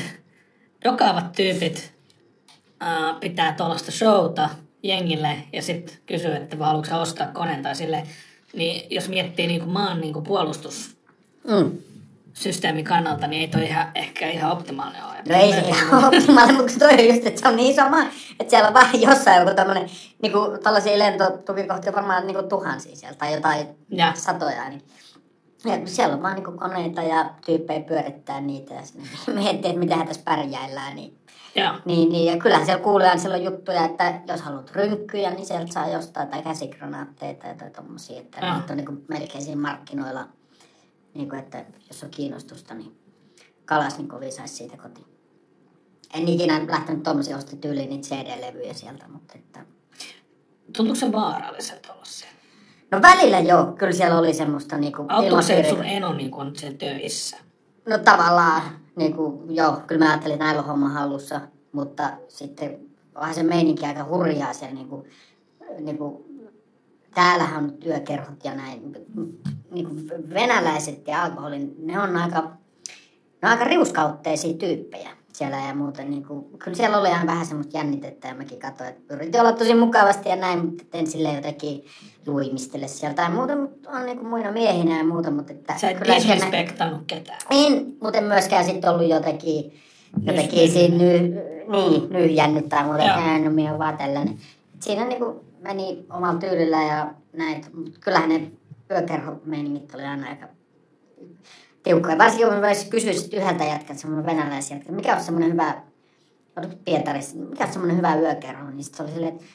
dokaavat 0.86 1.32
tyypit 1.32 1.94
ää, 2.80 3.14
pitää 3.20 3.54
tuollaista 3.54 3.92
showta 3.92 4.50
jengille 4.84 5.38
ja 5.54 5.62
sitten 5.62 5.96
kysyy, 6.06 6.36
että 6.36 6.58
haluatko 6.58 6.90
sä 6.90 6.98
ostaa 6.98 7.28
koneen 7.28 7.64
tai 7.64 7.76
sille. 7.76 8.04
Niin 8.54 8.88
jos 8.96 9.10
miettii 9.10 9.48
niin 9.48 9.60
kuin 9.62 9.72
maan 9.72 10.02
niin 10.02 10.14
kuin 10.14 10.26
puolustussysteemin 10.26 12.86
Mm. 12.86 12.90
kannalta, 12.90 13.28
niin 13.28 13.42
ei 13.42 13.48
toi 13.48 13.64
ihan, 13.66 13.88
ehkä 13.96 14.30
ihan 14.30 14.52
optimaalinen 14.52 15.04
ole. 15.06 15.16
No 15.30 15.36
ei 15.36 15.52
se 15.54 15.60
ihan 15.60 16.04
optimaalinen, 16.14 16.62
mutta 16.62 16.80
toi 16.80 16.94
on 16.94 17.08
just, 17.08 17.26
että 17.28 17.42
se 17.42 17.48
on 17.48 17.56
niin 17.56 17.76
sama, 17.76 18.02
että 18.40 18.50
siellä 18.50 18.68
on 18.68 18.74
vaan 18.74 19.02
jossain 19.02 19.40
joku 19.42 19.56
tämmöinen, 19.56 19.90
niin 20.22 20.32
kuin 20.32 20.64
tällaisia 20.64 21.00
lentotukikohtia 21.00 21.94
varmaan 21.94 22.28
niin 22.28 22.36
kuin 22.36 22.50
tuhansia 22.50 22.96
siellä 22.96 23.18
tai 23.18 23.34
jotain 23.34 23.68
Ja. 23.90 24.14
satoja, 24.16 24.70
niin 24.70 24.82
ja 25.66 25.88
siellä 25.88 26.16
on 26.16 26.22
vaan 26.22 26.36
niin 26.36 26.58
koneita 26.58 27.02
ja 27.02 27.34
tyyppejä 27.46 27.80
pyörittää 27.80 28.42
niitä 28.42 28.74
ja 28.74 28.82
miettii, 29.34 29.70
että 29.70 29.80
miten 29.80 30.08
tässä 30.08 30.22
pärjäillään, 30.26 30.96
niin 30.96 31.18
Joo. 31.56 31.74
niin, 31.86 32.10
niin, 32.10 32.26
ja 32.26 32.38
kyllähän 32.38 32.66
siellä 32.66 32.84
kuulee 32.84 33.18
siellä 33.18 33.38
on 33.38 33.44
juttuja, 33.44 33.86
että 33.86 34.22
jos 34.28 34.42
haluat 34.42 34.72
rynkkyjä, 34.72 35.32
niin 35.32 35.46
sieltä 35.46 35.74
saa 35.74 35.90
jostain, 35.90 36.28
tai 36.28 36.42
käsikranaatteja 36.42 37.34
tai 37.34 37.50
jotain 37.50 37.74
tommosia, 37.74 38.22
että 38.22 38.54
niitä 38.54 38.74
on 38.74 38.78
niin 38.78 38.86
kuin 38.86 39.06
melkein 39.08 39.44
siinä 39.44 39.62
markkinoilla, 39.62 40.28
niin 41.14 41.30
kuin, 41.30 41.40
että 41.40 41.66
jos 41.88 42.04
on 42.04 42.10
kiinnostusta, 42.10 42.74
niin 42.74 43.00
kalas 43.66 43.98
niin 43.98 44.08
kovin 44.08 44.32
saisi 44.32 44.56
siitä 44.56 44.78
kotiin. 44.78 45.08
En 46.14 46.28
ikinä 46.28 46.68
lähtenyt 46.68 47.04
tommosia 47.04 47.38
ostaa 47.38 47.60
tyyliin 47.60 47.90
niitä 47.90 48.08
CD-levyjä 48.08 48.74
sieltä, 48.74 49.08
mutta 49.08 49.34
että... 49.36 49.66
Tuntuuko 50.78 51.00
se 51.00 51.12
vaaralliselta 51.12 51.94
olla 51.94 52.06
siellä? 52.06 52.41
No 52.92 53.02
välillä 53.02 53.40
joo, 53.40 53.66
kyllä 53.66 53.94
siellä 53.94 54.20
oli 54.20 54.34
semmoista 54.34 54.78
niinku 54.78 55.06
Auttuuko 55.08 55.42
se, 55.42 55.60
että 55.60 55.70
sun 55.70 55.86
eno 55.86 56.14
niin 56.14 56.36
on 56.36 56.56
siellä 56.56 56.78
töissä? 56.78 57.38
No 57.90 57.98
tavallaan, 57.98 58.62
niinku, 58.96 59.44
joo, 59.50 59.82
kyllä 59.88 60.06
mä 60.06 60.12
ajattelin, 60.12 60.34
että 60.34 60.46
näillä 60.46 60.62
on 60.62 60.68
homma 60.68 60.90
halussa, 60.90 61.42
mutta 61.72 62.10
sitten 62.28 62.80
onhan 63.16 63.36
se 63.36 63.44
meininki 63.44 63.86
aika 63.86 64.04
hurjaa 64.04 64.54
siellä 64.54 64.76
niinku, 64.76 65.08
niinku, 65.80 66.26
täällähän 67.14 67.64
on 67.64 67.72
työkerhot 67.72 68.44
ja 68.44 68.56
näin. 68.56 68.94
Niinku 69.72 69.96
venäläiset 70.34 71.08
ja 71.08 71.24
alkoholin, 71.24 71.76
ne 71.80 72.00
on 72.00 72.18
aika, 72.18 72.42
ne 72.42 72.52
on 73.44 73.50
aika 73.50 73.64
riuskautteisia 73.64 74.54
tyyppejä 74.54 75.10
siellä 75.42 75.58
ja 75.68 75.76
muuten. 75.76 76.10
Niinku, 76.12 76.50
kyllä 76.60 76.78
siellä 76.78 76.98
oli 76.98 77.10
ihan 77.10 77.28
vähän 77.28 77.46
semmoista 77.46 77.78
jännitettä 77.78 78.28
ja 78.28 78.36
mäkin 78.36 78.60
katsoin, 78.60 78.90
että 78.90 79.14
yritin 79.14 79.42
olla 79.42 79.52
tosi 79.54 79.76
mukavasti 79.76 80.30
ja 80.30 80.36
näin, 80.36 80.66
mutta 80.66 80.84
en 80.94 81.08
silleen 81.08 81.36
jotenkin 81.36 81.86
luimistele 82.28 82.88
sieltä 82.88 83.22
ja 83.22 83.30
muuta, 83.30 83.56
mutta 83.56 83.90
on 83.90 84.06
niinku 84.06 84.26
muina 84.26 84.52
miehinä 84.52 84.98
ja 84.98 85.04
muuta, 85.04 85.32
mutta 85.32 85.54
että 85.54 85.78
Sä 85.78 85.90
et 85.90 85.98
siellä- 85.98 86.16
disrespektannut 86.16 87.02
ketään. 87.08 87.40
en, 87.50 87.94
mutta 88.02 88.22
myöskään 88.22 88.66
sitten 88.66 88.90
ollut 88.90 89.08
jotenkin, 89.10 89.74
jotenkin 90.26 90.72
siinä 90.72 90.98
ny, 90.98 91.18
niin, 91.68 92.10
nyhjännyt 92.10 92.70
tai 92.70 92.84
muuten, 92.84 93.06
että 93.10 93.50
minä 93.50 93.78
vaan 93.80 93.98
tällainen. 93.98 94.38
Siinä 94.80 95.06
niinku 95.06 95.46
meni 95.62 96.06
omalla 96.10 96.40
tyylillä 96.40 96.84
ja 96.84 97.14
näin, 97.34 97.66
mutta 97.76 98.00
kyllähän 98.00 98.30
ne 98.30 98.52
yökerhomeiningit 98.92 99.96
oli 99.96 100.04
aina 100.04 100.30
aika 100.30 100.48
tiukkoja. 101.84 102.18
Varsinkin 102.18 102.48
kun 102.48 102.58
mä 102.58 102.74
sit 102.74 103.34
yhdeltä 103.34 103.64
jätkältä, 103.64 104.02
semmoinen 104.02 104.26
venäläisjätkä, 104.26 104.92
mikä 104.92 105.16
on 105.16 105.24
semmoinen 105.24 105.52
hyvä, 105.52 105.82
Pietarissa, 106.86 107.38
mikä 107.38 107.66
on 107.66 107.74
semmoinen 107.74 107.98
hyvä 107.98 108.16
yökerho, 108.16 108.70
niin 108.70 108.84
sit 108.84 108.96
se 108.96 109.04
oli 109.04 109.12
silleen, 109.12 109.34
että 109.34 109.46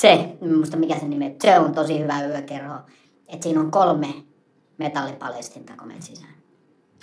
se, 0.00 0.36
muista 0.40 0.76
mikä 0.76 0.98
se 0.98 1.08
nimi, 1.08 1.36
se 1.42 1.58
on 1.58 1.74
tosi 1.74 1.98
hyvä 1.98 2.26
yökerho, 2.26 2.74
että 3.28 3.42
siinä 3.42 3.60
on 3.60 3.70
kolme 3.70 4.14
metallipalestinta 4.78 5.72
koneet 5.76 6.02
sisään. 6.02 6.34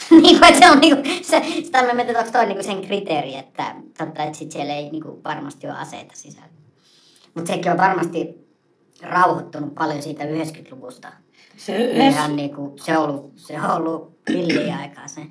niin 0.22 0.40
kuin, 0.40 0.54
että 0.54 0.60
se 0.60 0.72
on 0.72 0.80
niinku, 0.80 1.02
se, 1.22 1.44
sitä 1.64 1.84
mä 1.84 1.94
mietin, 1.94 2.10
että 2.10 2.20
onko 2.20 2.32
toi 2.32 2.46
niinku 2.46 2.64
sen 2.64 2.82
kriteeri, 2.82 3.36
että, 3.36 3.76
totta, 3.98 4.24
että 4.24 4.38
sit 4.38 4.52
siellä 4.52 4.74
ei 4.74 4.90
niinku 4.90 5.22
varmasti 5.24 5.68
ole 5.68 5.78
aseita 5.78 6.16
sisällä. 6.16 6.48
Mutta 7.36 7.52
sekin 7.52 7.72
on 7.72 7.78
varmasti 7.78 8.48
rauhoittunut 9.02 9.76
paljon 9.76 10.02
siitä 10.02 10.24
90-luvusta. 10.24 11.12
Se 11.58 11.92
Ihan 11.92 12.36
niinku, 12.36 12.76
se 12.86 12.98
on 12.98 13.10
ollut, 13.10 13.34
se 13.36 13.62
on 13.62 13.72
ollut 13.72 14.20
villiä 14.30 14.78
aikaa 14.78 15.08
se. 15.08 15.22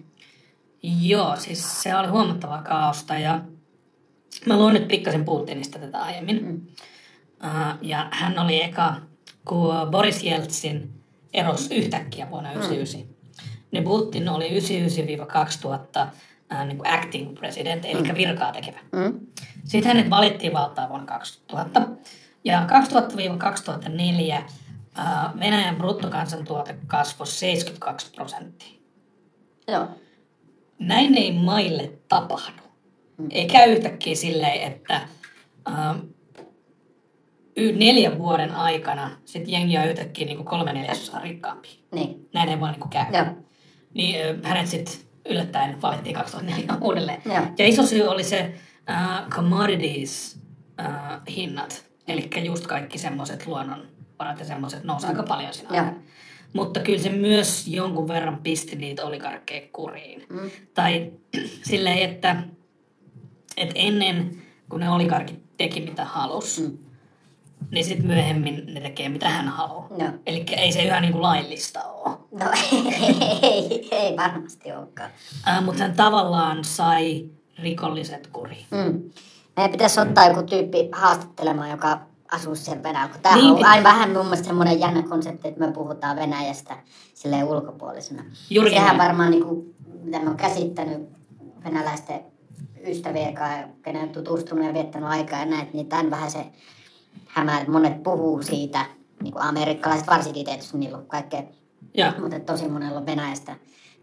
joo, 0.83 1.37
siis 1.37 1.83
se 1.83 1.97
oli 1.97 2.09
huomattavaa 2.09 2.62
kaosta 2.62 3.18
ja 3.18 3.41
mä 4.47 4.57
luin 4.57 4.75
nyt 4.75 4.89
pikkasen 4.89 5.25
Putinista 5.25 5.79
tätä 5.79 6.03
aiemmin. 6.03 6.45
Mm. 6.45 6.61
Uh, 7.45 7.79
ja 7.83 8.09
hän 8.11 8.39
oli 8.39 8.62
eka, 8.62 8.95
kun 9.45 9.75
Boris 9.91 10.22
Jeltsin 10.22 10.91
erosi 11.35 11.75
yhtäkkiä 11.75 12.31
vuonna 12.31 12.53
1999. 12.53 13.14
Niin 13.70 13.85
Putin 13.85 14.29
oli 14.29 14.49
99-2000 14.49 16.07
äh, 16.53 16.66
niin 16.66 16.77
kuin 16.77 16.91
acting 16.91 17.39
president, 17.39 17.85
eli 17.85 18.14
virkaa 18.14 18.53
tekevä. 18.53 18.79
Mm? 18.93 19.20
Sitten 19.64 19.97
hänet 19.97 20.11
valittiin 20.11 20.53
valtaan 20.53 20.89
vuonna 20.89 21.07
2000. 21.07 21.83
Ja 22.45 22.66
2000-2004 22.66 24.33
äh, 24.33 24.45
Venäjän 25.40 25.76
bruttokansantuote 25.76 26.76
kasvoi 26.86 27.26
72 27.26 28.11
prosenttia. 28.14 28.80
Joo. 29.68 29.88
Näin 30.78 31.18
ei 31.18 31.32
maille 31.32 31.92
tapahdu. 32.09 32.62
Ei 33.30 33.47
käy 33.47 33.72
yhtäkkiä 33.72 34.14
silleen, 34.14 34.72
että 34.72 34.95
äh, 35.68 35.97
y- 37.57 37.72
neljän 37.72 38.18
vuoden 38.18 38.55
aikana 38.55 39.11
sit 39.24 39.49
jengi 39.49 39.78
on 39.78 39.88
yhtäkkiä 39.88 40.26
niin 40.26 40.45
kolme 40.45 40.72
neljäsosaa 40.72 41.20
rikkaampi. 41.20 41.68
Niin. 41.92 42.28
Näin 42.34 42.49
ei 42.49 42.61
voi 42.61 42.70
niin 42.72 42.90
käydä. 42.90 43.18
Joo. 43.18 43.26
Niin 43.95 44.26
ö, 44.26 44.38
hänet 44.42 44.66
sitten 44.66 44.95
yllättäen 45.28 45.82
valittiin 45.82 46.14
2004 46.14 46.76
uudelleen. 46.80 47.22
Joo. 47.24 47.47
Ja 47.59 47.66
iso 47.66 47.86
syy 47.86 48.03
oli 48.03 48.24
se 48.24 48.55
uh, 48.90 49.28
commodities 49.28 50.40
uh, 50.80 51.34
hinnat. 51.36 51.84
Eli 52.09 52.30
just 52.45 52.66
kaikki 52.66 52.99
semmoiset 52.99 53.47
luonnonvarat 54.25 54.39
ja 54.39 54.45
semmoiset 54.45 54.85
nousi 54.85 55.07
aika 55.07 55.22
paljon 55.22 55.55
siinä 55.55 55.70
aikana. 55.70 55.97
Mutta 56.53 56.81
kyllä 56.81 56.99
se 57.03 57.09
myös 57.09 57.66
jonkun 57.68 58.09
verran 58.09 58.39
pisti 58.43 58.77
niitä 58.77 59.05
oligarkkeja 59.05 59.68
kuriin. 59.72 60.27
Mm. 60.29 60.51
Tai 60.75 61.12
silleen, 61.68 61.99
että, 61.99 62.37
että 63.57 63.75
ennen 63.77 64.43
kun 64.68 64.81
ne 64.81 64.91
oligarkit 64.91 65.43
teki 65.57 65.81
mitä 65.81 66.05
halus, 66.05 66.61
Mm. 66.61 66.79
niin 67.70 67.85
sitten 67.85 68.07
myöhemmin 68.07 68.75
ne 68.75 68.81
tekee 68.81 69.09
mitä 69.09 69.29
hän 69.29 69.49
haluaa. 69.49 69.89
Joo. 69.99 70.11
Eli 70.27 70.45
ei 70.57 70.72
se 70.72 70.83
ihan 70.83 71.03
niin 71.03 71.12
kuin 71.12 71.22
laillista 71.22 71.83
ole. 71.83 72.16
No 72.31 72.51
ei, 73.43 73.89
ei 73.91 74.16
varmasti 74.16 74.72
olekaan. 74.72 75.11
Äh, 75.49 75.64
mutta 75.64 75.83
hän 75.83 75.97
tavallaan 75.97 76.64
sai 76.64 77.25
rikolliset 77.59 78.27
kuriin. 78.27 78.66
Mm. 78.70 79.11
Meidän 79.57 79.72
pitäisi 79.72 80.01
ottaa 80.01 80.29
joku 80.29 80.43
tyyppi 80.43 80.89
haastattelemaan, 80.93 81.70
joka 81.70 82.01
asuu 82.33 82.55
siellä 82.55 82.83
Venäjällä. 82.83 83.12
Kun 83.12 83.22
Tämä 83.22 83.37
Niin 83.37 83.47
on 83.55 83.64
aina 83.64 83.83
vähän 83.85 84.11
mun 84.11 84.22
mielestä 84.27 84.47
semmoinen 84.47 84.81
jännä 84.81 85.03
konsepti, 85.03 85.49
että 85.49 85.61
me 85.66 85.72
puhutaan 85.72 86.16
Venäjästä 86.16 86.77
silleen 87.14 87.45
ulkopuolisena. 87.45 88.25
Juurikin 88.51 88.79
Sehän 88.81 88.97
näin. 88.97 89.09
varmaan, 89.09 89.31
niin 89.31 89.45
kuin, 89.45 89.75
mitä 90.03 90.18
mä 90.18 90.27
oon 90.27 90.37
käsittänyt 90.37 91.09
venäläisten 91.64 92.20
ystävien 92.87 93.35
kanssa, 93.35 93.68
kenen 93.83 94.09
tutustunut 94.09 94.64
ja 94.66 94.75
viettänyt 94.75 95.09
aikaa 95.09 95.39
ja 95.39 95.45
näet, 95.47 95.75
niin 95.75 95.87
tämän 95.87 96.11
vähän 96.11 96.31
se 96.31 96.45
hämää, 97.27 97.59
että 97.59 97.70
monet 97.72 98.03
puhuu 98.03 98.43
siitä, 98.43 98.87
niin 99.22 99.33
kuin 99.33 99.43
amerikkalaiset 99.43 100.07
varsinkin 100.07 100.45
tietysti, 100.47 100.79
niillä 100.79 100.99
on 100.99 101.07
kaikkea, 101.07 101.43
Ja 101.95 102.12
mutta 102.20 102.41
tosi 102.41 102.68
monella 102.68 102.99
on 102.99 103.07
Venäjästä 103.07 103.57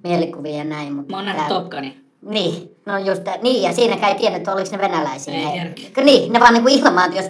mielikuvia 0.03 0.55
ja 0.57 0.63
näin. 0.63 0.93
Mutta 0.93 1.11
mä 1.11 1.17
oon 1.17 1.25
nähnyt 1.25 1.47
tää- 1.47 1.59
Top 1.59 1.69
Gunin. 1.69 2.05
niin, 2.21 2.75
no 2.85 2.97
just, 2.97 3.21
niin, 3.41 3.63
ja 3.63 3.73
siinäkään 3.73 4.11
ei 4.13 4.19
tiedä, 4.19 4.35
että 4.35 4.53
oliko 4.53 4.69
ne 4.71 4.77
venäläisiä. 4.77 5.33
Ei 5.33 5.51
tiedäkään. 5.73 6.05
niin, 6.05 6.33
ne 6.33 6.39
vaan 6.39 6.53
niinku 6.53 6.69
ilmaat, 6.69 7.15
jos... 7.15 7.25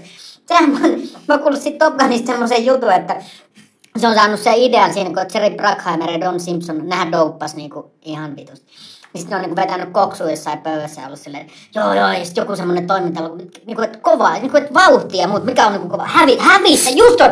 Sehän, 0.52 0.70
mä, 0.70 0.80
mä 1.28 1.38
kuullut 1.38 1.62
sit 1.62 1.78
Top 1.78 1.98
Gunista 1.98 2.28
semmoisen 2.28 2.66
jutun, 2.66 2.92
että 2.92 3.22
se 3.98 4.08
on 4.08 4.16
saanut 4.16 4.40
sen 4.40 4.54
idean 4.54 4.94
siinä, 4.94 5.10
kun 5.10 5.26
Jerry 5.34 5.56
Bruckheimer 5.56 6.12
ja 6.12 6.22
Don 6.22 6.40
Simpson, 6.40 6.90
nehän 6.90 7.12
douppas 7.12 7.56
niinku 7.56 7.92
ihan 8.02 8.36
vitusti. 8.36 8.72
Niin 9.14 9.22
sitten 9.22 9.30
ne 9.30 9.36
on 9.36 9.42
niinku 9.42 9.56
vetänyt 9.56 9.90
koksuun 9.90 10.30
jossain 10.30 10.60
pöydässä 10.60 11.02
ja 11.02 11.08
ollut 11.08 11.20
silleen, 11.20 11.48
joo 11.76 11.94
joo, 11.94 12.12
ja 12.12 12.26
sitten 12.26 12.42
joku 12.42 12.56
semmoinen 12.56 12.88
toiminta, 12.88 13.22
niinku, 13.66 13.82
että 13.82 13.98
kovaa, 13.98 14.34
niinku, 14.34 14.58
että 14.58 14.74
vauhtia, 14.74 15.28
mutta 15.28 15.46
mikä 15.46 15.66
on 15.66 15.74
niinku 15.74 15.90
kova, 15.90 16.06
hävi, 16.06 16.38
hävitä, 16.40 16.90
just 16.90 17.22
on, 17.22 17.30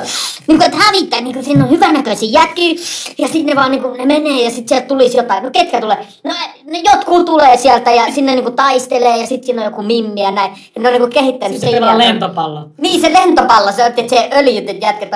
niinku, 0.48 0.66
että 0.66 0.78
hävitä, 0.78 1.22
niinku, 1.22 1.44
siinä 1.44 1.64
on 1.64 1.70
hyvänäköisiä 1.70 2.42
jätkiä, 2.42 2.74
ja 3.18 3.28
sitten 3.28 3.46
ne 3.46 3.56
vaan 3.56 3.72
niinku, 3.72 3.90
ne 3.94 4.06
menee, 4.06 4.44
ja 4.44 4.50
sitten 4.50 4.68
sieltä 4.70 4.88
tulisi 4.88 5.18
jotain, 5.18 5.44
no 5.44 5.50
ketkä 5.52 5.82
tulee, 5.82 6.08
no 6.24 6.34
ne 6.64 6.82
jotkut 6.94 7.26
tulee 7.26 7.58
sieltä, 7.58 7.92
ja 7.92 8.14
sinne 8.14 8.36
niinku 8.36 8.52
taistelee, 8.52 9.18
ja 9.18 9.28
sitten 9.28 9.46
siinä 9.46 9.62
on 9.62 9.66
joku 9.66 9.82
mimmi 9.82 10.22
ja 10.22 10.32
näin, 10.32 10.52
ja 10.76 10.82
ne 10.82 10.90
on 10.90 10.94
niinku 10.94 11.10
kehittänyt 11.14 11.60
Sitten 11.60 11.80
pelaa 11.80 11.96
idean. 11.96 12.08
lentopallo. 12.10 12.70
Niin, 12.78 13.02
se 13.02 13.14
lentopallo, 13.14 13.72
se 13.72 13.84
on, 13.84 13.94
että 13.98 14.16
se 14.16 14.30
öljyt 14.34 14.82
jätket. 14.82 15.12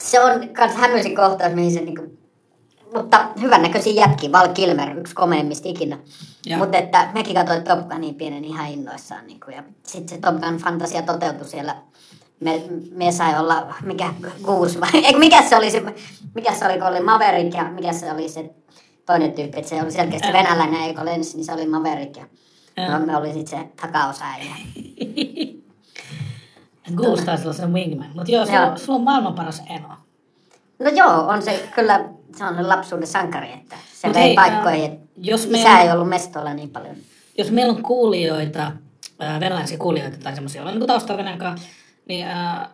Se 0.00 0.20
on 0.20 0.48
kans 0.48 0.74
hämyisin 0.74 1.16
kohtaus, 1.16 1.54
mihin 1.54 1.72
se 1.72 1.80
niinku... 1.80 2.17
Mutta 2.94 3.26
hyvännäköisiä 3.40 3.92
jätkiä, 3.92 4.32
Val 4.32 4.48
Kilmer, 4.48 4.98
yksi 4.98 5.14
komeimmista 5.14 5.68
ikinä. 5.68 5.98
Mutta 6.58 6.78
että 6.78 7.08
mekin 7.14 7.34
katsoin 7.34 7.64
Top 7.64 7.88
Gunin 7.88 8.14
pienen 8.14 8.44
ihan 8.44 8.68
innoissaan. 8.68 9.26
Niinku, 9.26 9.50
ja 9.50 9.62
sitten 9.82 10.08
se 10.08 10.18
Top 10.20 10.40
Gun 10.40 10.56
fantasia 10.56 11.02
toteutui 11.02 11.48
siellä. 11.48 11.76
Me, 12.40 12.62
me 12.92 13.12
sai 13.12 13.38
olla, 13.38 13.74
mikä, 13.82 14.14
Goose 14.42 14.80
vai, 14.80 14.90
eikö, 15.04 15.18
mikä 15.18 15.42
se 15.42 15.56
oli 15.56 15.70
se, 15.70 15.82
mikä 16.34 16.54
se 16.54 16.66
oli, 16.66 16.78
kun 16.78 16.86
oli 16.86 17.00
Maverick 17.00 17.54
ja 17.54 17.64
mikä 17.64 17.92
se 17.92 18.12
oli 18.12 18.28
se 18.28 18.50
toinen 19.06 19.32
tyyppi, 19.32 19.58
että 19.58 19.68
se 19.68 19.82
oli 19.82 19.90
selkeästi 19.90 20.32
venäläinen, 20.32 20.82
eikö 20.82 21.04
lensi, 21.04 21.36
niin 21.36 21.44
se 21.44 21.52
oli 21.52 21.66
Maverick 21.66 22.16
ja 22.16 22.26
no, 22.88 23.06
me 23.06 23.16
oli 23.16 23.32
sitten 23.32 23.60
se 23.60 23.68
takaosaajia. 23.80 24.54
Goose 26.94 27.24
taisi 27.24 27.44
olla 27.44 27.52
se 27.52 27.66
wingman. 27.66 28.10
Mutta 28.14 28.32
joo, 28.32 28.46
sulla, 28.46 28.58
Joo. 28.58 28.76
sulla 28.76 28.98
on 28.98 29.04
maailman 29.04 29.34
paras 29.34 29.62
eno. 29.70 29.88
No 30.78 30.90
joo, 30.90 31.28
on 31.28 31.42
se 31.42 31.68
kyllä, 31.74 32.08
se 32.38 32.44
on 32.44 32.68
lapsuuden 32.68 33.06
sankari, 33.06 33.52
että 33.52 33.76
se 33.94 34.06
Mut 34.08 34.14
vei 34.16 34.22
hei, 34.22 34.34
paikkoihin, 34.34 34.84
että 34.92 35.06
jos 35.16 35.40
isä 35.44 35.50
meillä- 35.50 35.80
ei 35.82 35.90
ollut 35.92 36.08
mestoilla 36.08 36.54
niin 36.54 36.70
paljon. 36.70 36.96
Jos 37.38 37.50
meillä 37.50 37.72
on 37.72 37.82
kuulijoita, 37.82 38.72
ää, 39.18 39.40
venäläisiä 39.40 39.78
kuulijoita 39.78 40.16
tai 40.22 40.34
semmoisia, 40.34 40.58
joilla 40.58 40.72
on 40.72 40.78
niin 40.78 40.86
taustaa 40.86 41.16
Venäjän 41.16 41.38
kanssa, 41.38 41.68
niin 42.08 42.26
ää, 42.26 42.70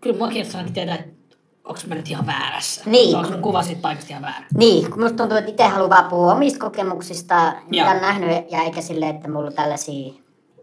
kyllä 0.00 0.18
mua 0.18 0.28
kiinnostaa 0.28 0.64
tietää, 0.74 0.94
että 0.94 1.36
onko 1.64 1.80
mä 1.86 1.94
nyt 1.94 2.10
ihan 2.10 2.26
väärässä. 2.26 2.82
Niin. 2.86 3.16
Onko 3.16 3.30
mun 3.30 3.42
kuva 3.42 3.62
siitä 3.62 3.80
paikasta 3.82 4.10
ihan 4.10 4.22
väärä. 4.22 4.46
Niin, 4.56 4.90
kun 4.90 5.02
musta 5.02 5.16
tuntuu, 5.16 5.36
että 5.38 5.50
itse 5.50 5.64
haluaa 5.64 5.90
vaan 5.90 6.04
puhua 6.10 6.32
omista 6.32 6.58
kokemuksista, 6.58 7.52
mitä 7.70 7.82
Joo. 7.84 7.90
on 7.94 8.00
nähnyt, 8.00 8.50
ja 8.50 8.62
eikä 8.62 8.80
silleen, 8.80 9.16
että 9.16 9.28
mulla 9.30 9.46
on 9.46 9.52
tällaisia 9.54 10.12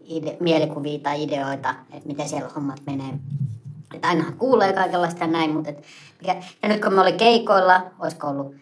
ide- 0.08 0.36
mielikuvia 0.40 0.98
tai 0.98 1.22
ideoita, 1.22 1.74
että 1.92 2.06
miten 2.08 2.28
siellä 2.28 2.48
hommat 2.54 2.80
menee. 2.86 3.10
Että 3.94 4.08
ainahan 4.08 4.34
kuulee 4.36 4.72
kaikenlaista 4.72 5.24
ja 5.24 5.30
näin, 5.30 5.50
mutta 5.50 5.70
et, 5.70 5.84
mikä, 6.20 6.36
ja 6.62 6.68
nyt 6.68 6.82
kun 6.82 6.94
me 6.94 7.00
oli 7.00 7.12
keikoilla, 7.12 7.82
olisiko 7.98 8.26
ollut 8.26 8.54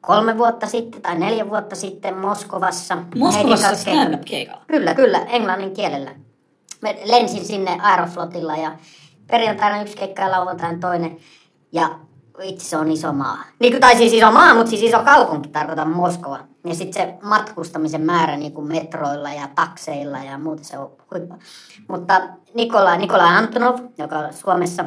kolme 0.00 0.38
vuotta 0.38 0.66
sitten 0.66 1.02
tai 1.02 1.18
neljä 1.18 1.50
vuotta 1.50 1.76
sitten 1.76 2.16
Moskovassa. 2.16 2.98
Moskovassa 3.16 3.68
kanssa 3.68 3.84
keikalla. 3.84 4.04
stand-up-keikalla. 4.04 4.62
Kyllä, 4.66 4.94
kyllä, 4.94 5.18
englannin 5.18 5.72
kielellä. 5.72 6.10
Me 6.80 6.98
lensin 7.04 7.44
sinne 7.44 7.78
Aeroflotilla 7.82 8.56
ja 8.56 8.72
perjantaina 9.26 9.82
yksi 9.82 9.96
keikka 9.96 10.22
ja 10.22 10.30
lauantaina 10.30 10.78
toinen. 10.78 11.16
Ja 11.72 11.98
itse 12.42 12.68
se 12.68 12.76
on 12.76 12.90
iso 12.90 13.12
maa. 13.12 13.44
Niin 13.58 13.72
kuin, 13.72 13.80
tai 13.80 13.96
siis 13.96 14.12
iso 14.12 14.32
maa, 14.32 14.54
mutta 14.54 14.70
siis 14.70 14.82
iso 14.82 15.02
kaupunki 15.02 15.48
tarkoitan 15.48 15.90
Moskova. 15.90 16.38
Ja 16.66 16.74
sitten 16.74 17.02
se 17.02 17.14
matkustamisen 17.22 18.00
määrä 18.00 18.36
niin 18.36 18.52
kuin 18.52 18.68
metroilla 18.68 19.32
ja 19.32 19.48
takseilla 19.54 20.18
ja 20.18 20.38
muuta 20.38 20.64
se 20.64 20.78
on 20.78 20.92
huippu. 21.10 21.34
Mutta 21.88 22.20
Nikola, 22.54 22.96
Nikola 22.96 23.24
Antonov, 23.24 23.78
joka 23.98 24.18
on 24.18 24.32
Suomessa 24.32 24.84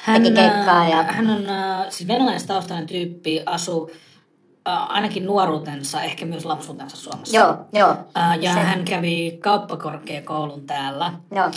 Hän, 0.00 0.22
teki 0.22 0.34
keikkaa 0.34 0.88
ja 0.88 1.02
hän 1.02 1.30
on 1.30 1.44
siis 1.88 2.08
venäläistaustainen 2.08 2.86
tyyppi, 2.86 3.42
asuu 3.46 3.90
ainakin 4.88 5.26
nuoruutensa, 5.26 6.02
ehkä 6.02 6.26
myös 6.26 6.44
lapsuutensa 6.44 6.96
Suomessa. 6.96 7.36
joo, 7.36 7.56
joo, 7.72 7.96
ja 8.40 8.52
se- 8.54 8.60
hän 8.60 8.84
kävi 8.84 9.38
kauppakorkeakoulun 9.42 10.66
täällä. 10.66 11.12
joo. 11.34 11.50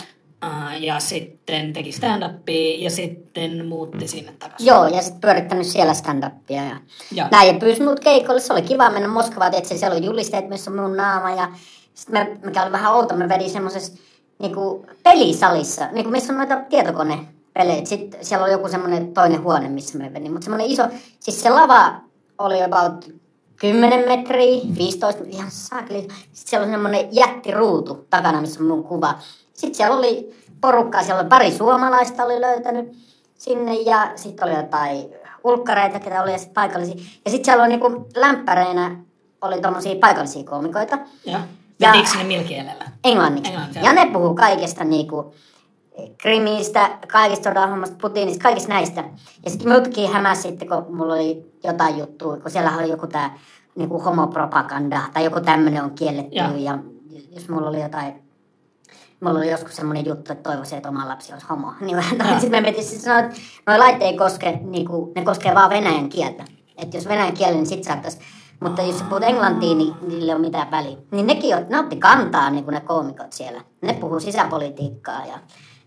ja 0.78 1.00
sitten 1.00 1.72
teki 1.72 1.92
stand-upia 1.92 2.82
ja 2.84 2.90
sitten 2.90 3.66
muutti 3.66 4.08
sinne 4.08 4.32
takaisin. 4.38 4.66
Joo, 4.66 4.86
ja 4.86 5.02
sitten 5.02 5.20
pyörittänyt 5.20 5.66
siellä 5.66 5.92
stand-upia. 5.92 6.62
Ja 6.62 6.76
Joo. 7.12 7.28
näin, 7.30 7.54
ja 7.54 7.60
pyysi 7.60 7.82
mut 7.82 8.00
keikolle. 8.00 8.40
Se 8.40 8.52
oli 8.52 8.62
kiva 8.62 8.90
mennä 8.90 9.08
Moskovaan, 9.08 9.54
että 9.54 9.68
siellä 9.78 9.96
oli 9.96 10.06
julisteet, 10.06 10.48
missä 10.48 10.70
on 10.70 10.76
mun 10.76 10.96
naama. 10.96 11.30
Ja 11.30 11.48
sitten 11.94 12.28
me, 12.28 12.38
mikä 12.44 12.62
oli 12.62 12.72
vähän 12.72 12.94
outo, 12.94 13.16
me 13.16 13.28
vedin 13.28 13.50
semmoisessa 13.50 13.92
niinku, 14.38 14.86
pelisalissa, 15.02 15.88
niinku, 15.92 16.10
missä 16.10 16.32
on 16.32 16.36
noita 16.36 16.56
tietokonepelejä. 17.54 17.84
Sitten 17.86 18.24
siellä 18.24 18.44
oli 18.44 18.52
joku 18.52 18.68
semmoinen 18.68 19.14
toinen 19.14 19.42
huone, 19.42 19.68
missä 19.68 19.98
me 19.98 20.12
vedin. 20.14 20.32
Mutta 20.32 20.44
semmoinen 20.44 20.70
iso, 20.70 20.82
siis 21.20 21.42
se 21.42 21.50
lava 21.50 21.94
oli 22.38 22.62
about 22.62 23.10
10 23.56 24.08
metriä, 24.08 24.60
15, 24.78 25.24
ihan 25.26 25.50
saakeli. 25.50 26.00
Sitten 26.02 26.28
siellä 26.32 26.64
oli 26.64 26.72
semmoinen 26.72 27.08
jättiruutu 27.10 28.06
takana, 28.10 28.40
missä 28.40 28.60
on 28.60 28.66
mun 28.66 28.84
kuva. 28.84 29.14
Sitten 29.54 29.74
siellä 29.74 29.96
oli 29.96 30.34
porukkaa, 30.60 31.02
siellä 31.02 31.20
oli 31.20 31.28
pari 31.28 31.52
suomalaista 31.52 32.24
oli 32.24 32.40
löytänyt 32.40 32.92
sinne 33.38 33.74
ja 33.74 34.12
sitten 34.16 34.48
oli 34.48 34.56
jotain 34.56 35.14
ulkkareita, 35.44 36.00
ketä 36.00 36.22
oli 36.22 36.32
ja 36.32 36.38
sitten 36.38 36.54
paikallisia. 36.54 36.94
Ja 37.24 37.30
sitten 37.30 37.44
siellä 37.44 37.62
oli 37.62 37.68
niinku 37.68 38.06
lämpäreinä 38.16 38.96
oli 39.42 39.60
tommosia 39.60 39.94
paikallisia 40.00 40.44
koomikoita 40.44 40.98
Ja 41.26 41.40
Ja- 41.78 41.88
vetikö 41.92 42.08
sinne 42.10 42.24
millä 42.24 42.44
kielellä? 42.44 42.84
englanniksi. 43.04 43.52
Englanti, 43.52 43.78
ja 43.82 43.92
ne 43.92 44.10
puhuu 44.12 44.34
kaikesta 44.34 44.84
niinku 44.84 45.34
Krimistä, 46.18 46.98
kaikista 47.12 47.50
sodahommasta, 47.50 47.96
Putinista, 48.00 48.42
kaikista 48.42 48.68
näistä. 48.68 49.04
Ja 49.44 49.50
sitten 49.50 49.68
minutkin 49.68 50.12
hämäsi 50.12 50.42
sitten, 50.42 50.68
kun 50.68 50.96
mulla 50.96 51.14
oli 51.14 51.52
jotain 51.64 51.98
juttua, 51.98 52.36
kun 52.36 52.50
siellä 52.50 52.76
oli 52.76 52.90
joku 52.90 53.06
tää 53.06 53.38
niinku 53.74 53.98
homopropaganda 53.98 55.00
tai 55.12 55.24
joku 55.24 55.40
tämmöinen 55.40 55.84
on 55.84 55.90
kielletty. 55.90 56.36
Ja. 56.36 56.50
Ja. 56.56 56.78
jos 57.30 57.48
mulla 57.48 57.68
oli 57.68 57.82
jotain, 57.82 58.22
mulla 59.20 59.38
oli 59.38 59.50
joskus 59.50 59.76
semmoinen 59.76 60.06
juttu, 60.06 60.32
että 60.32 60.50
toivoisin, 60.50 60.76
että 60.76 60.88
oma 60.88 61.08
lapsi 61.08 61.32
olisi 61.32 61.46
homo. 61.50 61.72
Niin 61.80 61.96
sitten 62.32 62.50
me 62.50 62.60
metin 62.60 62.84
sitten 62.84 63.00
sanoa, 63.00 63.20
että 63.20 63.40
noi 63.66 63.78
laitteet 63.78 64.10
ei 64.10 64.18
koske, 64.18 64.60
niinku, 64.62 65.12
ne 65.14 65.24
koskee 65.24 65.54
vaan 65.54 65.70
venäjän 65.70 66.08
kieltä. 66.08 66.44
Että 66.76 66.96
jos 66.96 67.08
venäjän 67.08 67.34
kieli, 67.34 67.54
niin 67.54 67.66
sit 67.66 67.84
saattaisi 67.84 68.18
mutta 68.60 68.82
jos 68.82 69.02
puhut 69.02 69.22
englantia, 69.22 69.74
niin 69.74 69.94
niille 70.08 70.34
ole 70.34 70.40
mitään 70.40 70.70
väliä. 70.70 70.96
Niin 71.10 71.26
nekin 71.26 71.56
on, 71.56 71.66
ne 71.68 71.78
otti 71.78 71.96
kantaa 71.96 72.50
niin 72.50 72.64
kuin 72.64 72.74
ne 72.74 72.80
koomikot 72.80 73.32
siellä. 73.32 73.60
Ne 73.82 73.92
puhuu 73.92 74.20
sisäpolitiikkaa 74.20 75.26
ja 75.26 75.38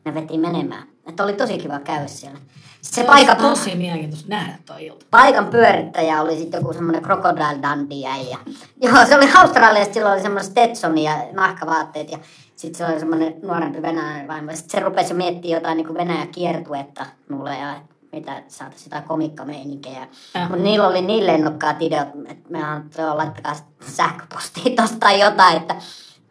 ne 0.06 0.14
veti 0.14 0.38
menemään. 0.38 0.88
Että 1.08 1.24
oli 1.24 1.34
tosi 1.34 1.58
kiva 1.58 1.80
käydä 1.80 2.08
siellä. 2.08 2.40
Sitten 2.82 2.96
se 2.96 3.02
Se 3.02 3.04
paikan, 3.04 3.38
tosi 3.38 3.76
mielenkiintoista 3.76 4.30
nähdä 4.30 4.58
toi 4.66 4.86
ilta. 4.86 5.06
paikan 5.12 5.48
pyörittäjä 5.48 6.22
oli 6.22 6.38
sitten 6.38 6.60
joku 6.60 6.74
semmoinen 6.74 7.04
Crocodile 7.04 7.60
Dundee 7.70 8.30
ja 8.30 8.38
Joo, 8.82 9.06
se 9.06 9.16
oli 9.16 9.30
Australiasta, 9.36 9.94
sillä 9.94 10.12
oli 10.12 10.22
semmoinen 10.22 10.52
Stetsoni 10.52 11.04
ja 11.04 11.18
nahkavaatteet 11.32 12.12
ja 12.12 12.18
sitten 12.56 12.78
se 12.78 12.92
oli 12.94 13.00
semmoinen 13.00 13.36
nuorempi 13.42 13.82
venäläinen 13.82 14.28
vaimo. 14.28 14.52
Sitten 14.52 14.80
se 14.80 14.86
rupesi 14.86 15.14
jo 15.14 15.18
miettimään 15.18 15.58
jotain 15.58 15.78
niin 15.78 15.88
kuin 15.88 15.98
Venäjän 15.98 16.28
kiertuetta 16.28 17.06
mulle 17.30 17.58
ja 17.58 17.76
mitä 18.12 18.44
saataisiin 18.48 18.86
jotain 18.86 19.04
komikkameininkiä. 19.04 20.08
Mutta 20.40 20.64
niillä 20.64 20.88
oli 20.88 21.02
niin 21.02 21.28
lennokkaat 21.28 21.82
ideat, 21.82 22.08
että 22.28 22.50
me 22.50 22.60
on 22.68 23.18
laittakaa 23.18 23.56
sähköpostiin 23.88 24.76
tosta 24.76 24.98
tai 25.00 25.20
jotain, 25.20 25.58
että 25.58 25.76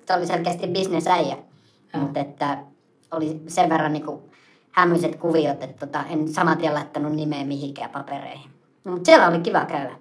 se 0.07 0.15
oli 0.15 0.27
selkeästi 0.27 0.67
bisnesäijä. 0.67 1.37
Mutta 1.97 2.21
että 2.21 2.59
oli 3.13 3.43
sen 3.49 3.69
verran 3.69 3.93
niin 3.93 4.05
hämyiset 4.71 5.17
kuviot, 5.17 5.63
että 5.63 5.87
tota, 5.87 6.05
en 6.11 6.29
saman 6.29 6.59
tien 6.59 6.75
laittanut 6.75 7.13
nimeä 7.13 7.45
mihinkään 7.45 7.91
papereihin. 7.91 8.51
No, 8.85 8.93
mutta 8.93 9.07
siellä 9.07 9.29
oli 9.29 9.39
kiva 9.41 9.65
käydä. 9.65 9.93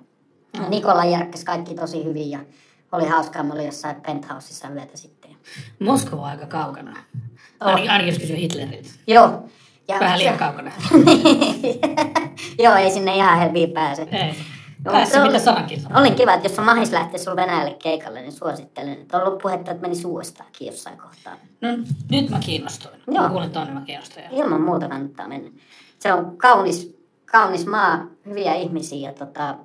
Ja 0.54 0.70
Nikola 0.70 1.06
järkkäsi 1.06 1.46
kaikki 1.46 1.76
tosi 1.76 2.04
hyvin 2.06 2.32
ja 2.32 2.40
oli 2.92 3.08
hauskaa. 3.08 3.44
Mä 3.44 3.54
olin 3.54 3.66
jossain 3.66 4.02
penthouseissa 4.02 4.70
yötä 4.70 4.98
sitten. 4.98 5.32
Moskova 5.80 6.28
aika 6.28 6.46
kaukana. 6.46 6.98
Oh. 7.62 7.68
Ainakin, 7.74 8.08
jos 8.08 8.20
kysyy 8.20 8.36
Hitleriltä. 8.38 8.90
Joo. 9.08 9.44
Ja 9.88 10.00
Vähän 10.00 10.20
liian 10.20 10.34
se- 10.36 10.40
kaukana. 10.40 10.72
Joo, 12.64 12.76
ei 12.76 12.92
sinne 12.92 13.16
ihan 13.16 13.40
helviin 13.40 13.72
pääse. 13.72 14.08
Ei. 14.12 14.34
Pääsi 14.84 15.12
se 15.12 15.20
mitä 15.20 15.30
oli- 15.32 15.40
sanankin 15.40 15.82
sanoo. 15.82 16.00
Olin 16.00 16.16
kiva, 16.16 16.34
että 16.34 16.48
jos 16.48 16.60
on 16.60 16.66
mahis 16.66 16.92
lähteä 16.92 17.20
sulla 17.20 17.36
Venäjälle 17.36 17.76
keikalle, 17.84 18.22
niin 18.22 18.32
suosittelen. 18.32 18.94
Että 18.94 19.18
on 19.18 19.24
ollut 19.28 19.42
puhetta, 19.42 19.72
että 19.72 19.88
meni 19.88 20.06
uudestaankin 20.06 20.68
jossain 20.68 20.98
kohtaa. 20.98 21.34
No, 21.62 21.70
nyt 22.12 22.30
mä 22.30 22.40
kiinnostuin. 22.40 22.96
Joo. 23.08 23.24
Mä 23.24 23.30
kuulin 23.30 23.52
tuonne, 23.52 23.74
mä 23.74 23.82
kiinnostuin. 23.82 24.26
Ilman 24.32 24.62
muuta 24.62 24.88
kannattaa 24.88 25.28
mennä. 25.28 25.50
Se 26.00 26.14
on 26.14 26.38
kaunis, 26.38 26.98
kaunis 27.32 27.66
maa, 27.66 28.08
hyviä 28.26 28.54
ihmisiä 28.56 29.10
ja 29.10 29.14
tota, 29.14 29.56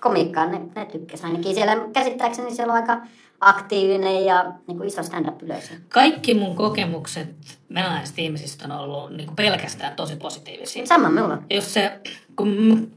komiikkaa 0.00 0.46
ne, 0.46 0.60
ne 0.76 0.84
tykkäs 0.86 1.24
ainakin. 1.24 1.54
Siellä 1.54 1.76
käsittääkseni 1.92 2.54
siellä 2.54 2.72
on 2.72 2.80
aika 2.80 3.00
aktiivinen 3.40 4.24
ja 4.24 4.52
niin 4.66 4.76
kuin 4.76 4.86
iso 4.86 5.02
stand-up 5.02 5.42
yleisö. 5.42 5.74
Kaikki 5.88 6.34
mun 6.34 6.56
kokemukset 6.56 7.28
venäläisistä 7.74 8.20
ihmisistä 8.22 8.64
on 8.64 8.72
ollut 8.80 9.10
niin 9.10 9.26
kuin 9.26 9.36
pelkästään 9.36 9.96
tosi 9.96 10.16
positiivisia. 10.16 10.86
Sama 10.86 11.08
minulla. 11.08 11.38
Jos 11.50 11.74
se, 11.74 12.00
kun 12.36 12.90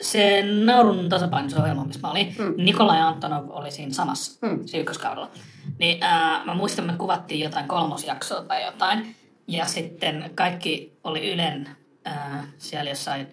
se 0.00 0.42
naurun 0.64 1.08
tasapainotusohjelma, 1.08 1.84
missä 1.84 2.00
mä 2.00 2.10
olin, 2.10 2.34
mm. 2.38 2.54
Nikolai 2.56 3.00
Antonov 3.00 3.44
oli 3.48 3.70
siinä 3.70 3.92
samassa, 3.92 4.46
mm. 4.46 4.66
siinä 4.66 4.80
ykköskaudella. 4.80 5.30
Niin 5.78 6.02
ää, 6.02 6.44
mä 6.44 6.54
muistan, 6.54 6.84
me 6.84 6.92
kuvattiin 6.92 7.40
jotain 7.40 7.68
kolmosjaksoa 7.68 8.42
tai 8.42 8.64
jotain. 8.64 9.16
Ja 9.46 9.66
sitten 9.66 10.30
kaikki 10.34 10.98
oli 11.04 11.32
Ylen 11.32 11.68
ää, 12.04 12.44
siellä 12.58 12.90
jossain 12.90 13.26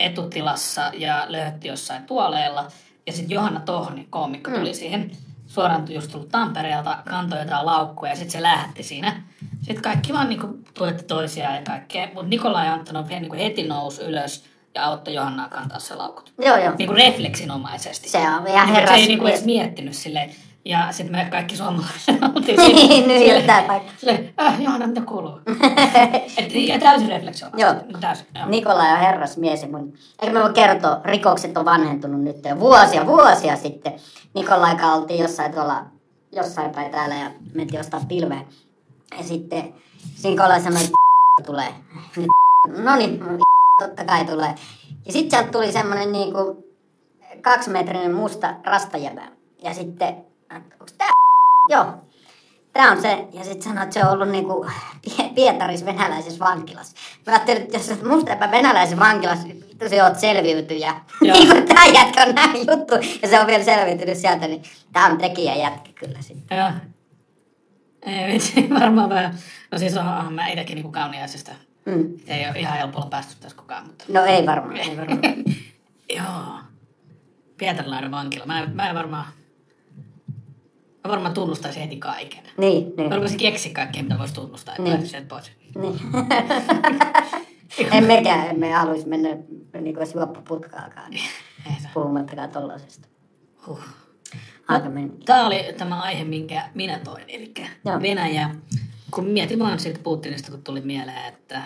etutilassa 0.00 0.90
ja 0.94 1.24
löyhötti 1.28 1.68
jossain 1.68 2.02
tuoleilla. 2.02 2.66
Ja 3.06 3.12
sitten 3.12 3.34
Johanna 3.34 3.60
Tohni, 3.60 4.06
koomikko, 4.10 4.50
tuli 4.50 4.74
siihen 4.74 5.10
suoraan 5.46 5.92
just 5.92 6.12
tullut 6.12 6.28
Tampereelta, 6.28 6.98
kantoi 7.08 7.38
jotain 7.38 7.66
laukkuja 7.66 8.12
ja 8.12 8.16
sitten 8.16 8.32
se 8.32 8.42
lähetti 8.42 8.82
siinä. 8.82 9.22
Sitten 9.60 9.82
kaikki 9.82 10.12
vaan 10.12 10.28
niinku 10.28 10.58
tuetti 10.74 11.04
toisiaan 11.04 11.56
ja 11.56 11.62
kaikkea. 11.62 12.06
Mutta 12.06 12.28
Nikolai 12.28 12.68
Antonov 12.68 13.08
he, 13.08 13.20
niinku 13.20 13.36
heti 13.36 13.66
nousi 13.66 14.02
ylös 14.02 14.51
ja 14.74 14.84
auttoi 14.86 15.14
Johannaa 15.14 15.48
kantaa 15.48 15.78
se 15.78 15.94
laukut. 15.94 16.32
Joo, 16.38 16.56
joo. 16.56 16.72
Niinku 16.78 16.94
refleksinomaisesti. 16.94 18.08
Se 18.08 18.18
on 18.18 18.24
ihan 18.24 18.44
Niinku, 18.44 18.66
se 18.66 18.74
herras 18.74 18.98
ei 18.98 19.06
niinku 19.06 19.24
mies. 19.24 19.34
edes 19.36 19.46
miettinyt 19.46 19.94
silleen. 19.94 20.30
Ja 20.64 20.86
sitten 20.92 21.16
me 21.16 21.26
kaikki 21.30 21.56
suomalaiset 21.56 22.16
oltiin 22.36 22.56
Niin, 22.58 23.08
nyt 23.08 23.18
hiltää 23.18 23.62
paikka. 23.62 23.92
Silleen, 23.96 24.34
äh, 24.40 24.60
Johanna, 24.62 24.86
mitä 24.86 25.00
kuuluu? 25.00 25.40
Et, 26.38 26.54
ja 26.54 26.78
täysin 26.78 27.08
refleksioon. 27.08 27.52
Joo. 27.58 27.74
Täysin, 28.00 28.26
joo. 28.34 28.46
Nikolai 28.48 28.92
on 28.92 28.98
herrasmies 28.98 29.70
mun, 29.70 29.92
eikä 30.22 30.32
mä 30.34 30.42
voi 30.42 30.52
kertoa, 30.52 31.00
rikokset 31.04 31.56
on 31.56 31.64
vanhentunut 31.64 32.20
nyt 32.20 32.44
jo 32.44 32.60
vuosia, 32.60 33.06
vuosia 33.06 33.56
sitten. 33.56 33.92
Nikolai 34.34 34.70
kanssa 34.76 34.94
oltiin 34.94 35.20
jossain 35.22 35.52
tuolla, 35.52 35.84
jossain 36.32 36.70
päin 36.70 36.90
täällä 36.90 37.14
ja 37.14 37.30
mentiin 37.54 37.80
ostaa 37.80 38.00
pilveä. 38.08 38.44
Ja 39.18 39.24
sitten 39.24 39.74
Nikolai 40.24 40.60
sanoi, 40.60 40.80
että 40.82 41.46
tulee. 41.46 41.74
No 42.82 42.96
niin, 42.96 43.20
totta 43.82 44.04
kai 44.04 44.24
tulee. 44.24 44.54
Ja 45.06 45.12
sitten 45.12 45.30
sieltä 45.30 45.52
tuli 45.52 45.72
semmonen 45.72 46.12
niinku 46.12 46.72
kaksimetrinen 47.40 48.14
musta 48.14 48.54
rastajävä. 48.64 49.28
Ja 49.62 49.74
sitten, 49.74 50.16
onks 50.80 50.92
tää 50.92 51.10
Joo, 51.68 51.86
Tämä 52.72 52.90
on 52.90 53.02
se, 53.02 53.26
ja 53.32 53.44
sitten 53.44 53.62
sanoi, 53.62 53.82
että 53.82 53.94
se 53.94 54.04
on 54.06 54.12
ollut 54.12 54.28
niinku 54.28 54.66
Pie- 55.06 55.32
Pietaris 55.34 55.84
venäläisessä 55.84 56.44
vankilassa. 56.44 56.96
Mä 57.26 57.32
ajattelin, 57.32 57.62
että 57.62 57.76
jos 57.76 57.88
olet 57.88 58.02
musta 58.02 58.32
epä 58.32 58.50
venäläisessä 58.50 58.98
vankilassa, 58.98 59.46
niin 59.46 59.64
vittu 59.68 59.88
se 59.88 60.02
oot 60.02 60.18
selviytyjä. 60.18 60.94
Niin 61.20 61.48
kuin 61.48 61.66
tämä 61.68 61.86
jätkä 61.86 62.24
on 62.28 62.34
näin 62.34 62.56
juttu, 62.56 62.94
ja 63.22 63.28
se 63.28 63.40
on 63.40 63.46
vielä 63.46 63.64
selviytynyt 63.64 64.18
sieltä, 64.18 64.46
niin 64.46 64.62
tämä 64.92 65.06
on 65.06 65.18
tekijä 65.18 65.54
jätkä 65.54 65.90
kyllä 65.94 66.22
sitten. 66.22 66.58
Joo. 66.58 66.70
Ei 68.02 68.32
vitsi, 68.32 68.70
varmaan 68.80 69.08
vähän. 69.08 69.38
No 69.72 69.78
siis 69.78 69.96
onhan 69.96 70.32
mä 70.32 70.48
itsekin 70.48 70.74
niinku 70.74 70.92
kauniaisesta. 70.92 71.52
Mm. 71.86 72.14
Ei 72.26 72.48
ole 72.48 72.58
ihan 72.58 72.76
helpolla 72.78 73.06
päästy 73.06 73.34
tässä 73.40 73.56
kukaan, 73.56 73.86
mutta... 73.86 74.04
No 74.08 74.24
ei 74.24 74.46
varmaan, 74.46 74.76
ei 74.76 74.96
varmaan. 74.96 75.20
Joo. 76.16 76.58
Pietarilainen 77.58 78.10
vankila. 78.10 78.46
Mä, 78.46 78.66
mä 78.74 78.88
en 78.88 78.94
varmaan... 78.94 79.24
Mä 81.04 81.10
varmaan 81.10 81.34
tunnustaisin 81.34 81.82
heti 81.82 81.96
kaiken. 81.96 82.42
niin, 82.56 82.92
niin. 82.96 83.08
Mä 83.08 83.16
rupesin 83.16 83.38
keksiä 83.38 83.72
kaikkea, 83.74 84.02
mitä 84.02 84.18
voisi 84.18 84.34
tunnustaa, 84.34 84.74
että 84.74 84.82
Niin. 84.96 85.06
sieltä 85.06 85.28
pois. 85.28 85.52
niin. 85.80 86.00
en 87.92 88.04
mekään, 88.04 88.46
emme 88.50 88.72
haluaisi 88.72 89.08
mennä 89.08 89.28
niin 89.80 89.94
kuin 89.94 90.06
juoppuputkaakaan, 90.14 91.10
niin 91.10 91.24
Ei 91.66 91.80
se. 91.82 91.88
puhumattakaan 91.94 92.50
tollasesta. 92.50 93.08
Huh. 93.66 93.80
Aika 94.68 94.88
meni. 94.88 95.10
Tämä 95.24 95.46
oli 95.46 95.64
tämä 95.78 96.02
aihe, 96.02 96.24
minkä 96.24 96.68
minä 96.74 96.98
toin, 96.98 97.24
eli 97.28 97.54
Joo. 97.86 98.02
Venäjä. 98.02 98.50
Kun 99.14 99.24
mietin 99.24 99.58
vaan 99.58 99.78
siitä 99.78 100.00
Putinista, 100.02 100.50
kun 100.50 100.62
tuli 100.62 100.80
mieleen, 100.80 101.28
että... 101.28 101.62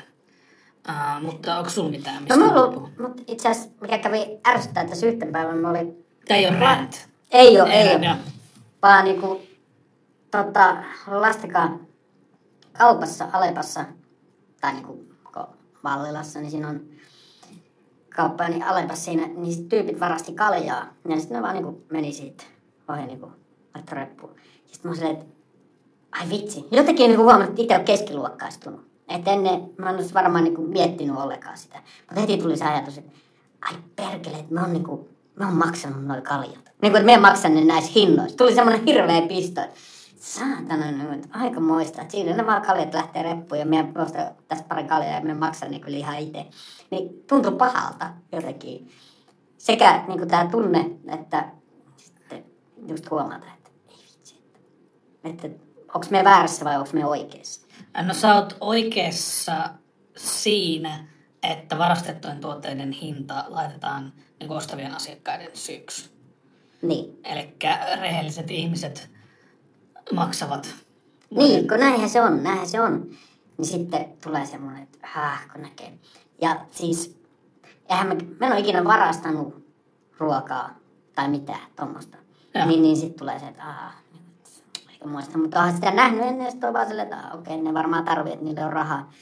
Uh, 0.88 1.22
mutta 1.22 1.58
onko 1.58 1.70
sulla 1.70 1.90
mitään, 1.90 2.22
mistä 2.22 2.36
no, 2.36 2.64
on, 2.64 2.92
mut 3.00 3.22
itse 3.26 3.48
asiassa, 3.48 3.70
mikä 3.80 3.98
kävi 3.98 4.38
ärsyttää 4.46 4.86
tässä 4.86 5.06
yhten 5.06 5.32
päivän, 5.32 5.56
mä 5.56 5.70
olin 5.70 6.06
Tämä 6.28 6.38
ei 6.38 6.48
ole 6.48 6.58
rant. 6.58 7.08
Ei 7.30 7.60
ole, 7.60 7.72
ei, 7.72 7.88
Ei, 7.88 7.96
ole. 7.96 8.16
Vaan 8.82 9.04
niinku, 9.04 9.42
tota, 10.30 10.76
lastakaa 11.06 11.78
kaupassa 12.72 13.28
Alepassa, 13.32 13.84
tai 14.60 14.72
niinku 14.72 15.04
Vallilassa, 15.84 16.40
niin 16.40 16.50
siinä 16.50 16.68
on 16.68 16.80
kauppa, 18.16 18.48
niin 18.48 18.62
Alepassa 18.62 19.04
siinä, 19.04 19.26
niin 19.26 19.68
tyypit 19.68 20.00
varasti 20.00 20.32
kaljaa. 20.32 20.94
Ja 21.08 21.20
sitten 21.20 21.36
ne 21.36 21.42
vaan 21.42 21.54
niinku 21.54 21.84
meni 21.90 22.12
siitä 22.12 22.44
ohi 22.88 23.06
niinku, 23.06 23.32
reppuun. 23.92 24.36
Sitten 24.66 24.90
mä 24.90 24.96
olin 24.96 25.16
että 25.16 25.35
ai 26.20 26.30
vitsi. 26.30 26.64
Jotenkin 26.70 27.08
niinku 27.08 27.22
huomannut, 27.22 27.48
että 27.48 27.62
itse 27.62 27.76
on 27.76 27.84
keskiluokkaistunut. 27.84 28.86
Että 29.08 29.30
ennen, 29.30 29.70
mä 29.78 29.90
en 29.90 29.96
olisi 29.96 30.14
varmaan 30.14 30.44
niinku 30.44 30.62
miettinyt 30.62 31.16
ollenkaan 31.16 31.58
sitä. 31.58 31.82
Mutta 32.00 32.20
heti 32.20 32.38
tuli 32.38 32.56
se 32.56 32.64
ajatus, 32.64 32.98
että 32.98 33.12
ai 33.60 33.74
perkele, 33.96 34.36
että 34.36 34.54
mä 34.54 34.60
oon 34.60 34.72
niinku, 34.72 35.08
mä 35.34 35.46
oon 35.46 35.56
maksanut 35.56 36.04
noin 36.04 36.22
kaljat. 36.22 36.72
Niin 36.82 36.92
kuin, 36.92 37.10
että 37.10 37.20
mä 37.20 37.34
en 37.44 37.54
ne 37.54 37.64
näissä 37.64 37.92
hinnoissa. 37.94 38.36
Tuli 38.36 38.54
semmoinen 38.54 38.84
hirveä 38.84 39.22
pisto. 39.22 39.60
Saatana, 40.16 40.90
niin, 40.90 41.24
aika 41.30 41.60
moista. 41.60 42.02
Että 42.02 42.12
siinä 42.12 42.36
ne 42.36 42.46
vaan 42.46 42.62
kaljat 42.62 42.94
lähtee 42.94 43.22
reppuun 43.22 43.58
ja 43.58 43.66
minä 43.66 44.02
ostan 44.02 44.26
tästä 44.48 44.68
pari 44.68 44.84
kaljaa 44.84 45.14
ja 45.14 45.20
minä 45.20 45.34
maksan 45.34 45.70
niin 45.70 45.88
ihan 45.88 46.18
itse. 46.18 46.46
Niin 46.90 47.24
tuntui 47.26 47.52
pahalta 47.52 48.10
jotenkin. 48.32 48.90
Sekä 49.58 50.04
niin 50.08 50.18
kuin 50.18 50.28
tämä 50.28 50.48
tunne, 50.50 50.90
että 51.08 51.48
sitten 51.96 52.44
just 52.88 53.10
huomata, 53.10 53.46
että 53.56 53.70
ei 53.88 53.96
vitsi, 53.96 54.42
että, 55.24 55.46
että 55.46 55.65
onko 55.94 56.06
me 56.10 56.24
väärässä 56.24 56.64
vai 56.64 56.76
onko 56.76 56.90
me 56.92 57.06
oikeassa. 57.06 57.66
No 58.02 58.14
sä 58.14 58.34
oot 58.34 58.56
oikeassa 58.60 59.68
siinä, 60.16 61.06
että 61.42 61.78
varastettujen 61.78 62.40
tuotteiden 62.40 62.92
hinta 62.92 63.44
laitetaan 63.48 64.12
niin 64.40 64.50
ostavien 64.50 64.94
asiakkaiden 64.94 65.50
syyksi. 65.54 66.10
Niin. 66.82 67.20
Eli 67.24 67.56
rehelliset 68.00 68.50
ihmiset 68.50 69.10
maksavat. 70.12 70.74
Niin, 71.30 71.68
kun 71.68 71.80
näinhän 71.80 72.10
se 72.10 72.22
on, 72.22 72.42
näinhän 72.42 72.68
se 72.68 72.80
on. 72.80 73.10
Niin 73.58 73.66
sitten 73.66 74.16
tulee 74.22 74.46
semmoinen, 74.46 74.82
että 74.82 74.98
häh, 75.02 75.48
kun 75.52 75.62
näkee. 75.62 75.98
Ja 76.40 76.60
siis, 76.70 77.20
eihän 77.90 78.06
mä, 78.06 78.14
mä 78.14 78.46
en 78.46 78.52
ole 78.52 78.60
ikinä 78.60 78.84
varastanut 78.84 79.66
ruokaa 80.18 80.78
tai 81.14 81.28
mitään 81.28 81.70
tuommoista. 81.76 82.18
Niin, 82.66 82.82
niin 82.82 82.96
sitten 82.96 83.18
tulee 83.18 83.38
se, 83.38 83.46
että 83.46 83.64
aah, 83.64 83.94
eikä 85.06 85.12
muista. 85.12 85.38
Mutta 85.38 85.58
onhan 85.58 85.74
sitä 85.74 85.90
nähnyt 85.90 86.26
ennen, 86.26 86.50
sitten 86.50 86.68
on 86.68 86.74
vaan 86.74 86.86
silleen, 86.86 87.12
että 87.12 87.30
okei, 87.34 87.56
ne 87.56 87.74
varmaan 87.74 88.04
tarvii, 88.04 88.32
että 88.32 88.44
niillä 88.44 88.66
on 88.66 88.72
rahaa. 88.72 89.12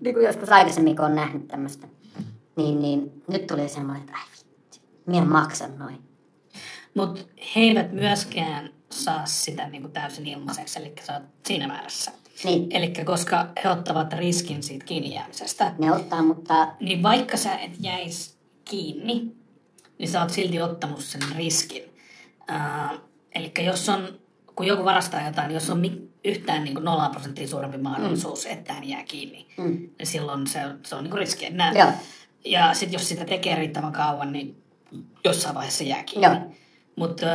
Niin 0.00 0.14
kuin 0.14 0.26
joskus 0.26 0.48
aikaisemmin, 0.48 0.96
kun 0.96 1.04
on 1.04 1.14
nähnyt 1.14 1.48
tämmöistä. 1.48 1.86
Niin, 2.56 2.82
niin 2.82 3.22
nyt 3.28 3.46
tuli 3.46 3.68
semmoinen, 3.68 4.02
että 4.02 4.16
ai 4.16 4.24
vitsi, 4.30 4.80
minä 5.06 5.24
maksan 5.24 5.78
noin. 5.78 5.98
Mutta 6.94 7.20
he 7.56 7.60
eivät 7.60 7.92
myöskään 7.92 8.70
saa 8.90 9.26
sitä 9.26 9.68
niin 9.68 9.82
kuin 9.82 9.92
täysin 9.92 10.26
ilmaiseksi, 10.26 10.78
eli 10.78 10.92
sä 11.02 11.12
oot 11.12 11.22
siinä 11.46 11.66
määrässä. 11.66 12.12
Niin, 12.44 12.66
Eli 12.70 12.92
koska 13.04 13.48
he 13.64 13.70
ottavat 13.70 14.12
riskin 14.12 14.62
siitä 14.62 14.84
kiinni 14.84 15.14
jäämisestä, 15.14 15.74
ne 15.78 15.92
ottaa, 15.92 16.22
mutta 16.22 16.74
niin 16.80 17.02
vaikka 17.02 17.36
sä 17.36 17.56
et 17.56 17.72
jäisi 17.80 18.34
kiinni, 18.64 19.36
niin 19.98 20.08
sä 20.08 20.20
oot 20.20 20.30
silti 20.30 20.62
ottanut 20.62 21.00
sen 21.00 21.22
riskin. 21.36 21.82
Uh, 22.50 23.00
eli 23.34 23.52
jos 23.64 23.88
on, 23.88 24.18
kun 24.56 24.66
joku 24.66 24.84
varastaa 24.84 25.26
jotain, 25.26 25.48
niin 25.48 25.54
jos 25.54 25.70
on 25.70 25.82
yhtään 26.24 26.64
niin 26.64 26.74
kuin 26.74 26.84
0 26.84 27.08
prosenttia 27.10 27.48
suurempi 27.48 27.78
mahdollisuus, 27.78 28.44
mm. 28.46 28.52
että 28.52 28.72
hän 28.72 28.88
jää 28.88 29.02
kiinni, 29.02 29.46
mm. 29.56 29.64
niin 29.98 30.06
silloin 30.06 30.46
se, 30.46 30.66
on- 30.66 30.78
se 30.82 30.94
on 30.94 31.04
niin 31.04 31.10
kuin 31.10 31.18
riski. 31.18 31.50
Nää, 31.50 31.72
Joo. 31.72 31.92
ja 32.44 32.74
sitten 32.74 32.92
jos 32.92 33.08
sitä 33.08 33.24
tekee 33.24 33.54
riittävän 33.54 33.92
kauan, 33.92 34.32
niin 34.32 34.62
jossain 35.24 35.54
vaiheessa 35.54 35.84
jää 35.84 36.02
kiinni. 36.02 36.26
Joo. 36.26 36.36
Mutta 36.96 37.26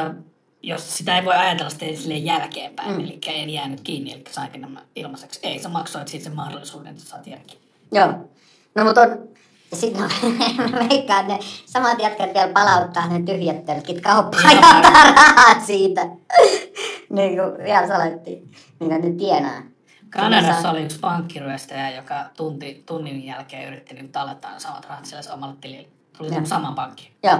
jos 0.63 0.97
sitä 0.97 1.17
ei 1.17 1.25
voi 1.25 1.35
ajatella 1.35 1.69
sitten 1.69 1.97
silleen 1.97 2.25
jälkeenpäin, 2.25 2.91
mm. 2.91 2.99
eli 2.99 3.19
en 3.27 3.49
jäänyt 3.49 3.81
kiinni, 3.81 4.13
eli 4.13 4.23
sainkin 4.29 4.61
nämä 4.61 4.81
ilmaiseksi. 4.95 5.39
Ei, 5.43 5.59
sä 5.59 5.69
maksoit 5.69 6.07
siitä 6.07 6.23
sen 6.23 6.35
mahdollisuuden, 6.35 6.91
että 6.91 7.03
saat 7.03 7.27
jäädä 7.27 7.43
kiinni. 7.47 7.67
Joo. 7.91 8.29
No 8.75 8.85
mutta 8.85 9.01
on, 9.01 9.29
ja 9.71 9.77
sitten 9.77 10.01
mä 10.71 10.87
veikkaan, 10.89 11.21
että 11.21 11.33
ne 11.33 11.39
samat 11.65 11.99
jätkät 11.99 12.33
vielä 12.33 12.53
palauttaa 12.53 13.07
ne 13.07 13.21
tyhjät 13.21 13.65
tölkit 13.65 14.01
kauppaan 14.01 14.55
ja 14.55 14.67
ottaa 14.75 15.11
rahat 15.11 15.65
siitä. 15.65 16.01
niin 17.15 17.35
kuin 17.35 17.63
vielä 17.63 17.87
salettiin, 17.87 18.51
mitä 18.79 18.97
ne 18.97 19.11
tienaa. 19.11 19.61
Kanadassa 20.09 20.69
oli 20.69 20.83
yksi 20.83 20.99
pankkiryöstäjä, 20.99 21.89
joka 21.89 22.15
tunti, 22.37 22.83
tunnin 22.85 23.25
jälkeen 23.25 23.67
yritti 23.67 23.93
niin 23.93 24.11
tallettaa 24.11 24.59
samat 24.59 24.85
rahat 24.85 25.05
sille 25.05 25.33
omalle 25.33 25.55
tilille. 25.61 25.87
Tuli 26.17 26.29
Joo. 26.29 26.45
sama 26.45 26.71
pankki. 26.71 27.11
Joo. 27.23 27.39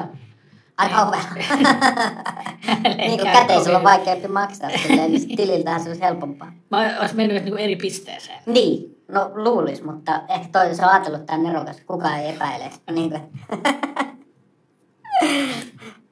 Aika 0.80 1.06
hyvä. 1.06 1.18
niin 2.98 3.20
kuin 3.20 3.32
käteisellä 3.32 3.78
on 3.78 3.84
vaikeampi 3.84 4.28
maksaa 4.28 4.70
niin 4.70 5.20
sit 5.20 5.36
tililtähän 5.38 5.82
se 5.84 5.90
olisi 5.90 6.02
helpompaa. 6.02 6.52
Mä 6.72 6.98
olisi 7.02 7.16
mennyt 7.16 7.44
niin 7.44 7.58
eri 7.58 7.76
pisteeseen. 7.76 8.40
Niin, 8.46 9.04
no 9.08 9.32
luulis, 9.34 9.84
mutta 9.84 10.22
ehkä 10.30 10.48
toi 10.52 10.76
se 10.76 10.86
on 10.86 10.92
ajatellut 10.92 11.26
tämän 11.26 11.44
nerokas, 11.44 11.82
kukaan 11.88 12.20
ei 12.20 12.30
epäile. 12.30 12.72
Niin 12.92 13.10
kuin. 13.10 13.22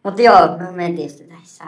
mutta 0.03 0.21
joo, 0.21 0.57
me 0.57 0.71
mentiin 0.71 1.09
tässä. 1.39 1.63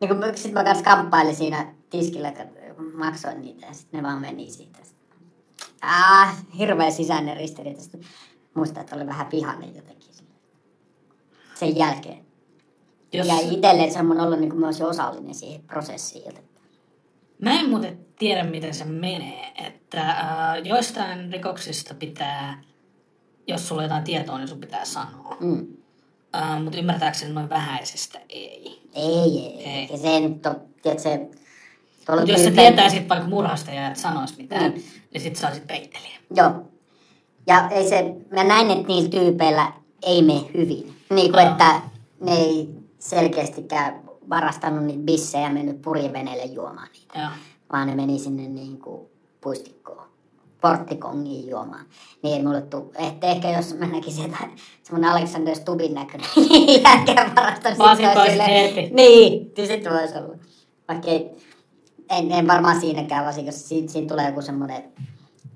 Niin 0.00 0.08
kuin 0.08 0.22
sitten 0.34 0.52
mä 0.52 0.64
kanssa 0.64 0.84
kamppailin 0.84 1.36
siinä 1.36 1.66
tiskillä, 1.90 2.32
kun 2.76 2.92
maksoin 2.94 3.40
niitä 3.40 3.66
ja 3.66 3.74
sitten 3.74 3.98
ne 3.98 4.08
vaan 4.08 4.20
meni 4.20 4.50
siitä. 4.50 4.78
Ah, 5.82 6.36
hirveä 6.58 6.90
sisäinen 6.90 7.36
ristiriita. 7.36 7.98
Muistan, 8.54 8.80
että 8.80 8.96
oli 8.96 9.06
vähän 9.06 9.26
vihainen 9.32 9.76
jotenkin 9.76 9.93
sen 11.54 11.76
jälkeen. 11.76 12.24
Jos, 13.12 13.26
Ja 13.26 13.34
itselleen 13.40 13.92
semmoinen 13.92 14.24
ollut, 14.24 14.40
niin 14.40 14.50
kuin 14.50 14.60
mä 14.60 14.66
olisin 14.66 14.86
osallinen 14.86 15.34
siihen 15.34 15.62
prosessiin. 15.62 16.34
Mä 17.42 17.60
en 17.60 17.68
muuten 17.68 17.98
tiedä, 18.18 18.44
miten 18.44 18.74
se 18.74 18.84
menee. 18.84 19.52
Että 19.66 20.10
äh, 20.10 20.64
joistain 20.64 21.32
rikoksista 21.32 21.94
pitää, 21.94 22.62
jos 23.46 23.68
sulla 23.68 23.80
on 23.80 23.84
jotain 23.84 24.04
tietoa, 24.04 24.38
niin 24.38 24.48
sun 24.48 24.60
pitää 24.60 24.84
sanoa. 24.84 25.36
Mm. 25.40 25.66
Äh, 26.36 26.62
mutta 26.62 26.78
ymmärtääkseni 26.78 27.32
noin 27.32 27.48
vähäisestä 27.48 28.20
ei. 28.28 28.80
Ei, 28.94 29.38
ei. 29.38 29.64
Ei. 29.64 29.88
Ja 29.90 29.98
se 29.98 30.20
nyt 30.20 30.46
on, 30.46 30.56
tiedätkö, 30.82 31.08
Mutta 32.16 32.32
jos 32.32 32.44
sä 32.44 32.50
tietäisit 32.50 33.08
vaikka 33.08 33.28
murhasta 33.28 33.70
ja 33.70 33.88
et 33.88 33.96
sanois 33.96 34.38
mitään, 34.38 34.72
Mm. 34.72 34.82
niin 35.14 35.20
sit 35.20 35.36
saisit 35.36 35.66
peittelijä. 35.66 36.18
Joo. 36.34 36.50
Ja 37.46 37.68
ei 37.70 37.88
se, 37.88 38.14
mä 38.30 38.44
näin, 38.44 38.70
että 38.70 38.86
niillä 38.86 39.08
tyypeillä 39.08 39.72
ei 40.02 40.22
mene 40.22 40.40
hyvin. 40.54 40.93
Niin 41.10 41.32
kuin, 41.32 41.46
että 41.46 41.80
ne 42.20 42.32
ei 42.32 42.68
selkeästikään 42.98 44.04
varastanut 44.30 44.84
niitä 44.84 45.04
bissejä 45.04 45.46
ja 45.46 45.52
mennyt 45.52 45.82
purjeveneelle 45.82 46.44
juomaan 46.44 46.88
niitä. 46.92 47.18
Joo. 47.18 47.30
Vaan 47.72 47.86
ne 47.86 47.94
meni 47.94 48.18
sinne 48.18 48.48
niin 48.48 48.78
kuin 48.78 49.06
puistikkoon, 49.40 50.08
porttikongiin 50.60 51.48
juomaan. 51.48 51.84
Niin 52.22 52.36
ei 52.36 52.42
mulle 52.42 52.62
tuu. 52.62 52.92
Että 53.08 53.26
ehkä 53.26 53.50
jos 53.50 53.78
mä 53.78 53.86
näkisin, 53.86 54.24
että 54.24 54.48
semmoinen 54.82 55.10
Alexander 55.10 55.54
Stubin 55.54 55.94
näköinen 55.94 56.28
jätkä 56.84 57.30
varastan 57.36 57.78
Vaan 57.78 57.96
sit 57.96 58.06
heti. 58.46 58.90
Niin, 58.94 59.52
niin 59.56 59.66
sitten 59.66 59.92
voisi 59.92 60.18
olla. 60.18 60.34
Vaikka 60.88 61.10
ei, 61.10 61.30
en, 62.10 62.32
en 62.32 62.46
varmaan 62.46 62.80
siinäkään, 62.80 63.46
jos 63.46 63.68
siinä, 63.68 63.88
siinä 63.88 64.08
tulee 64.08 64.26
joku 64.26 64.42
semmoinen 64.42 64.92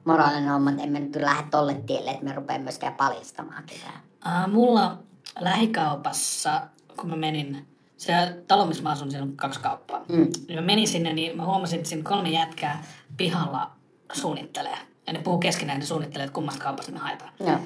moraalinen 0.04 0.48
homma, 0.48 0.70
että 0.70 0.82
emme 0.82 1.00
nyt 1.00 1.16
lähde 1.16 1.48
tolle 1.50 1.74
tielle, 1.74 2.10
että 2.10 2.24
me 2.24 2.32
rupeaa 2.32 2.58
myöskään 2.58 2.94
paljastamaan 2.94 3.64
ketään. 3.66 4.00
Uh, 4.26 4.52
mulla 4.52 4.98
lähikaupassa, 5.40 6.62
kun 6.96 7.10
mä 7.10 7.16
menin, 7.16 7.66
se 7.96 8.12
talo, 8.48 8.66
missä 8.66 8.82
mä 8.82 8.90
asun, 8.90 9.10
siellä 9.10 9.26
on 9.26 9.36
kaksi 9.36 9.60
kauppaa. 9.60 10.04
Mm. 10.08 10.28
Niin 10.48 10.58
mä 10.58 10.60
menin 10.60 10.88
sinne, 10.88 11.12
niin 11.12 11.36
mä 11.36 11.44
huomasin, 11.44 11.76
että 11.76 11.88
siinä 11.88 12.04
kolme 12.04 12.30
jätkää 12.30 12.84
pihalla 13.16 13.70
suunnittelee. 14.12 14.78
Ja 15.06 15.12
ne 15.12 15.18
puhuu 15.18 15.38
keskenään, 15.38 15.80
ne 15.80 15.86
suunnittelee, 15.86 16.24
että 16.24 16.34
kummasta 16.34 16.64
kaupasta 16.64 16.92
me 16.92 16.98
haetaan. 16.98 17.32
Joo. 17.40 17.58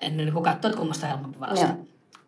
En 0.00 0.16
niin 0.16 0.32
kun 0.32 0.42
katsoo, 0.42 0.68
että 0.68 0.78
kummasta 0.78 1.06
on 1.06 1.12
helpompi 1.12 1.40
varastaa. 1.40 1.68
Joo. 1.68 1.76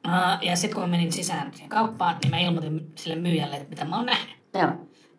Uh, 0.06 0.42
ja 0.42 0.56
sitten 0.56 0.74
kun 0.74 0.82
mä 0.82 0.96
menin 0.96 1.12
sisään 1.12 1.52
siihen 1.52 1.68
kauppaan, 1.68 2.16
niin 2.22 2.30
mä 2.30 2.38
ilmoitin 2.38 2.92
sille 2.94 3.16
myyjälle, 3.16 3.56
että 3.56 3.68
mitä 3.68 3.84
mä 3.84 3.96
oon 3.96 4.06
nähnyt. 4.06 4.36
Joo. 4.54 4.72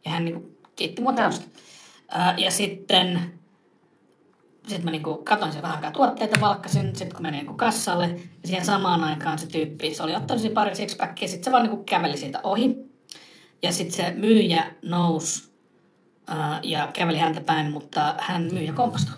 Ja 0.05 0.11
hän 0.11 0.25
niin 0.25 0.57
kiitti 0.75 1.01
mua 1.01 1.13
teosta. 1.13 1.45
Uh, 2.15 2.43
ja 2.43 2.51
sitten 2.51 3.33
sit 4.67 4.83
mä 4.83 4.91
niinku 4.91 5.21
katsoin 5.23 5.53
sen 5.53 5.61
vähän 5.61 5.75
aikaa 5.75 5.91
tuotteita, 5.91 6.41
valkkasin, 6.41 6.95
sitten 6.95 7.15
kun 7.15 7.21
menin 7.21 7.37
niinku 7.37 7.53
kassalle, 7.53 8.05
ja 8.41 8.47
siihen 8.47 8.65
samaan 8.65 9.03
aikaan 9.03 9.39
se 9.39 9.47
tyyppi, 9.47 9.93
se 9.93 10.03
oli 10.03 10.15
ottanut 10.15 10.41
siinä 10.41 10.53
pari 10.53 10.75
sixpackia, 10.75 11.27
sitten 11.27 11.43
se 11.43 11.51
vaan 11.51 11.63
niinku 11.63 11.83
käveli 11.83 12.17
siitä 12.17 12.39
ohi. 12.43 12.75
Ja 13.63 13.71
sitten 13.71 13.95
se 13.95 14.13
myyjä 14.17 14.65
nousi 14.81 15.43
uh, 16.31 16.35
ja 16.63 16.89
käveli 16.93 17.17
häntä 17.17 17.41
päin, 17.41 17.71
mutta 17.71 18.15
hän 18.19 18.49
myyjä 18.53 18.73
kompastui. 18.73 19.15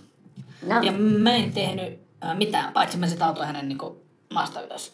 No. 0.68 0.82
Ja 0.82 0.91
mä 0.91 1.32
en 1.36 1.54
tehnyt 1.54 1.93
uh, 1.93 2.38
mitään, 2.38 2.74
paitsi 2.74 2.98
mä 2.98 3.08
sitten 3.08 3.28
autoin 3.28 3.48
hänen 3.48 3.68
niinku 3.68 4.06
maasta 4.34 4.62
ylös. 4.62 4.93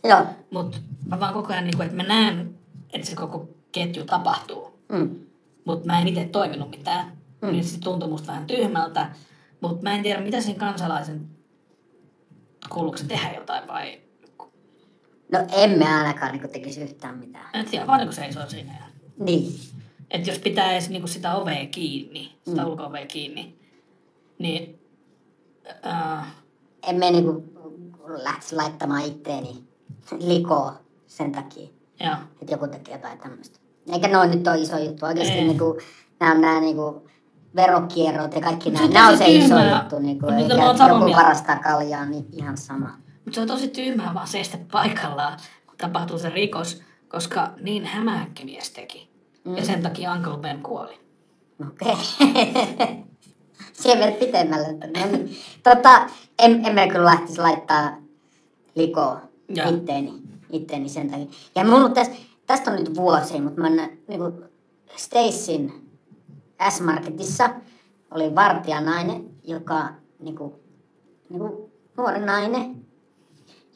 Mutta 0.51 0.77
mä 1.05 1.19
vaan 1.19 1.33
koko 1.33 1.53
ajan, 1.53 1.63
niinku, 1.63 1.83
että 1.83 1.95
mä 1.95 2.03
näen, 2.03 2.55
että 2.93 3.07
se 3.07 3.15
koko 3.15 3.49
ketju 3.71 4.05
tapahtuu 4.05 4.71
Mm. 4.91 5.19
mutta 5.65 5.85
mä 5.85 6.01
en 6.01 6.07
itse 6.07 6.25
toiminut 6.25 6.69
mitään. 6.69 7.11
Mm. 7.41 7.51
Niin 7.51 7.63
se 7.63 7.79
tuntui 7.79 8.09
musta 8.09 8.27
vähän 8.27 8.47
tyhmältä. 8.47 9.09
Mutta 9.61 9.83
mä 9.83 9.95
en 9.95 10.03
tiedä, 10.03 10.21
mitä 10.21 10.41
sen 10.41 10.55
kansalaisen 10.55 11.27
kuuluuko 12.69 12.97
se 12.97 13.05
tehdä 13.07 13.31
jotain 13.33 13.67
vai... 13.67 14.01
No 15.31 15.39
emme 15.51 15.85
ainakaan 15.93 16.31
niin 16.31 16.49
tekisi 16.49 16.81
yhtään 16.81 17.17
mitään. 17.17 17.49
En 17.53 17.65
tiedä, 17.65 17.87
vaan 17.87 18.03
kun 18.03 18.13
seisoo 18.13 18.49
siinä. 18.49 18.73
ja- 18.73 18.85
Niin. 19.25 19.59
Et 20.11 20.27
jos 20.27 20.39
pitää 20.39 20.71
edes 20.71 20.89
niinku 20.89 21.07
sitä 21.07 21.35
ovea 21.35 21.65
kiinni, 21.65 22.35
sitä 22.47 22.61
mm. 22.61 22.67
ulko-ovea 22.67 23.05
kiinni, 23.05 23.59
niin... 24.39 24.79
Äh, 25.85 26.27
Emme 26.87 27.11
niin 27.11 27.23
kuin 27.23 27.53
lähtisi 28.23 28.55
laittamaan 28.55 29.05
itteeni 29.05 29.63
likoa 30.19 30.79
sen 31.07 31.31
takia, 31.31 31.67
joo. 31.99 32.13
että 32.41 32.53
joku 32.53 32.67
tekee 32.67 32.95
jotain 32.95 33.19
tämmöistä. 33.19 33.59
Eikä 33.93 34.07
ne 34.07 34.17
on 34.17 34.31
nyt 34.31 34.47
ole 34.47 34.57
iso 34.61 34.77
juttu. 34.77 35.05
Oikeasti 35.05 35.33
niin 35.41 35.57
kuin, 35.57 35.77
nämä 36.19 36.31
on 36.31 36.41
nämä 36.41 36.59
niin 36.61 36.75
kuin 36.75 37.01
verokierrot 37.55 38.35
ja 38.35 38.41
kaikki 38.41 38.71
nämä. 38.71 38.87
Nämä 38.87 39.09
on 39.09 39.17
se 39.17 39.25
iso 39.27 39.55
juttu. 39.59 39.99
Niin 39.99 40.19
kuin, 40.19 40.33
eikä 40.33 40.57
mä 40.57 40.63
joku 40.63 41.05
mieltä. 41.05 41.23
varastaa 41.23 41.59
kaljaa, 41.59 42.05
niin 42.05 42.25
ihan 42.31 42.57
sama. 42.57 42.89
Mutta 43.25 43.35
se 43.35 43.41
on 43.41 43.47
tosi 43.47 43.67
tyhmää 43.67 44.13
vaan 44.13 44.27
seistä 44.27 44.57
paikallaan, 44.71 45.39
kun 45.67 45.77
tapahtuu 45.77 46.19
se 46.19 46.29
rikos, 46.29 46.81
koska 47.07 47.49
niin 47.61 47.85
hämähäkki 47.85 48.45
mies 48.45 48.71
teki. 48.71 49.09
Mm. 49.43 49.57
Ja 49.57 49.65
sen 49.65 49.81
takia 49.81 50.13
Uncle 50.13 50.37
Ben 50.37 50.63
kuoli. 50.63 50.99
Okei. 51.67 51.95
Siihen 53.73 53.99
menet 53.99 54.19
pitemmälle. 54.19 54.67
No 54.67 55.11
niin. 55.11 55.37
tota, 55.63 56.09
en, 56.39 56.65
emme 56.65 56.87
kyllä 56.87 57.05
lähtisi 57.05 57.41
laittaa 57.41 57.97
likoa 58.75 59.21
Joo. 59.49 59.69
itteeni, 59.69 60.13
itteeni 60.51 60.89
sen 60.89 61.11
takia. 61.11 61.25
Ja 61.55 61.65
mulla 61.65 61.85
on 61.85 61.93
täs, 61.93 62.11
tästä 62.47 62.71
on 62.71 62.77
nyt 62.77 62.95
vuosia, 62.95 63.41
mutta 63.41 63.61
mä 63.61 63.67
oon 63.67 63.89
niinku 64.07 64.43
Stacyn 64.95 65.73
S-Marketissa 66.69 67.49
oli 68.11 68.35
vartijanainen, 68.35 69.29
joka 69.43 69.89
niinku, 70.19 70.59
niinku 71.29 71.71
nuori 71.97 72.19
nainen, 72.19 72.85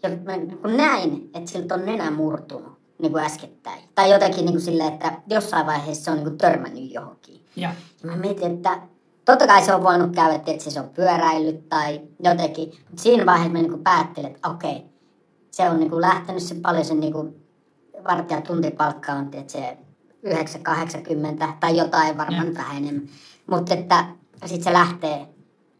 ja 0.04 0.10
mä 0.24 0.38
niinku 0.38 0.68
näin, 0.68 1.30
että 1.34 1.52
siltä 1.52 1.76
on 1.76 1.86
nenä 1.86 2.12
murtunut 2.12 2.76
niinku 3.00 3.18
äskettäin. 3.18 3.80
Tai 3.96 4.12
jotenkin 4.12 4.46
niinku 4.46 4.60
silleen, 4.60 4.94
että 4.94 5.22
jossain 5.28 5.66
vaiheessa 5.66 6.04
se 6.04 6.12
on 6.12 6.18
niinku 6.18 6.36
törmännyt 6.38 6.94
johonkin. 6.94 7.46
Ja 7.56 7.74
Ja 8.04 8.10
mä 8.10 8.16
mietin, 8.16 8.52
että 8.52 8.82
totta 9.26 9.48
kai 9.48 9.66
se 9.66 9.76
on 9.76 9.84
voinut 9.84 10.16
käydä, 10.16 10.36
että 10.36 10.70
se 10.70 10.80
on 10.80 10.90
pyöräillyt 10.90 11.70
tai 11.70 12.02
jotenkin. 12.24 12.72
Mutta 12.90 13.04
siinä 13.04 13.26
vaiheessa 13.26 13.54
mä 13.54 13.60
niinku 13.60 13.78
päättelin, 13.78 14.32
että 14.32 14.50
okei, 14.50 14.86
se 15.52 15.70
on 15.70 15.80
niinku 15.80 16.02
lähtenyt 16.02 16.44
se 16.44 16.56
paljon 16.56 16.86
sen 16.86 17.00
niinku 17.00 17.36
vartija 18.08 18.42
tuntipalkka 18.42 19.14
on, 19.14 19.30
että 19.34 19.52
se 19.52 19.78
980 20.26 21.54
tai 21.60 21.78
jotain 21.78 22.18
varmaan 22.18 22.46
Joo. 22.48 22.56
vähän 22.56 22.78
enemmän. 22.78 23.08
Mutta 23.48 23.74
että 23.74 24.06
sitten 24.46 24.64
se 24.64 24.74
lähtee 24.74 25.28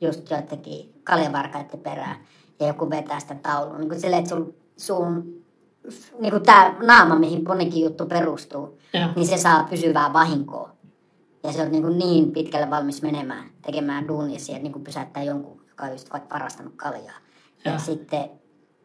just 0.02 0.30
jotenkin 0.30 1.02
kaljavarkaiden 1.04 1.80
perään 1.80 2.18
ja 2.60 2.68
joku 2.68 2.90
vetää 2.90 3.20
sitä 3.20 3.36
taulua. 3.36 3.78
Niin 3.78 3.90
kuin 3.90 4.02
silleen, 4.02 4.24
että 4.24 4.36
sun, 4.36 4.54
sun 4.78 5.44
niin 6.20 6.42
tämä 6.46 6.76
naama, 6.82 7.20
mihin 7.20 7.44
monikin 7.48 7.84
juttu 7.84 8.06
perustuu, 8.06 8.80
Joo. 8.94 9.10
niin 9.16 9.28
se 9.28 9.38
saa 9.38 9.68
pysyvää 9.70 10.14
vahinkoa. 10.14 10.76
ja 11.44 11.52
sä 11.54 11.62
oot 11.62 11.72
niin, 11.72 11.84
kuin 11.84 11.98
niin 11.98 12.32
pitkälle 12.32 12.70
valmis 12.70 13.02
menemään, 13.02 13.50
tekemään 13.62 14.08
duunia 14.08 14.40
siihen, 14.40 14.64
niin 14.64 14.74
kuin 14.74 14.84
pysäyttää 14.84 15.24
jonkun, 15.24 15.62
joka 15.70 15.84
on 15.84 15.92
just 15.92 16.14
vaikka 16.14 16.34
varastanut 16.34 16.74
kaljaa. 16.76 17.18
Ja, 17.66 17.72
ja 17.72 17.80
sitten 17.80 18.30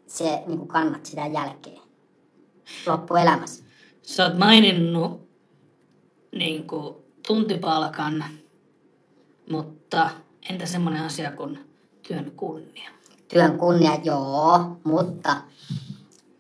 se 0.07 0.43
niin 0.47 0.59
kuin 0.59 0.69
kannat 0.69 1.07
sitä 1.07 1.27
jälkeen 1.27 1.81
loppuelämässä. 2.87 3.65
Sä 4.03 4.25
oot 4.25 4.39
maininnut 4.39 5.30
niin 6.33 6.67
kuin, 6.67 6.95
tuntipalkan, 7.27 8.25
mutta 9.51 10.11
entä 10.51 10.67
semmoinen 10.67 11.03
asia 11.03 11.33
kuin 11.33 11.71
työn 12.09 12.31
kunnia? 12.31 12.91
Työn 13.29 13.59
kunnia, 13.59 13.99
joo, 14.05 14.77
mutta 14.85 15.37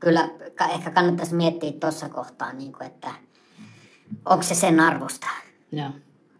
kyllä 0.00 0.28
ehkä 0.70 0.90
kannattaisi 0.90 1.34
miettiä 1.34 1.72
tuossa 1.72 2.08
kohtaa, 2.08 2.52
niin 2.52 2.72
kuin, 2.72 2.86
että 2.86 3.10
onko 4.24 4.42
se 4.42 4.54
sen 4.54 4.80
arvosta. 4.80 5.26
Joo. 5.72 5.90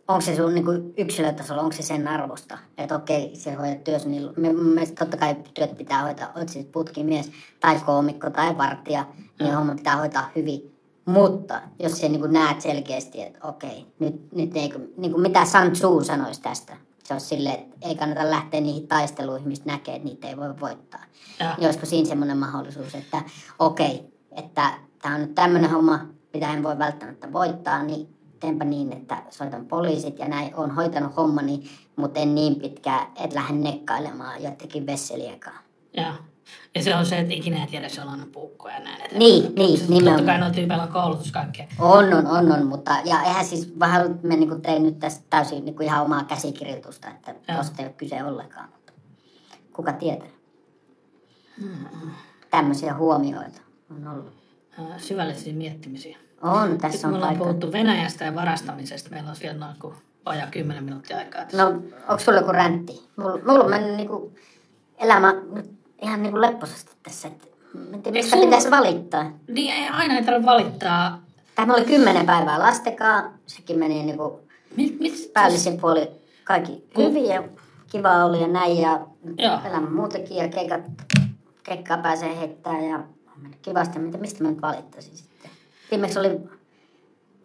Onko 0.09 0.20
se 0.20 0.36
sun 0.36 0.55
niin 0.55 0.64
kuin 0.64 0.94
yksilötasolla, 0.96 1.62
onko 1.62 1.76
se 1.76 1.82
sen 1.82 2.09
arvosta? 2.09 2.59
Että 2.78 2.96
okei, 2.96 3.36
se 3.36 3.55
hoidat 3.55 3.84
työssä, 3.84 4.09
niin 4.09 4.30
me- 4.36 4.86
totta 4.86 5.16
kai 5.16 5.36
työt 5.55 5.78
pitää 5.78 6.03
hoitaa, 6.03 6.32
oot 6.36 6.48
siis 6.48 6.66
putkimies 6.66 7.30
tai 7.61 7.80
koomikko 7.86 8.30
tai 8.30 8.59
vartija, 8.59 9.07
niin 9.40 9.55
homma 9.55 9.74
pitää 9.74 9.96
hoitaa 9.96 10.30
hyvin. 10.36 10.80
Mutta 11.05 11.62
jos 11.78 11.92
sä 11.92 12.09
niin 12.09 12.32
näet 12.32 12.61
selkeästi, 12.61 13.22
että 13.22 13.48
okei, 13.48 13.86
nyt, 13.98 14.32
nyt 14.32 14.57
ei, 14.57 14.72
niin 14.96 15.12
kuin 15.12 15.22
mitä 15.22 15.44
San 15.44 15.72
Tzu 15.72 16.05
sanoisi 16.05 16.42
tästä, 16.42 16.76
se 17.05 17.14
olisi 17.14 17.26
silleen, 17.26 17.55
että 17.55 17.76
ei 17.88 17.94
kannata 17.94 18.30
lähteä 18.30 18.61
niihin 18.61 18.88
taisteluihin, 18.88 19.48
mistä 19.48 19.70
näkee, 19.70 19.96
että 19.96 20.09
niitä 20.09 20.28
ei 20.28 20.36
voi 20.36 20.61
voittaa. 20.61 21.05
Joo. 21.40 21.51
Niin 21.57 21.66
olisiko 21.66 21.86
siinä 21.86 22.09
semmoinen 22.09 22.38
mahdollisuus, 22.38 22.94
että 22.94 23.22
okei, 23.59 24.12
että 24.32 24.70
tämä 25.03 25.14
on 25.14 25.20
nyt 25.20 25.34
tämmöinen 25.34 25.70
homma, 25.70 26.01
mitä 26.34 26.53
en 26.53 26.62
voi 26.62 26.78
välttämättä 26.78 27.32
voittaa, 27.32 27.82
niin 27.82 28.16
teenpä 28.40 28.64
niin, 28.64 28.92
että 28.92 29.22
soitan 29.30 29.66
poliisit 29.66 30.18
ja 30.18 30.28
näin, 30.28 30.55
on 30.55 30.70
hoitanut 30.70 31.16
hommani, 31.16 31.62
mutta 31.96 32.20
en 32.20 32.34
niin 32.34 32.57
pitkään, 32.57 33.07
että 33.24 33.36
lähden 33.36 33.62
nekkailemaan 33.62 34.42
jotenkin 34.42 34.86
vesseliekaan. 34.86 35.59
Joo. 35.96 36.12
Ja 36.74 36.82
se 36.82 36.96
on 36.96 37.07
se, 37.07 37.18
että 37.18 37.34
ikinä 37.34 37.61
ei 37.61 37.66
tiedä, 37.66 37.88
se 37.88 38.01
on 38.03 38.09
aina 38.09 38.26
puukkoja 38.32 38.74
ja 38.74 38.80
näin. 38.80 38.94
eteenpäin. 38.96 39.18
Niin, 39.18 39.55
niin, 39.55 39.78
Totta 39.78 39.92
nimenomaan. 39.94 40.26
kai 40.26 40.38
noilla 40.38 40.55
tyypeillä 40.55 40.82
on 40.84 40.92
koulutus 40.92 41.32
kaikkea. 41.32 41.66
On, 41.78 42.14
on, 42.14 42.26
on, 42.26 42.53
on, 42.53 42.66
mutta 42.66 42.90
ja 43.05 43.22
eihän 43.22 43.44
siis 43.44 43.72
vähän, 43.78 44.18
me 44.22 44.36
niinku 44.36 44.55
tein 44.57 44.82
nyt 44.82 44.98
tästä 44.98 45.24
täysin 45.30 45.64
niinku 45.64 45.82
ihan 45.82 46.03
omaa 46.03 46.24
käsikirjoitusta, 46.24 47.09
että 47.09 47.34
Joo. 47.48 47.59
tosta 47.59 47.82
ei 47.82 47.86
ole 47.86 47.94
kyse 47.96 48.24
ollenkaan, 48.24 48.68
mutta 48.72 48.92
kuka 49.72 49.92
tietää. 49.92 50.28
Tämmöisiä 52.51 52.94
huomioita 52.94 53.61
on 53.90 54.09
ollut. 54.09 54.32
Syvällisiä 54.98 55.53
miettimisiä. 55.53 56.18
On, 56.42 56.70
Nyt 56.70 56.78
tässä 56.78 57.07
me 57.07 57.11
on 57.11 57.14
ollaan 57.16 57.28
paikka. 57.30 57.44
puhuttu 57.44 57.72
Venäjästä 57.72 58.24
ja 58.24 58.34
varastamisesta. 58.34 59.11
Meillä 59.11 59.30
on 59.30 59.36
vielä 59.42 59.59
noin 59.59 59.74
kuin 59.80 59.94
vajaa 60.26 60.46
10 60.46 60.84
minuuttia 60.84 61.16
aikaa. 61.18 61.44
tässä. 61.44 61.64
No, 61.64 61.70
onko 62.09 62.18
sulla 62.18 62.38
joku 62.38 62.53
räntti? 62.53 63.09
Mulla, 63.16 63.38
mulla 63.46 63.64
on 63.64 63.70
mennyt 63.70 63.96
niinku 63.96 64.32
elämä 64.98 65.34
nyt 65.53 65.80
ihan 66.03 66.22
niinku 66.22 66.40
lepposasti 66.40 66.92
tässä. 67.03 67.28
Et, 67.28 67.51
mä 67.74 67.96
en 67.96 68.03
tiedä, 68.03 68.18
mistä 68.18 68.30
sulla- 68.30 68.44
pitäisi 68.44 68.70
valittaa. 68.70 69.32
Niin 69.48 69.74
ei 69.74 69.88
aina 69.88 70.14
ei 70.16 70.24
tarvitse 70.24 70.46
valittaa. 70.46 71.22
Tämä 71.55 71.74
oli 71.74 71.84
kymmenen 71.84 72.26
päivää 72.26 72.59
lastekaa. 72.59 73.32
Sekin 73.46 73.78
meni 73.78 74.03
niinku 74.03 74.40
Mit, 74.76 75.01
mit, 75.01 75.30
päällisin 75.32 75.80
puoli 75.80 76.09
kaikki 76.44 76.84
hyvin 76.98 77.26
ja 77.26 77.42
kiva 77.92 78.24
oli 78.24 78.40
ja 78.40 78.48
näin. 78.48 78.78
Ja 78.80 79.01
elämä 79.64 79.90
muutenkin 79.90 80.36
ja 80.36 80.48
keikat, 80.48 80.80
keikkaa 81.62 81.98
pääsee 81.98 82.38
heittämään 82.40 82.84
ja 82.84 83.01
kivasti. 83.62 83.98
Mitä, 83.98 84.18
mistä 84.18 84.44
mä 84.44 84.51
nyt 84.51 84.62
valittaisin 84.62 85.16
sitten? 85.16 85.51
Viimeksi 85.90 86.18
oli 86.18 86.40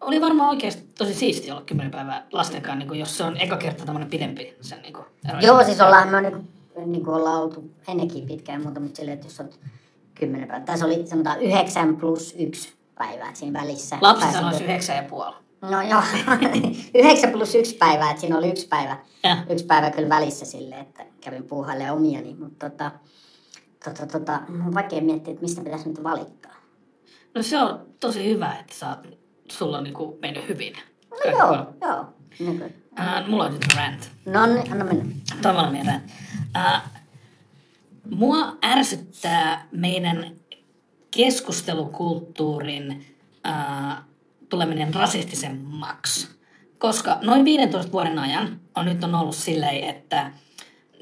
oli 0.00 0.20
varmaan 0.20 0.50
oikeasti 0.50 0.88
tosi 0.98 1.14
siisti 1.14 1.50
olla 1.50 1.62
10 1.62 1.90
päivää 1.90 2.26
lastenkaan, 2.32 2.78
niin 2.78 2.88
kuin 2.88 3.00
jos 3.00 3.16
se 3.16 3.24
on 3.24 3.36
eka 3.40 3.56
kerta 3.56 3.84
tämmöinen 3.84 4.10
pidempi. 4.10 4.56
Sen, 4.60 4.82
niin 4.82 4.92
kuin, 4.92 5.04
Joo, 5.40 5.64
siis 5.64 5.80
ollaan 5.80 6.08
me 6.08 6.32
niinku, 6.80 6.92
niinku 6.92 7.10
ollaan 7.10 7.42
oltu 7.42 7.70
ennenkin 7.88 8.26
pitkään 8.26 8.62
muuta, 8.62 8.80
mutta 8.80 8.96
silleen, 8.96 9.14
että 9.14 9.26
jos 9.26 9.40
olet 9.40 9.60
kymmenen 10.14 10.48
päivää. 10.48 10.66
Tässä 10.66 10.86
oli 10.86 11.06
sanotaan 11.06 11.40
yhdeksän 11.40 11.96
plus 11.96 12.34
yksi 12.38 12.72
päivää 12.98 13.34
siinä 13.34 13.60
välissä. 13.60 13.98
Lapsi 14.00 14.32
sanoisi 14.32 14.64
yhdeksän 14.64 14.96
ja 14.96 15.02
puoli. 15.02 15.34
No 15.62 15.82
joo, 15.82 16.02
yhdeksän 16.94 17.30
plus 17.32 17.54
yksi 17.54 17.76
päivää, 17.76 18.10
että 18.10 18.20
siinä 18.20 18.38
oli 18.38 18.48
yksi 18.50 18.68
päivä. 18.68 18.98
Ja. 19.22 19.36
Yksi 19.50 19.64
päivä 19.66 19.90
kyllä 19.90 20.08
välissä 20.08 20.44
silleen, 20.44 20.80
että 20.80 21.04
kävin 21.20 21.44
puuhailemaan 21.44 21.96
omiani, 21.96 22.34
mutta 22.34 22.70
tota, 22.70 22.90
tota, 23.84 24.06
tota, 24.06 24.40
mun 24.48 24.62
on 24.62 24.74
vaikea 24.74 25.00
miettiä, 25.00 25.32
että 25.32 25.42
mistä 25.42 25.62
pitäisi 25.64 25.88
nyt 25.88 26.02
valittaa. 26.02 26.52
No 27.34 27.42
se 27.42 27.58
on 27.58 27.86
tosi 28.00 28.24
hyvä, 28.30 28.56
että 28.60 28.74
sä 28.74 28.96
sulla 29.52 29.78
on 29.78 29.84
niin 29.84 29.94
kuin 29.94 30.18
mennyt 30.22 30.48
hyvin. 30.48 30.72
No 31.10 31.30
joo, 31.30 31.48
on- 31.48 31.74
joo. 31.80 32.04
Niin 32.38 32.58
kuin, 32.58 32.74
Ää, 32.96 33.24
mulla 33.28 33.44
on 33.44 33.52
nyt 33.52 33.74
rant. 33.76 34.10
no 34.26 34.46
niin, 34.46 34.72
anna 34.72 34.84
mennä. 34.84 35.04
Tavallinen 35.42 35.86
rant. 35.86 36.02
Ää, 36.54 36.88
mua 38.10 38.56
ärsyttää 38.64 39.66
meidän 39.72 40.26
keskustelukulttuurin 41.10 43.16
ää, 43.44 44.02
tuleminen 44.48 44.94
rasistisemmaksi. 44.94 46.28
Koska 46.78 47.18
noin 47.22 47.44
15 47.44 47.92
vuoden 47.92 48.18
ajan 48.18 48.60
on 48.74 48.84
nyt 48.84 49.04
on 49.04 49.14
ollut 49.14 49.36
silleen, 49.36 49.84
että 49.84 50.30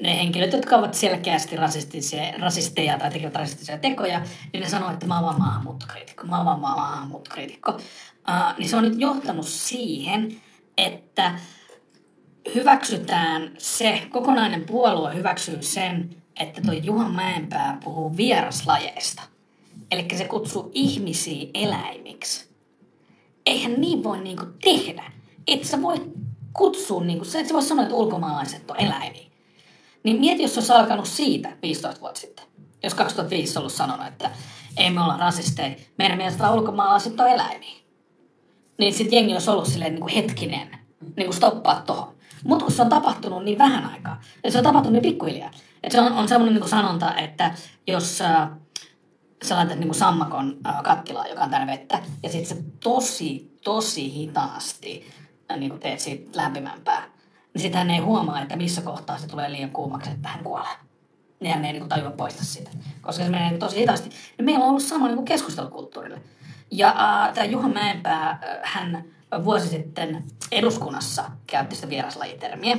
ne 0.01 0.17
henkilöt, 0.17 0.53
jotka 0.53 0.75
ovat 0.75 0.93
selkeästi 0.93 1.55
rasistisia, 1.55 2.21
rasisteja 2.39 2.99
tai 2.99 3.11
tekevät 3.11 3.35
rasistisia 3.35 3.77
tekoja, 3.77 4.21
niin 4.53 4.63
ne 4.63 4.69
sanoo, 4.69 4.91
että 4.91 5.05
mä 5.05 5.15
oon 5.15 5.25
vaan 5.25 5.39
maahanmuuttokriitikko, 5.39 6.27
mä 6.27 6.37
oon 6.37 6.45
vaan 6.45 6.59
maahanmuuttokriitikko. 6.59 7.71
Uh, 7.71 8.57
niin 8.57 8.69
se 8.69 8.77
on 8.77 8.83
nyt 8.83 8.99
johtanut 8.99 9.47
siihen, 9.47 10.41
että 10.77 11.39
hyväksytään 12.55 13.51
se, 13.57 14.07
kokonainen 14.09 14.65
puolue 14.65 15.15
hyväksyy 15.15 15.61
sen, 15.61 16.23
että 16.39 16.61
toi 16.61 16.81
Juha 16.83 17.09
Mäenpää 17.09 17.77
puhuu 17.83 18.17
vieraslajeista. 18.17 19.21
Eli 19.91 20.07
se 20.17 20.25
kutsuu 20.25 20.71
ihmisiä 20.73 21.47
eläimiksi. 21.53 22.49
Eihän 23.45 23.73
niin 23.73 24.03
voi 24.03 24.21
niinku 24.21 24.45
tehdä. 24.63 25.11
Et 25.47 25.63
sä 25.63 25.81
voi 25.81 26.11
kutsua, 26.53 27.03
niinku, 27.03 27.25
sä 27.25 27.39
et 27.39 27.47
sä 27.47 27.53
voi 27.53 27.63
sanoa, 27.63 27.83
että 27.83 27.95
ulkomaalaiset 27.95 28.71
on 28.71 28.79
eläimiä. 28.79 29.25
Niin 30.03 30.19
mieti, 30.19 30.41
jos 30.41 30.53
se 30.53 30.59
olisi 30.59 30.73
alkanut 30.73 31.07
siitä 31.07 31.57
15 31.61 32.01
vuotta 32.01 32.19
sitten. 32.19 32.45
Jos 32.83 32.93
2005 32.93 33.59
ollut 33.59 33.73
sanonut, 33.73 34.07
että 34.07 34.31
ei 34.77 34.89
me 34.89 35.01
olla 35.01 35.17
rasisteja, 35.17 35.75
meidän 35.97 36.17
mielestä 36.17 36.51
ulkomaalaiset 36.51 37.19
on 37.19 37.27
eläimiä 37.27 37.85
niin 38.77 38.93
sitten 38.93 39.17
jengi 39.17 39.33
olisi 39.33 39.49
ollut 39.49 39.67
silleen 39.67 39.91
niin 39.91 40.01
kuin 40.01 40.13
hetkinen, 40.13 40.77
niin 41.15 41.25
kuin 41.25 41.33
stoppaa 41.33 41.83
tuohon. 41.85 42.14
Mutta 42.43 42.71
se 42.71 42.81
on 42.81 42.89
tapahtunut 42.89 43.43
niin 43.43 43.57
vähän 43.57 43.85
aikaa, 43.85 44.21
ja 44.43 44.51
se 44.51 44.57
on 44.57 44.63
tapahtunut 44.63 44.93
niin 44.93 45.11
pikkuhiljaa. 45.11 45.51
Et 45.83 45.91
se 45.91 46.01
on, 46.01 46.13
on 46.13 46.27
semmoinen 46.27 46.55
niin 46.61 46.69
sanonta, 46.69 47.15
että 47.15 47.51
jos 47.87 48.21
äh, 48.21 48.49
sä 49.43 49.55
laitat 49.55 49.79
niin 49.79 49.93
sammakon 49.93 50.57
äh, 50.67 50.83
kattilaan, 50.83 51.29
joka 51.29 51.41
on 51.41 51.49
täynnä 51.49 51.73
vettä, 51.73 51.99
ja 52.23 52.29
sitten 52.29 52.57
sä 52.57 52.63
tosi, 52.83 53.57
tosi 53.63 54.13
hitaasti 54.13 55.11
äh, 55.51 55.57
niin 55.57 55.79
teet 55.79 55.99
siitä 55.99 56.41
lämpimämpää, 56.41 57.03
niin 57.53 57.61
sitten 57.61 57.79
hän 57.79 57.91
ei 57.91 57.99
huomaa, 57.99 58.41
että 58.41 58.55
missä 58.55 58.81
kohtaa 58.81 59.17
se 59.17 59.27
tulee 59.27 59.51
liian 59.51 59.69
kuumaksi, 59.69 60.09
että 60.09 60.29
hän 60.29 60.43
kuolee. 60.43 60.75
Niin 61.39 61.53
hän 61.53 61.65
ei 61.65 61.73
niin 61.73 61.89
tajua 61.89 62.11
poistaa 62.11 62.43
sitä, 62.43 62.69
koska 63.01 63.23
se 63.23 63.29
menee 63.29 63.49
niin 63.49 63.59
tosi 63.59 63.79
hitaasti. 63.79 64.09
Niin 64.09 64.45
meillä 64.45 64.63
on 64.63 64.69
ollut 64.69 64.83
sama 64.83 65.07
niin 65.07 65.15
kuin 65.15 65.25
keskustelukulttuurille. 65.25 66.21
Ja 66.71 66.87
äh, 66.87 67.33
tämä 67.33 67.45
Juha 67.45 67.67
Mäenpää, 67.67 68.29
äh, 68.29 68.39
hän 68.63 69.03
vuosi 69.43 69.67
sitten 69.67 70.23
eduskunnassa 70.51 71.23
käytti 71.47 71.75
sitä 71.75 71.89
vieraslajitermiä. 71.89 72.77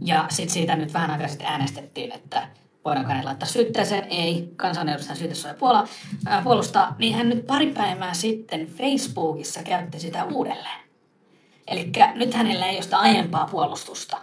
Ja 0.00 0.26
sitten 0.28 0.54
siitä 0.54 0.76
nyt 0.76 0.94
vähän 0.94 1.10
aikaa 1.10 1.28
sitten 1.28 1.46
äänestettiin, 1.46 2.12
että 2.12 2.48
voidaanko 2.84 3.10
hänet 3.10 3.24
laittaa 3.24 3.48
syytteeseen. 3.48 4.04
Ei, 4.10 4.52
kansanedustajan 4.56 5.16
syytesuoja 5.16 5.54
puola, 5.54 5.88
äh, 6.28 6.44
puolustaa. 6.44 6.94
Niin 6.98 7.14
hän 7.14 7.28
nyt 7.28 7.46
pari 7.46 7.66
päivää 7.66 8.14
sitten 8.14 8.66
Facebookissa 8.66 9.62
käytti 9.62 10.00
sitä 10.00 10.24
uudelleen. 10.24 10.80
Eli 11.66 11.92
nyt 12.14 12.34
hänellä 12.34 12.66
ei 12.66 12.76
ole 12.76 12.82
sitä 12.82 12.98
aiempaa 12.98 13.48
puolustusta, 13.50 14.18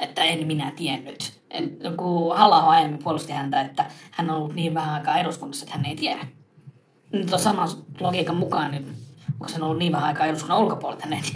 että 0.00 0.24
en 0.24 0.46
minä 0.46 0.72
tiennyt. 0.76 1.40
En, 1.50 1.78
kun 1.96 2.36
halla 2.36 2.58
aiemmin 2.58 3.02
puolusti 3.02 3.32
häntä, 3.32 3.60
että 3.60 3.86
hän 4.10 4.30
on 4.30 4.36
ollut 4.36 4.54
niin 4.54 4.74
vähän 4.74 4.94
aikaa 4.94 5.18
eduskunnassa, 5.18 5.64
että 5.64 5.76
hän 5.76 5.86
ei 5.86 5.96
tiedä. 5.96 6.26
Nyt 7.12 7.32
on 7.32 7.38
saman 7.38 7.68
logiikan 8.00 8.36
mukaan, 8.36 8.70
niin 8.70 9.03
onko 9.40 9.48
se 9.48 9.62
ollut 9.62 9.78
niin 9.78 9.92
vähän 9.92 10.08
aikaa 10.08 10.26
eduskunnan 10.26 10.58
ulkopuolella, 10.58 11.04
että 11.04 11.16
hän 11.16 11.24
ei 11.24 11.30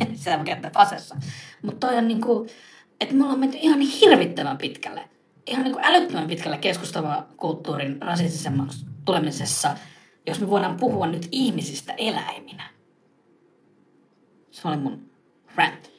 tiedä 0.44 0.56
sitä 0.56 0.70
pasessa. 0.70 1.16
Mutta 1.62 1.86
toi 1.86 1.96
on 1.98 2.08
niin 2.08 2.20
kuin, 2.20 2.48
että 3.00 3.14
me 3.14 3.22
ollaan 3.22 3.40
menty 3.40 3.58
ihan 3.60 3.78
niin 3.78 3.90
hirvittävän 3.90 4.58
pitkälle, 4.58 5.08
ihan 5.46 5.64
niin 5.64 5.72
kuin 5.72 5.84
älyttömän 5.84 6.28
pitkälle 6.28 6.58
keskustava 6.58 7.26
kulttuurin 7.36 8.02
rasistisemmaksi 8.02 8.86
tulemisessa, 9.04 9.76
jos 10.26 10.40
me 10.40 10.50
voidaan 10.50 10.76
puhua 10.76 11.06
nyt 11.06 11.28
ihmisistä 11.32 11.94
eläiminä. 11.96 12.70
Se 14.50 14.68
oli 14.68 14.76
mun 14.76 15.10
rant. 15.56 15.90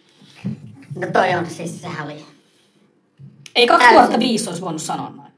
No 0.96 1.08
toi 1.14 1.36
on 1.36 1.46
siis, 1.46 1.82
sehän 1.82 2.06
oli 2.06 2.26
Ei 3.56 3.68
Täysin. 3.68 3.88
2005 3.88 4.50
olisi 4.50 4.62
voinut 4.62 4.82
sanoa 4.82 5.10
noin. 5.10 5.29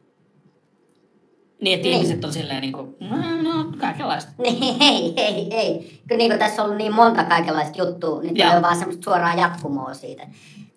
Niin, 1.61 1.75
että 1.75 1.87
Niin. 1.87 1.97
ihmiset 1.97 2.25
on 2.25 2.33
silleen 2.33 2.61
niin 2.61 2.73
kuin, 2.73 2.95
no, 3.43 3.71
kaikenlaista. 3.79 4.31
Niin, 4.37 4.81
ei, 4.81 5.13
ei, 5.17 5.47
ei. 5.51 5.99
Kyllä 6.07 6.17
niin 6.17 6.31
kuin 6.31 6.39
tässä 6.39 6.61
on 6.61 6.65
ollut 6.65 6.77
niin 6.77 6.95
monta 6.95 7.23
kaikenlaista 7.23 7.77
juttua, 7.77 8.21
niin 8.21 8.47
on 8.55 8.61
vaan 8.61 8.75
semmoista 8.75 9.03
suoraa 9.03 9.35
jatkumoa 9.35 9.93
siitä. 9.93 10.27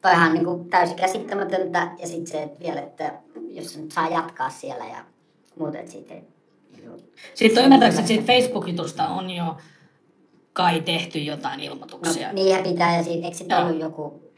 Toihan 0.03 0.28
on 0.28 0.35
niin 0.35 0.45
kuin 0.45 0.70
täysin 0.70 0.97
käsittämätöntä 0.97 1.89
ja 1.99 2.07
sitten 2.07 2.26
se, 2.26 2.43
että 2.43 2.64
vielä, 2.64 2.80
että 2.80 3.12
jos 3.49 3.72
se 3.72 3.80
nyt 3.80 3.93
saa 3.93 4.09
jatkaa 4.09 4.51
siellä 4.51 4.85
ja 4.85 5.05
muuta, 5.59 5.78
että 5.78 5.93
siitä 5.93 6.14
ei... 6.14 6.22
Sitten 7.35 7.59
on 7.59 7.64
ymmärtääkseni, 7.64 8.03
että 8.03 8.09
siitä 8.09 8.32
Facebook-jutusta 8.32 9.09
on 9.09 9.30
jo 9.30 9.57
kai 10.53 10.80
tehty 10.80 11.18
jotain 11.18 11.61
ilmoituksia. 11.61 12.28
No, 12.28 12.35
niinhän 12.35 12.62
pitää, 12.62 12.97
ja 12.97 13.03
siitä, 13.03 13.24
eikö 13.24 13.39
sitten 13.39 13.59
ollut 13.59 13.80
joku 13.80 14.32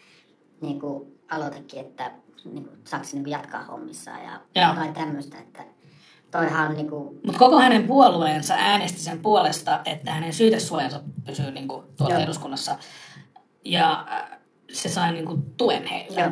niin 0.60 0.80
kuin, 0.80 1.18
aloitekin, 1.30 1.80
että 1.80 2.10
niin 2.44 2.64
kuin, 2.64 2.78
saako 2.84 3.04
se 3.04 3.16
niin 3.16 3.24
kuin, 3.24 3.32
jatkaa 3.32 3.62
hommissaan 3.64 4.20
ja 4.24 4.68
jotain 4.68 4.94
tämmöistä, 4.94 5.38
että 5.38 5.64
toihan 6.30 6.68
on 6.70 6.76
niin 6.76 6.90
kuin, 6.90 7.20
Mutta 7.24 7.38
koko 7.38 7.58
hänen 7.58 7.84
puolueensa 7.84 8.54
äänesti 8.54 9.00
sen 9.00 9.18
puolesta, 9.18 9.80
että 9.84 10.12
hänen 10.12 10.32
syytesuojansa 10.32 11.00
pysyy 11.26 11.50
niin 11.50 11.68
kuin, 11.68 11.84
tuolla 11.96 12.14
Joo. 12.14 12.22
eduskunnassa. 12.22 12.78
Ja 13.64 14.06
äh, 14.12 14.38
se 14.72 14.88
sai 14.88 15.12
niin 15.12 15.26
kuin, 15.26 15.42
tuen 15.56 15.86
heiltä. 15.86 16.20
Joo. 16.20 16.30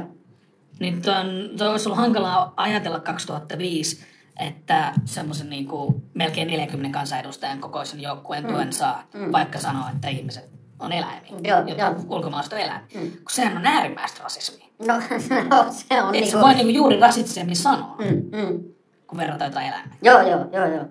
Niin 0.80 1.02
ton, 1.02 1.26
toi 1.58 1.68
olisi 1.68 1.88
ollut 1.88 1.98
hankalaa 1.98 2.54
ajatella 2.56 3.00
2005, 3.00 4.04
että 4.40 4.92
semmoisen 5.04 5.50
niin 5.50 5.66
kuin, 5.66 6.02
melkein 6.14 6.48
40 6.48 6.98
kansanedustajan 6.98 7.60
kokoisen 7.60 8.00
joukkueen 8.00 8.46
tuen 8.46 8.72
saa, 8.72 9.04
vaikka 9.32 9.58
sanoo, 9.58 9.84
että 9.94 10.08
ihmiset 10.08 10.50
on 10.78 10.92
eläimiä. 10.92 11.30
Joo, 11.44 11.58
jotka 11.58 11.84
joo. 11.84 11.94
ulkomaalaiset 12.08 12.52
on 12.52 12.58
eläimiä. 12.58 12.88
Kun 12.92 13.30
sehän 13.30 13.56
on 13.56 13.66
äärimmäistä 13.66 14.22
rasismia. 14.22 14.66
no, 14.78 14.94
no 15.50 15.66
se 15.70 16.02
on 16.02 16.14
Et 16.14 16.20
niin 16.20 16.26
se 16.26 16.32
kuin, 16.32 16.42
voi 16.42 16.54
niin 16.54 16.66
kuin, 16.66 16.74
juuri 16.74 17.00
rasistisemmin 17.00 17.56
sanoa, 17.56 17.96
mm, 17.98 18.38
mm. 18.38 18.73
Kun 19.06 19.18
verrataan 19.18 19.50
jotain 19.50 19.66
eläimiä. 19.66 19.96
Joo, 20.02 20.20
joo, 20.20 20.46
joo, 20.52 20.66
joo. 20.66 20.84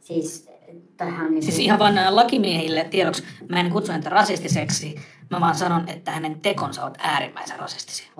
Siis 0.00 0.50
tähän 0.96 1.30
niin 1.30 1.42
Siis 1.42 1.58
ihan 1.58 1.78
vaan 1.78 2.16
lakimiehille 2.16 2.84
tiedoksi, 2.84 3.24
mä 3.48 3.60
en 3.60 3.70
kutsu 3.70 3.92
häntä 3.92 4.08
rasistiseksi, 4.08 4.94
mä 5.30 5.40
vaan 5.40 5.54
sanon, 5.54 5.88
että 5.88 6.10
hänen 6.10 6.40
tekonsa 6.40 6.82
ovat 6.82 6.98
äärimmäisen 6.98 7.58
rasistisia. 7.58 8.12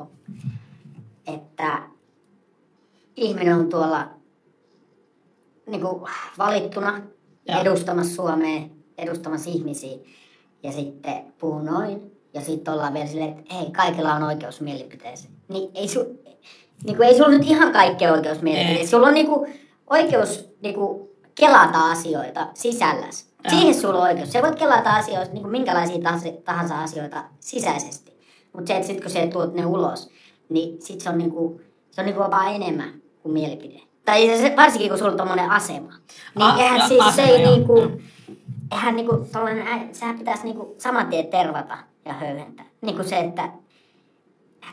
että 1.26 1.82
ihminen 3.16 3.56
on 3.56 3.68
tuolla 3.68 4.10
niin 5.66 5.80
kuin 5.80 6.10
valittuna 6.38 7.00
Joo. 7.48 7.60
edustamassa 7.60 8.14
Suomea, 8.14 8.62
edustamassa 8.98 9.50
ihmisiä 9.50 9.98
ja 10.62 10.72
sitten 10.72 11.32
puhuu 11.38 11.62
noin 11.62 12.12
ja 12.34 12.40
sitten 12.40 12.74
ollaan 12.74 12.94
vielä 12.94 13.06
silleen, 13.06 13.38
että 13.38 13.54
hei, 13.54 13.70
kaikilla 13.70 14.14
on 14.14 14.22
oikeus 14.22 14.60
mielipiteeseen. 14.60 15.34
Niin 15.48 15.70
ei, 15.74 15.88
su, 15.88 16.22
niin 16.84 16.96
kuin, 16.96 17.08
ei 17.08 17.14
sulla 17.16 17.28
nyt 17.30 17.44
ihan 17.44 17.72
kaikkea 17.72 18.12
oikeus. 18.12 18.38
Ei. 18.44 18.86
Sulla 18.86 19.06
on 19.06 19.14
niin 19.14 19.26
kuin, 19.26 19.60
oikeus 19.90 20.48
niin 20.62 20.74
kuin, 20.74 21.08
kelata 21.34 21.90
asioita 21.90 22.46
sisälläsi. 22.54 23.24
Joo. 23.44 23.50
Siihen 23.50 23.74
sulla 23.74 23.96
on 23.98 24.02
oikeus. 24.02 24.32
Sä 24.32 24.42
voit 24.42 24.54
kelata 24.58 24.90
asioita, 24.90 25.32
niin 25.32 25.42
kuin 25.42 25.52
minkälaisia 25.52 25.98
tahansa- 25.98 26.42
tahansa 26.44 26.82
asioita 26.82 27.24
sisäisesti. 27.40 28.12
Mutta 28.52 28.68
se, 28.68 28.74
että 28.76 28.86
sit 28.86 29.00
kun 29.00 29.10
sä 29.10 29.26
tuot 29.26 29.54
ne 29.54 29.66
ulos, 29.66 30.10
niin 30.48 30.82
sit 30.82 31.00
se 31.00 31.08
on 31.10 31.18
niinku, 31.18 31.60
se 31.90 32.00
on 32.00 32.04
niinku 32.06 32.20
vaan 32.20 32.54
enemmän 32.54 32.90
kuin 33.22 33.32
mielipide. 33.32 33.80
Tai 34.04 34.26
se, 34.38 34.54
varsinkin 34.56 34.88
kun 34.90 34.98
sulla 34.98 35.10
on 35.10 35.16
tommonen 35.16 35.50
asema. 35.50 35.92
Niin 36.34 36.42
A- 36.50 36.58
eihän 36.58 36.78
ja- 36.78 36.88
siis 36.88 37.04
se 37.04 37.08
asema, 37.22 37.28
ei 37.28 37.42
joo. 37.42 37.54
niinku, 37.56 37.80
Mm. 37.80 37.98
eihän 38.72 38.96
niinku 38.96 39.26
tollanen, 39.32 39.66
ä- 39.68 39.88
sehän 39.92 40.18
pitäisi 40.18 40.44
niinku 40.44 40.74
saman 40.78 41.06
tien 41.06 41.26
tervata 41.26 41.78
ja 42.04 42.12
höyhentää. 42.12 42.66
Niinku 42.80 43.02
se, 43.04 43.18
että 43.18 43.48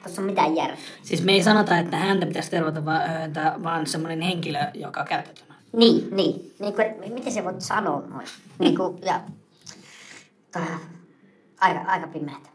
tossa 0.04 0.22
ole 0.22 0.30
mitään 0.30 0.56
järkeä. 0.56 0.78
Siis 1.04 1.24
me 1.24 1.32
ei 1.32 1.44
sanota, 1.44 1.78
että 1.78 1.98
häntä 1.98 2.26
pitäisi 2.26 2.52
tervata, 2.52 2.86
vaan, 2.86 3.10
ööntä, 3.10 3.56
vaan 3.64 3.88
semmoinen 3.88 4.22
henkilö, 4.22 4.60
joka 4.74 5.02
on 5.02 5.08
käytettynä. 5.08 5.56
Niin, 5.74 6.08
niin. 6.16 6.54
Niinku, 6.60 6.82
et, 6.82 7.14
miten 7.14 7.34
se 7.34 7.44
voit 7.44 7.62
sanoa 7.62 8.04
noin? 8.08 8.28
Niinku, 8.60 9.00
ja, 9.06 9.22
toi, 10.54 10.62
on 10.62 10.80
aika, 11.60 11.80
aika 11.80 12.08
pimeätä. 12.08 12.50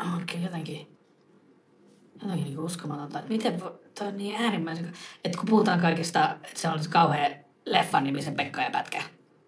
On 0.00 0.22
kyllä 0.26 0.44
jotenkin, 0.44 0.98
jotenkin 2.22 2.44
niin 2.44 2.58
uskomatonta. 2.58 3.22
Miten 3.28 3.62
toi 3.98 4.08
on 4.08 4.16
niin 4.16 4.42
äärimmäisen... 4.42 4.92
Että 5.24 5.38
kun 5.38 5.48
puhutaan 5.48 5.80
kaikista, 5.80 6.36
että 6.44 6.60
se 6.60 6.68
olisi 6.68 6.90
kauhean 6.90 7.32
leffan 7.66 8.04
nimisen 8.04 8.34
Pekka 8.34 8.62
ja 8.62 8.70
Pätkä, 8.70 9.02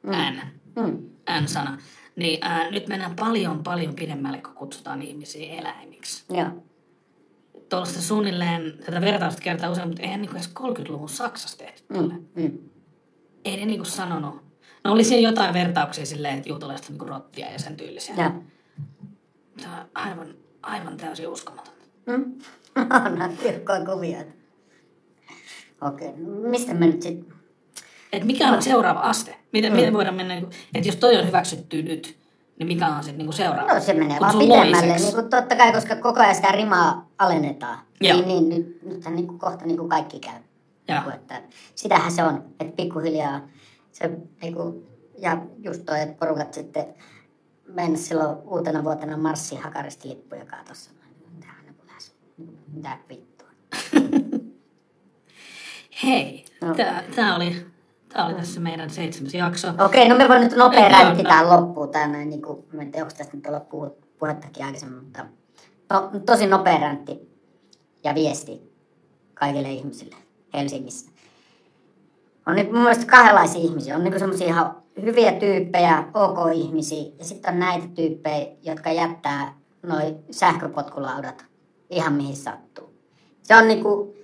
N, 0.07 0.41
Mm. 0.77 1.11
N-sana, 1.41 1.79
niin 2.17 2.39
ää, 2.43 2.71
nyt 2.71 2.89
mennään 2.89 3.17
paljon, 3.17 3.63
paljon 3.63 3.95
pidemmälle, 3.95 4.39
kun 4.39 4.55
kutsutaan 4.55 5.03
ihmisiä 5.03 5.55
eläimiksi. 5.55 6.25
Joo. 6.31 6.70
Tuollaista 7.71 8.01
suunnilleen, 8.01 8.79
tätä 8.87 9.01
vertausta 9.01 9.43
kertaa 9.43 9.71
usein, 9.71 9.89
mutta 9.89 10.03
eihän 10.03 10.23
niin 10.23 10.37
edes 10.37 10.51
30-luvun 10.61 11.09
Saksassa 11.09 11.59
tehty. 11.59 11.83
Mm. 11.89 12.27
Mm. 12.35 12.59
Ei 13.45 13.57
ne 13.57 13.67
niinku 13.67 13.85
sanonut. 13.85 14.51
No 14.85 14.93
oli 14.93 15.05
siellä 15.05 15.29
jotain 15.29 15.55
vertauksia 15.55 16.07
silleen, 16.07 16.37
että 16.37 16.49
juutalaiset 16.49 16.87
on 16.87 16.93
niinku 16.93 17.05
rottia 17.05 17.53
ja 17.53 17.59
sen 17.59 17.77
tyylisiä. 17.77 18.15
Joo. 18.15 18.33
Tämä 19.63 19.81
on 19.81 19.87
aivan, 19.95 20.35
aivan 20.63 20.97
täysin 20.97 21.29
uskomatonta. 21.29 21.85
Mm? 22.07 22.39
On 23.25 23.37
tiukkoja 23.37 23.85
kuvia. 23.85 24.19
Okei, 25.81 26.13
no 26.17 26.49
mistä 26.49 26.75
mä 26.75 26.87
nyt 26.87 27.03
sitten... 27.03 27.35
Et 28.13 28.25
mikä 28.25 28.49
on 28.49 28.63
seuraava 28.63 29.01
aste? 29.01 29.37
Miten, 29.53 29.73
mm. 29.73 29.77
miten 29.77 29.95
voidaan 29.95 30.17
mennä, 30.17 30.35
niinku, 30.35 30.53
että 30.75 30.89
jos 30.89 30.97
toi 30.97 31.17
on 31.17 31.27
hyväksytty 31.27 31.83
nyt, 31.83 32.20
niin 32.61 32.67
mikä 32.69 32.89
on 32.89 33.03
sitten 33.05 33.19
niinku 33.19 33.33
seuraava? 33.33 33.75
No 33.75 33.81
se 33.81 33.93
menee 33.95 34.21
vaan 34.21 34.39
pidemmälle, 34.39 34.97
niin 34.97 35.15
kuin 35.15 35.31
totta 35.31 35.57
kai, 35.57 35.73
koska 35.73 35.97
koko 35.97 36.21
ajan 36.21 36.35
sitä 36.35 36.53
rimaa 36.53 37.09
alennetaan. 37.19 37.79
Joo. 38.01 38.17
Niin, 38.21 38.49
niin 38.49 38.49
nyt, 38.49 38.83
nythän 38.83 39.17
niin 39.17 39.27
kuin 39.27 39.39
kohta 39.39 39.65
niin 39.67 39.77
kuin 39.79 39.89
kaikki 39.89 40.21
käy. 40.21 40.41
Joo. 40.89 41.01
Niin 41.01 41.13
että 41.15 41.43
sitähän 41.75 42.13
se 42.13 42.25
on, 42.25 42.45
että 42.61 42.77
pikkuhiljaa 42.77 43.41
se 43.93 44.11
niin 44.43 44.55
kuin, 44.55 44.87
ja 45.19 45.39
just 45.59 45.83
toi, 45.87 46.01
että 46.01 46.15
porukat 46.27 46.55
sitten 46.55 46.87
mennä 47.69 47.99
silloin 47.99 48.37
uutena 48.45 48.85
vuotena 48.85 49.17
marssiin 49.17 49.63
hakaristi 49.63 50.09
lippuja 50.09 50.45
katossa. 50.47 50.91
Mitä, 51.35 51.47
niin 51.63 51.75
kuin 51.75 51.87
lähes, 51.89 52.13
mitä 52.73 52.99
vittua. 53.09 53.49
Hei, 56.03 56.45
No. 56.61 56.75
tämä 57.17 57.37
oli, 57.37 57.67
tää 58.13 58.27
oli 58.27 58.35
tässä 58.35 58.61
meidän 58.61 58.91
seitsemäs 58.91 59.35
jakso. 59.35 59.69
Okei, 59.85 60.09
no 60.09 60.17
me 60.17 60.29
voin 60.29 60.41
nyt 60.41 60.57
nopea 60.57 60.89
räntti 60.89 61.23
tähän 61.23 61.51
loppuun. 61.51 61.91
Näin, 61.93 62.31
niin 62.31 62.43
kuin, 62.43 62.65
mä 62.73 62.83
en 62.83 62.93
tiedä, 62.93 63.05
onko 63.05 63.17
tästä 63.19 63.37
nyt 63.37 63.47
olla 63.47 63.67
puhettakin 64.19 64.65
aikaisemmin, 64.65 65.05
mutta 65.05 65.27
no, 65.91 66.11
tosi 66.27 66.47
nopea 66.47 66.79
räntti 66.79 67.31
ja 68.05 68.15
viesti 68.15 68.73
kaikille 69.35 69.71
ihmisille 69.71 70.17
Helsingissä. 70.55 71.11
On 72.47 72.55
niin 72.55 72.67
mun 72.67 72.83
mielestä 72.83 73.07
kahdenlaisia 73.07 73.61
ihmisiä. 73.61 73.97
On 73.97 74.05
niin 74.05 74.19
semmoisia 74.19 74.47
ihan 74.47 74.77
hyviä 75.03 75.33
tyyppejä, 75.33 76.05
ok-ihmisiä, 76.15 77.13
ja 77.19 77.25
sitten 77.25 77.53
on 77.53 77.61
näitä 77.61 77.87
tyyppejä, 77.95 78.47
jotka 78.63 78.93
jättää 78.93 79.55
noi 79.83 80.17
sähköpotkulaudat 80.31 81.45
ihan 81.91 82.13
mihin 82.13 82.37
sattuu. 82.37 82.95
Se 83.43 83.57
on 83.57 83.69
niinku, 83.69 84.15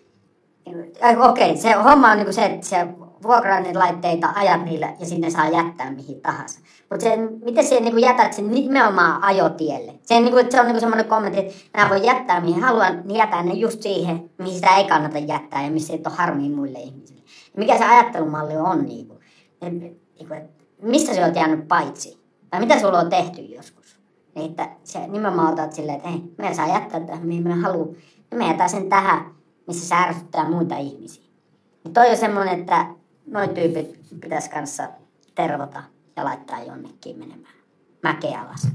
Okei, 1.30 1.51
okay, 1.51 1.57
se 1.62 1.72
homma 1.72 2.11
on 2.11 2.16
niinku 2.16 2.32
se, 2.32 2.45
että 2.45 2.66
se 2.66 2.87
vuokraa 3.27 3.61
niitä 3.61 3.79
laitteita, 3.79 4.33
ajat 4.35 4.64
niillä 4.64 4.95
ja 5.01 5.07
sinne 5.07 5.31
saa 5.31 5.49
jättää 5.49 5.91
mihin 5.91 6.20
tahansa. 6.20 6.61
Mutta 6.91 7.05
se, 7.05 7.16
miten 7.45 7.64
se 7.64 7.81
niinku 7.81 7.99
jätät 7.99 8.33
sen 8.33 8.51
nimenomaan 8.51 9.22
ajotielle? 9.24 9.95
Se, 10.03 10.20
niinku, 10.20 10.39
se 10.51 10.61
on 10.61 10.66
niinku 10.66 10.81
semmoinen 10.81 11.07
kommentti, 11.07 11.41
että 11.41 11.83
mä 11.83 11.89
voin 11.89 12.05
jättää 12.05 12.41
mihin 12.41 12.62
haluan, 12.62 13.03
niin 13.05 13.18
jätän 13.18 13.47
ne 13.47 13.55
just 13.55 13.83
siihen, 13.83 14.31
mihin 14.39 14.55
sitä 14.55 14.77
ei 14.77 14.85
kannata 14.85 15.18
jättää 15.18 15.64
ja 15.64 15.70
missä 15.70 15.93
ei 15.93 16.03
ole 16.07 16.14
harmia 16.14 16.57
muille 16.57 16.79
ihmisille. 16.79 17.22
Mikä 17.57 17.79
se 17.79 17.85
ajattelumalli 17.85 18.57
on? 18.57 18.85
Niinku? 18.85 19.20
Et, 19.62 19.72
niinku, 19.72 20.35
et, 20.35 20.51
mistä 20.83 21.14
sä 21.14 21.27
oot 21.27 21.37
jäänyt 21.37 21.68
paitsi? 21.68 22.27
Tai 22.51 22.61
mitä 22.61 22.81
sulla 22.81 22.99
on 22.99 23.11
tehty 23.11 23.41
joskus? 23.41 24.01
Niin, 24.35 24.51
että 24.51 24.68
se 24.85 25.07
nimenomaan 25.07 25.53
otat 25.53 25.72
silleen, 25.72 25.97
että 25.97 26.09
hei, 26.09 26.22
me 26.39 26.55
saa 26.55 26.68
jättää 26.68 27.01
tähän, 27.01 27.27
mihin 27.27 27.49
me 27.49 27.55
haluaa. 27.55 27.89
Ja 28.31 28.37
me 28.37 28.47
jätän 28.47 28.70
sen 28.70 28.89
tähän, 28.89 29.24
missä 29.66 29.89
se 29.89 29.95
ärsyttää 29.95 30.51
muita 30.51 30.79
ihmisiä. 30.79 31.24
Niin 31.85 31.95
toi 31.95 32.11
on 32.11 32.16
semmoinen, 32.16 32.61
että 32.61 32.87
noin 33.27 33.51
tyypit 33.55 34.01
pitäisi 34.20 34.51
kanssa 34.51 34.89
tervota 35.35 35.83
ja 36.16 36.24
laittaa 36.24 36.62
jonnekin 36.62 37.18
menemään 37.18 37.55
mäkeä 38.03 38.43
alas. 38.43 38.68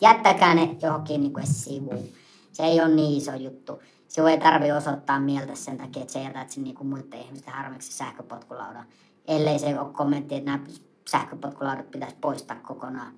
Jättäkää 0.00 0.54
ne 0.54 0.76
johonkin 0.82 1.20
niin 1.20 1.32
kuin 1.32 1.46
sivuun. 1.46 2.04
Se 2.52 2.62
ei 2.62 2.80
ole 2.80 2.94
niin 2.94 3.18
iso 3.18 3.34
juttu. 3.34 3.82
Sinun 4.08 4.30
ei 4.30 4.38
tarvi 4.38 4.72
osoittaa 4.72 5.20
mieltä 5.20 5.54
sen 5.54 5.76
takia, 5.76 6.02
että 6.02 6.12
sä 6.12 6.18
jätät 6.18 6.50
sen 6.50 6.64
niin 6.64 6.76
kuin 6.76 6.88
muiden 6.88 7.20
ihmisten 7.20 7.54
harmiksi 7.54 7.92
sähköpotkulaudan. 7.92 8.86
Ellei 9.28 9.58
se 9.58 9.80
ole 9.80 9.92
kommentti, 9.92 10.34
että 10.34 10.50
nämä 10.50 10.64
sähköpotkulaudat 11.10 11.90
pitäisi 11.90 12.16
poistaa 12.20 12.56
kokonaan. 12.56 13.14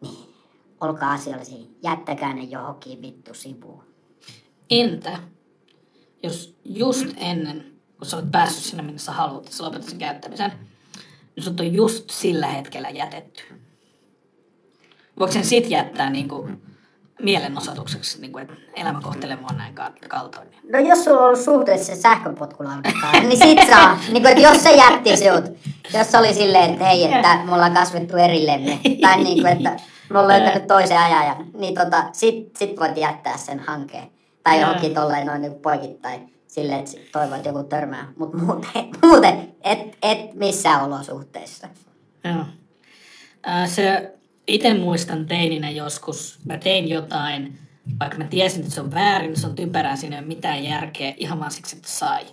Niin, 0.00 0.34
olkaa 0.80 1.12
asiallisia. 1.12 1.66
Jättäkää 1.82 2.34
ne 2.34 2.42
johonkin 2.42 3.02
vittu 3.02 3.34
sivuun. 3.34 3.84
Entä 4.70 5.18
jos 6.24 6.56
just 6.64 7.06
ennen, 7.16 7.73
kun 8.04 8.10
sä 8.10 8.16
olet 8.16 8.32
päässyt 8.32 8.64
sinne, 8.64 8.82
minne 8.82 8.98
sä 8.98 9.12
haluat, 9.12 9.44
että 9.44 9.56
sä 9.56 9.64
lopetat 9.64 9.88
sen 9.88 9.98
käyttämisen, 9.98 10.52
niin 11.36 11.44
sut 11.44 11.60
on 11.60 11.74
just 11.74 12.10
sillä 12.10 12.46
hetkellä 12.46 12.90
jätetty. 12.90 13.42
Voiko 15.18 15.32
sen 15.32 15.44
sit 15.44 15.70
jättää 15.70 16.10
niin 16.10 16.28
kuin 16.28 16.62
mielenosoitukseksi, 17.22 18.20
niin 18.20 18.32
kuin, 18.32 18.42
että 18.42 18.54
elämä 18.76 19.00
kohtelee 19.00 19.36
mua 19.36 19.50
näin 19.56 19.74
ka- 19.74 19.92
kaltoin. 20.08 20.48
No 20.72 20.78
jos 20.78 21.04
sulla 21.04 21.20
on 21.20 21.26
ollut 21.26 21.40
suhteessa 21.40 21.94
se 21.94 22.00
sähköpotkulaudakaan, 22.00 23.28
niin 23.28 23.38
sit 23.38 23.68
saa. 23.70 23.98
niin 24.12 24.22
kuin, 24.22 24.26
että 24.26 24.42
jos 24.42 24.62
se 24.62 24.76
jätti 24.76 25.16
sinut, 25.16 25.44
jos 25.94 26.14
oli 26.14 26.34
silleen, 26.34 26.72
että 26.72 26.84
hei, 26.84 27.14
että 27.14 27.40
me 27.44 27.54
ollaan 27.54 27.74
kasvettu 27.74 28.16
erillemme, 28.16 28.80
tai 29.00 29.22
niin 29.24 29.42
kuin, 29.42 29.52
että 29.52 29.76
me 30.10 30.18
on 30.18 30.28
löytänyt 30.28 30.66
toisen 30.66 30.98
ajajan, 30.98 31.46
niin 31.54 31.74
tota, 31.74 32.04
sit, 32.12 32.56
sit 32.56 32.80
voit 32.80 32.96
jättää 32.96 33.36
sen 33.36 33.60
hankkeen. 33.60 34.10
Tai 34.42 34.60
johonkin 34.60 34.94
tolleen 34.94 35.26
noin 35.26 35.42
niin 35.42 35.54
poikittain 35.54 36.33
silleen, 36.54 36.78
että 36.78 36.92
toivon, 37.12 37.36
että 37.36 37.48
joku 37.48 37.62
törmää. 37.62 38.12
Mutta 38.16 38.36
muuten, 38.36 38.70
muuten 39.04 39.54
et, 39.64 39.98
et 40.02 40.34
missään 40.34 40.84
olosuhteissa. 40.84 41.68
Joo. 42.24 42.44
Se, 43.66 44.14
itse 44.46 44.74
muistan 44.74 45.26
teininä 45.26 45.70
joskus, 45.70 46.38
mä 46.44 46.58
tein 46.58 46.88
jotain, 46.88 47.58
vaikka 48.00 48.18
mä 48.18 48.24
tiesin, 48.24 48.60
että 48.60 48.74
se 48.74 48.80
on 48.80 48.94
väärin, 48.94 49.36
se 49.36 49.46
on 49.46 49.54
typerää, 49.54 49.96
siinä 49.96 50.16
ei 50.16 50.20
ole 50.20 50.28
mitään 50.28 50.64
järkeä, 50.64 51.14
ihan 51.16 51.40
vaan 51.40 51.50
siksi, 51.50 51.76
että 51.76 51.88
sai. 51.88 52.26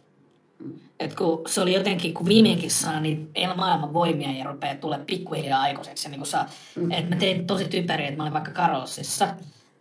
Et 1.00 1.16
kun 1.16 1.42
se 1.48 1.62
oli 1.62 1.74
jotenkin, 1.74 2.14
kun 2.14 2.26
viimeinkin 2.26 2.72
saa 2.72 3.00
niin 3.00 3.32
maailman 3.56 3.94
voimia 3.94 4.32
ja 4.32 4.44
rupeaa 4.44 4.76
tulee 4.76 5.00
pikkuhiljaa 5.08 5.62
aikuiseksi. 5.62 6.10
Niin 6.10 6.26
saa, 6.26 6.50
mm. 6.76 6.92
että 6.92 7.16
mä 7.16 7.20
tein 7.20 7.48
tosi 7.48 7.66
typeriä, 7.66 8.08
että 8.08 8.18
mä 8.18 8.24
olin 8.24 8.34
vaikka 8.34 8.52
Karolsissa. 8.52 9.28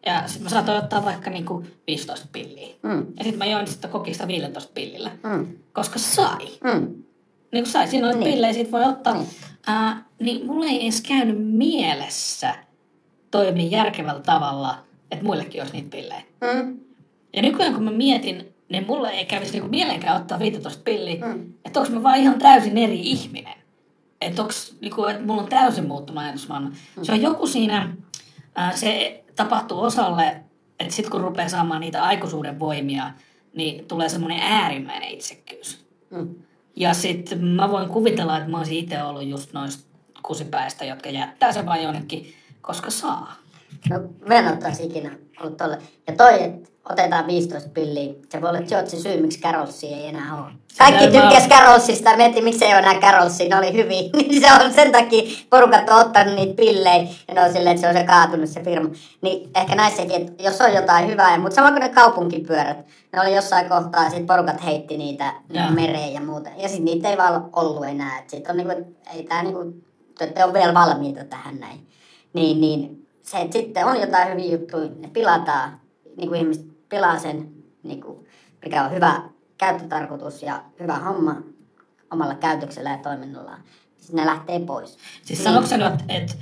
Ja 0.06 0.22
sitten 0.26 0.42
mä 0.42 0.48
saatoin 0.48 0.78
ottaa 0.78 1.04
vaikka 1.04 1.30
niin 1.30 1.44
kuin 1.44 1.66
15 1.86 2.28
pilliä. 2.32 2.68
Mm. 2.82 3.06
Ja 3.16 3.24
sitten 3.24 3.38
mä 3.38 3.46
join 3.46 3.66
sitä 3.66 3.88
kokista 3.88 4.28
15 4.28 4.70
pillillä. 4.74 5.10
Mm. 5.22 5.46
Koska 5.72 5.98
sai. 5.98 6.48
Mm. 6.64 6.86
Niin 7.52 7.64
kuin 7.64 7.66
sai, 7.66 7.88
siinä 7.88 8.06
oli 8.06 8.16
niin. 8.16 8.32
pillejä, 8.32 8.52
siitä 8.52 8.70
voi 8.70 8.84
ottaa. 8.84 9.14
Niin. 9.14 9.28
Uh, 9.68 9.96
niin 10.20 10.46
mulla 10.46 10.66
ei 10.66 10.82
edes 10.82 11.00
käynyt 11.00 11.36
mielessä 11.38 12.54
toimia 13.30 13.68
järkevällä 13.68 14.20
tavalla, 14.20 14.78
että 15.10 15.24
muillekin 15.24 15.60
olisi 15.60 15.74
niitä 15.76 15.96
pillejä. 15.96 16.22
Mm. 16.40 16.78
Ja 17.32 17.42
nykyään 17.42 17.74
kun 17.74 17.84
mä 17.84 17.90
mietin, 17.90 18.54
niin 18.68 18.86
mulla 18.86 19.10
ei 19.10 19.24
kävisi 19.24 19.52
niinku 19.52 19.68
mielenkään 19.68 20.16
ottaa 20.16 20.38
15 20.38 20.82
pilliä, 20.84 21.26
mm. 21.26 21.52
että 21.64 21.80
onko 21.80 21.92
mä 21.92 22.02
vaan 22.02 22.18
ihan 22.18 22.38
täysin 22.38 22.78
eri 22.78 23.00
ihminen. 23.00 23.54
Että 24.20 24.42
onko, 24.42 24.54
niinku, 24.80 25.04
että 25.04 25.22
mulla 25.22 25.42
on 25.42 25.48
täysin 25.48 25.86
muuttunut 25.86 26.22
ajatusmaailma. 26.22 26.68
Mm. 26.68 27.04
Se 27.04 27.12
on 27.12 27.22
joku 27.22 27.46
siinä, 27.46 27.96
se 28.74 29.24
tapahtuu 29.36 29.80
osalle, 29.80 30.36
että 30.80 30.94
sitten 30.94 31.10
kun 31.10 31.20
rupeaa 31.20 31.48
saamaan 31.48 31.80
niitä 31.80 32.02
aikuisuuden 32.02 32.58
voimia, 32.58 33.10
niin 33.54 33.84
tulee 33.84 34.08
semmoinen 34.08 34.42
äärimmäinen 34.42 35.08
itsekkyys. 35.08 35.84
Mm. 36.10 36.34
Ja 36.76 36.94
sitten 36.94 37.44
mä 37.44 37.70
voin 37.70 37.88
kuvitella, 37.88 38.36
että 38.36 38.50
mä 38.50 38.58
olisin 38.58 38.78
itse 38.78 39.02
ollut 39.02 39.26
just 39.26 39.52
noista 39.52 39.84
kusipäistä, 40.22 40.84
jotka 40.84 41.08
jättää 41.08 41.52
sen 41.52 41.66
vain 41.66 41.82
jonnekin, 41.82 42.34
koska 42.60 42.90
saa. 42.90 43.36
No, 43.90 44.00
mä 44.28 44.34
en 44.34 44.48
ottaisi 44.48 44.86
ikinä 44.86 45.10
ollut 45.40 45.56
tolle. 45.56 45.78
Ja 46.06 46.16
toi, 46.16 46.42
että 46.42 46.70
otetaan 46.92 47.26
15 47.26 47.70
pilliä, 47.74 48.14
se 48.28 48.40
voi 48.40 48.48
olla 48.48 48.62
George 48.62 48.96
syy, 48.96 49.20
miksi 49.20 49.40
Carolsi 49.40 49.86
ei 49.86 50.06
enää 50.06 50.34
ole. 50.34 50.52
Kaikki 50.78 51.04
tykkäs 51.04 51.48
Carolsista, 51.48 52.16
mietti, 52.16 52.42
miksi 52.42 52.64
ei 52.64 52.72
ole 52.72 52.78
enää 52.78 53.00
Carolsia, 53.00 53.48
ne 53.48 53.58
oli 53.58 53.72
hyviä. 53.72 54.10
Niin 54.16 54.40
se 54.40 54.64
on 54.64 54.72
sen 54.72 54.92
takia, 54.92 55.22
porukat 55.50 55.90
on 55.90 56.00
ottanut 56.00 56.34
niitä 56.34 56.54
pillejä, 56.54 57.08
ja 57.28 57.34
ne 57.34 57.42
on 57.42 57.52
silleen, 57.52 57.76
että 57.76 57.80
se 57.80 57.88
on 57.88 57.94
se 57.94 58.04
kaatunut 58.04 58.48
se 58.48 58.62
firma. 58.62 58.88
Niin 59.22 59.50
ehkä 59.54 59.74
näissäkin, 59.74 60.16
että 60.16 60.42
jos 60.42 60.60
on 60.60 60.72
jotain 60.72 61.06
hyvää, 61.06 61.38
mutta 61.38 61.54
sama 61.54 61.70
kuin 61.70 61.80
ne 61.80 61.88
kaupunkipyörät, 61.88 62.86
ne 63.12 63.20
oli 63.20 63.34
jossain 63.34 63.68
kohtaa, 63.68 64.04
ja 64.04 64.10
sitten 64.10 64.26
porukat 64.26 64.64
heitti 64.64 64.96
niitä 64.96 65.34
ja. 65.52 65.70
mereen 65.70 66.12
ja 66.12 66.20
muuta. 66.20 66.50
Ja 66.56 66.68
sitten 66.68 66.84
niitä 66.84 67.08
ei 67.08 67.16
vaan 67.16 67.48
ollut 67.52 67.84
enää. 67.84 68.18
Että 68.18 68.30
sit 68.30 68.48
on 68.48 68.56
niinku, 68.56 68.96
ei 69.14 69.22
tää 69.22 69.42
niinku, 69.42 69.58
te 70.34 70.44
on 70.44 70.52
vielä 70.52 70.74
valmiita 70.74 71.24
tähän 71.24 71.60
näin. 71.60 71.86
Niin, 72.32 72.60
niin 72.60 72.99
se, 73.22 73.40
että 73.40 73.58
sitten 73.58 73.86
on 73.86 74.00
jotain 74.00 74.30
hyviä 74.30 74.52
juttuja, 74.52 74.90
ne 74.98 75.08
pilataan, 75.08 75.80
niin 76.16 76.28
kuin 76.28 76.40
ihmiset 76.40 76.66
pilaa 76.88 77.18
sen, 77.18 77.50
niin 77.82 78.00
kuin, 78.00 78.26
mikä 78.64 78.84
on 78.84 78.90
hyvä 78.90 79.22
käyttötarkoitus 79.58 80.42
ja 80.42 80.62
hyvä 80.80 80.94
homma 80.94 81.36
omalla 82.10 82.34
käytöksellä 82.34 82.90
ja 82.90 82.98
toiminnallaan. 82.98 83.62
Sitten 83.96 84.16
ne 84.16 84.26
lähtee 84.26 84.60
pois. 84.60 84.98
Siis 85.22 85.44
niin. 85.44 85.80
nyt, 85.80 86.04
että 86.08 86.34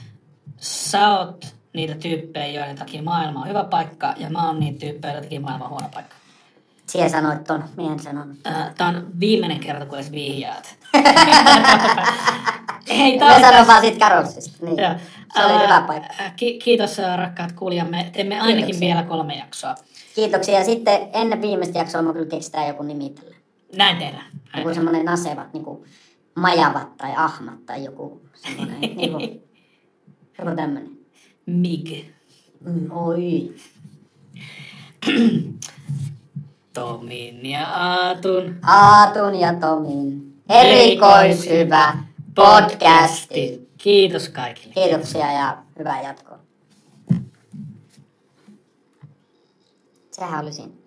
sä 0.57 1.19
oot 1.19 1.55
niitä 1.73 1.95
tyyppejä, 1.95 2.61
joiden 2.61 2.77
takia 2.77 3.03
maailma 3.03 3.41
on 3.41 3.49
hyvä 3.49 3.65
paikka, 3.65 4.15
ja 4.17 4.31
mä 4.31 4.47
oon 4.47 4.61
niitä 4.61 4.79
tyyppejä, 4.79 5.13
joiden 5.13 5.29
takia 5.29 5.41
maailma 5.41 5.65
on 5.65 5.71
huono 5.71 5.89
paikka? 5.95 6.15
Siellä 6.87 7.09
sanoit 7.09 7.45
ton, 7.45 7.65
mien 7.77 8.01
sanonut. 8.01 8.37
Tämä 8.77 8.91
on 8.91 9.21
viimeinen 9.21 9.61
kerta, 9.61 9.87
kun 9.87 9.99
edes 9.99 10.13
vihjaat. 10.13 10.77
Hei, 12.89 13.19
Mä 13.19 13.41
sanon 13.41 13.67
vaan 13.67 13.81
siitä 13.81 13.99
Karolsista. 14.09 14.67
Niin. 14.67 14.77
Se 15.37 15.45
oli 15.45 15.63
hyvä 15.65 15.85
paikka. 15.87 16.09
Ki- 16.37 16.59
kiitos 16.59 16.99
rakkaat 17.17 17.53
kuulijamme. 17.53 18.11
Teemme 18.13 18.35
ainakin 18.41 18.57
Kiitoksia. 18.65 18.81
vielä 18.89 19.03
kolme 19.03 19.35
jaksoa. 19.35 19.75
Kiitoksia. 20.15 20.59
Ja 20.59 20.65
sitten 20.65 21.01
ennen 21.13 21.43
viimeistä 21.43 21.79
jaksoa 21.79 22.03
mä 22.03 22.13
kyllä 22.13 22.27
keksitään 22.27 22.69
joku 22.69 22.83
nimi 22.83 23.11
tälle. 23.11 23.35
Näin 23.77 23.97
tehdään. 23.97 24.25
Joku 24.57 24.75
semmoinen 24.75 25.05
nasevat, 25.05 25.53
niin 25.53 25.65
kuin 25.65 25.85
majavat 26.35 26.97
tai 26.97 27.13
ahmat 27.17 27.67
tai 27.67 27.85
joku 27.85 28.21
semmoinen. 28.35 28.81
niin 28.81 29.11
kuin, 29.13 29.43
joku 30.39 30.57
tämmöinen. 30.57 30.91
Mig. 31.47 32.05
Mm, 32.65 32.91
oi. 32.91 33.53
Tomin 36.75 37.47
ja 37.47 37.67
Aatun. 37.67 38.57
Aatun 38.63 39.35
ja 39.41 39.55
Tomin. 39.55 40.35
Erikoishyvä 40.49 41.95
podcasti. 42.39 43.69
Kiitos 43.79 44.29
kaikille. 44.29 44.75
Kiitoksia 44.75 45.33
ja 45.33 45.63
hyvää 45.79 46.03
jatkoa. 46.03 46.39
Sehän 50.11 50.45
oli 50.45 50.53
siinä. 50.53 50.78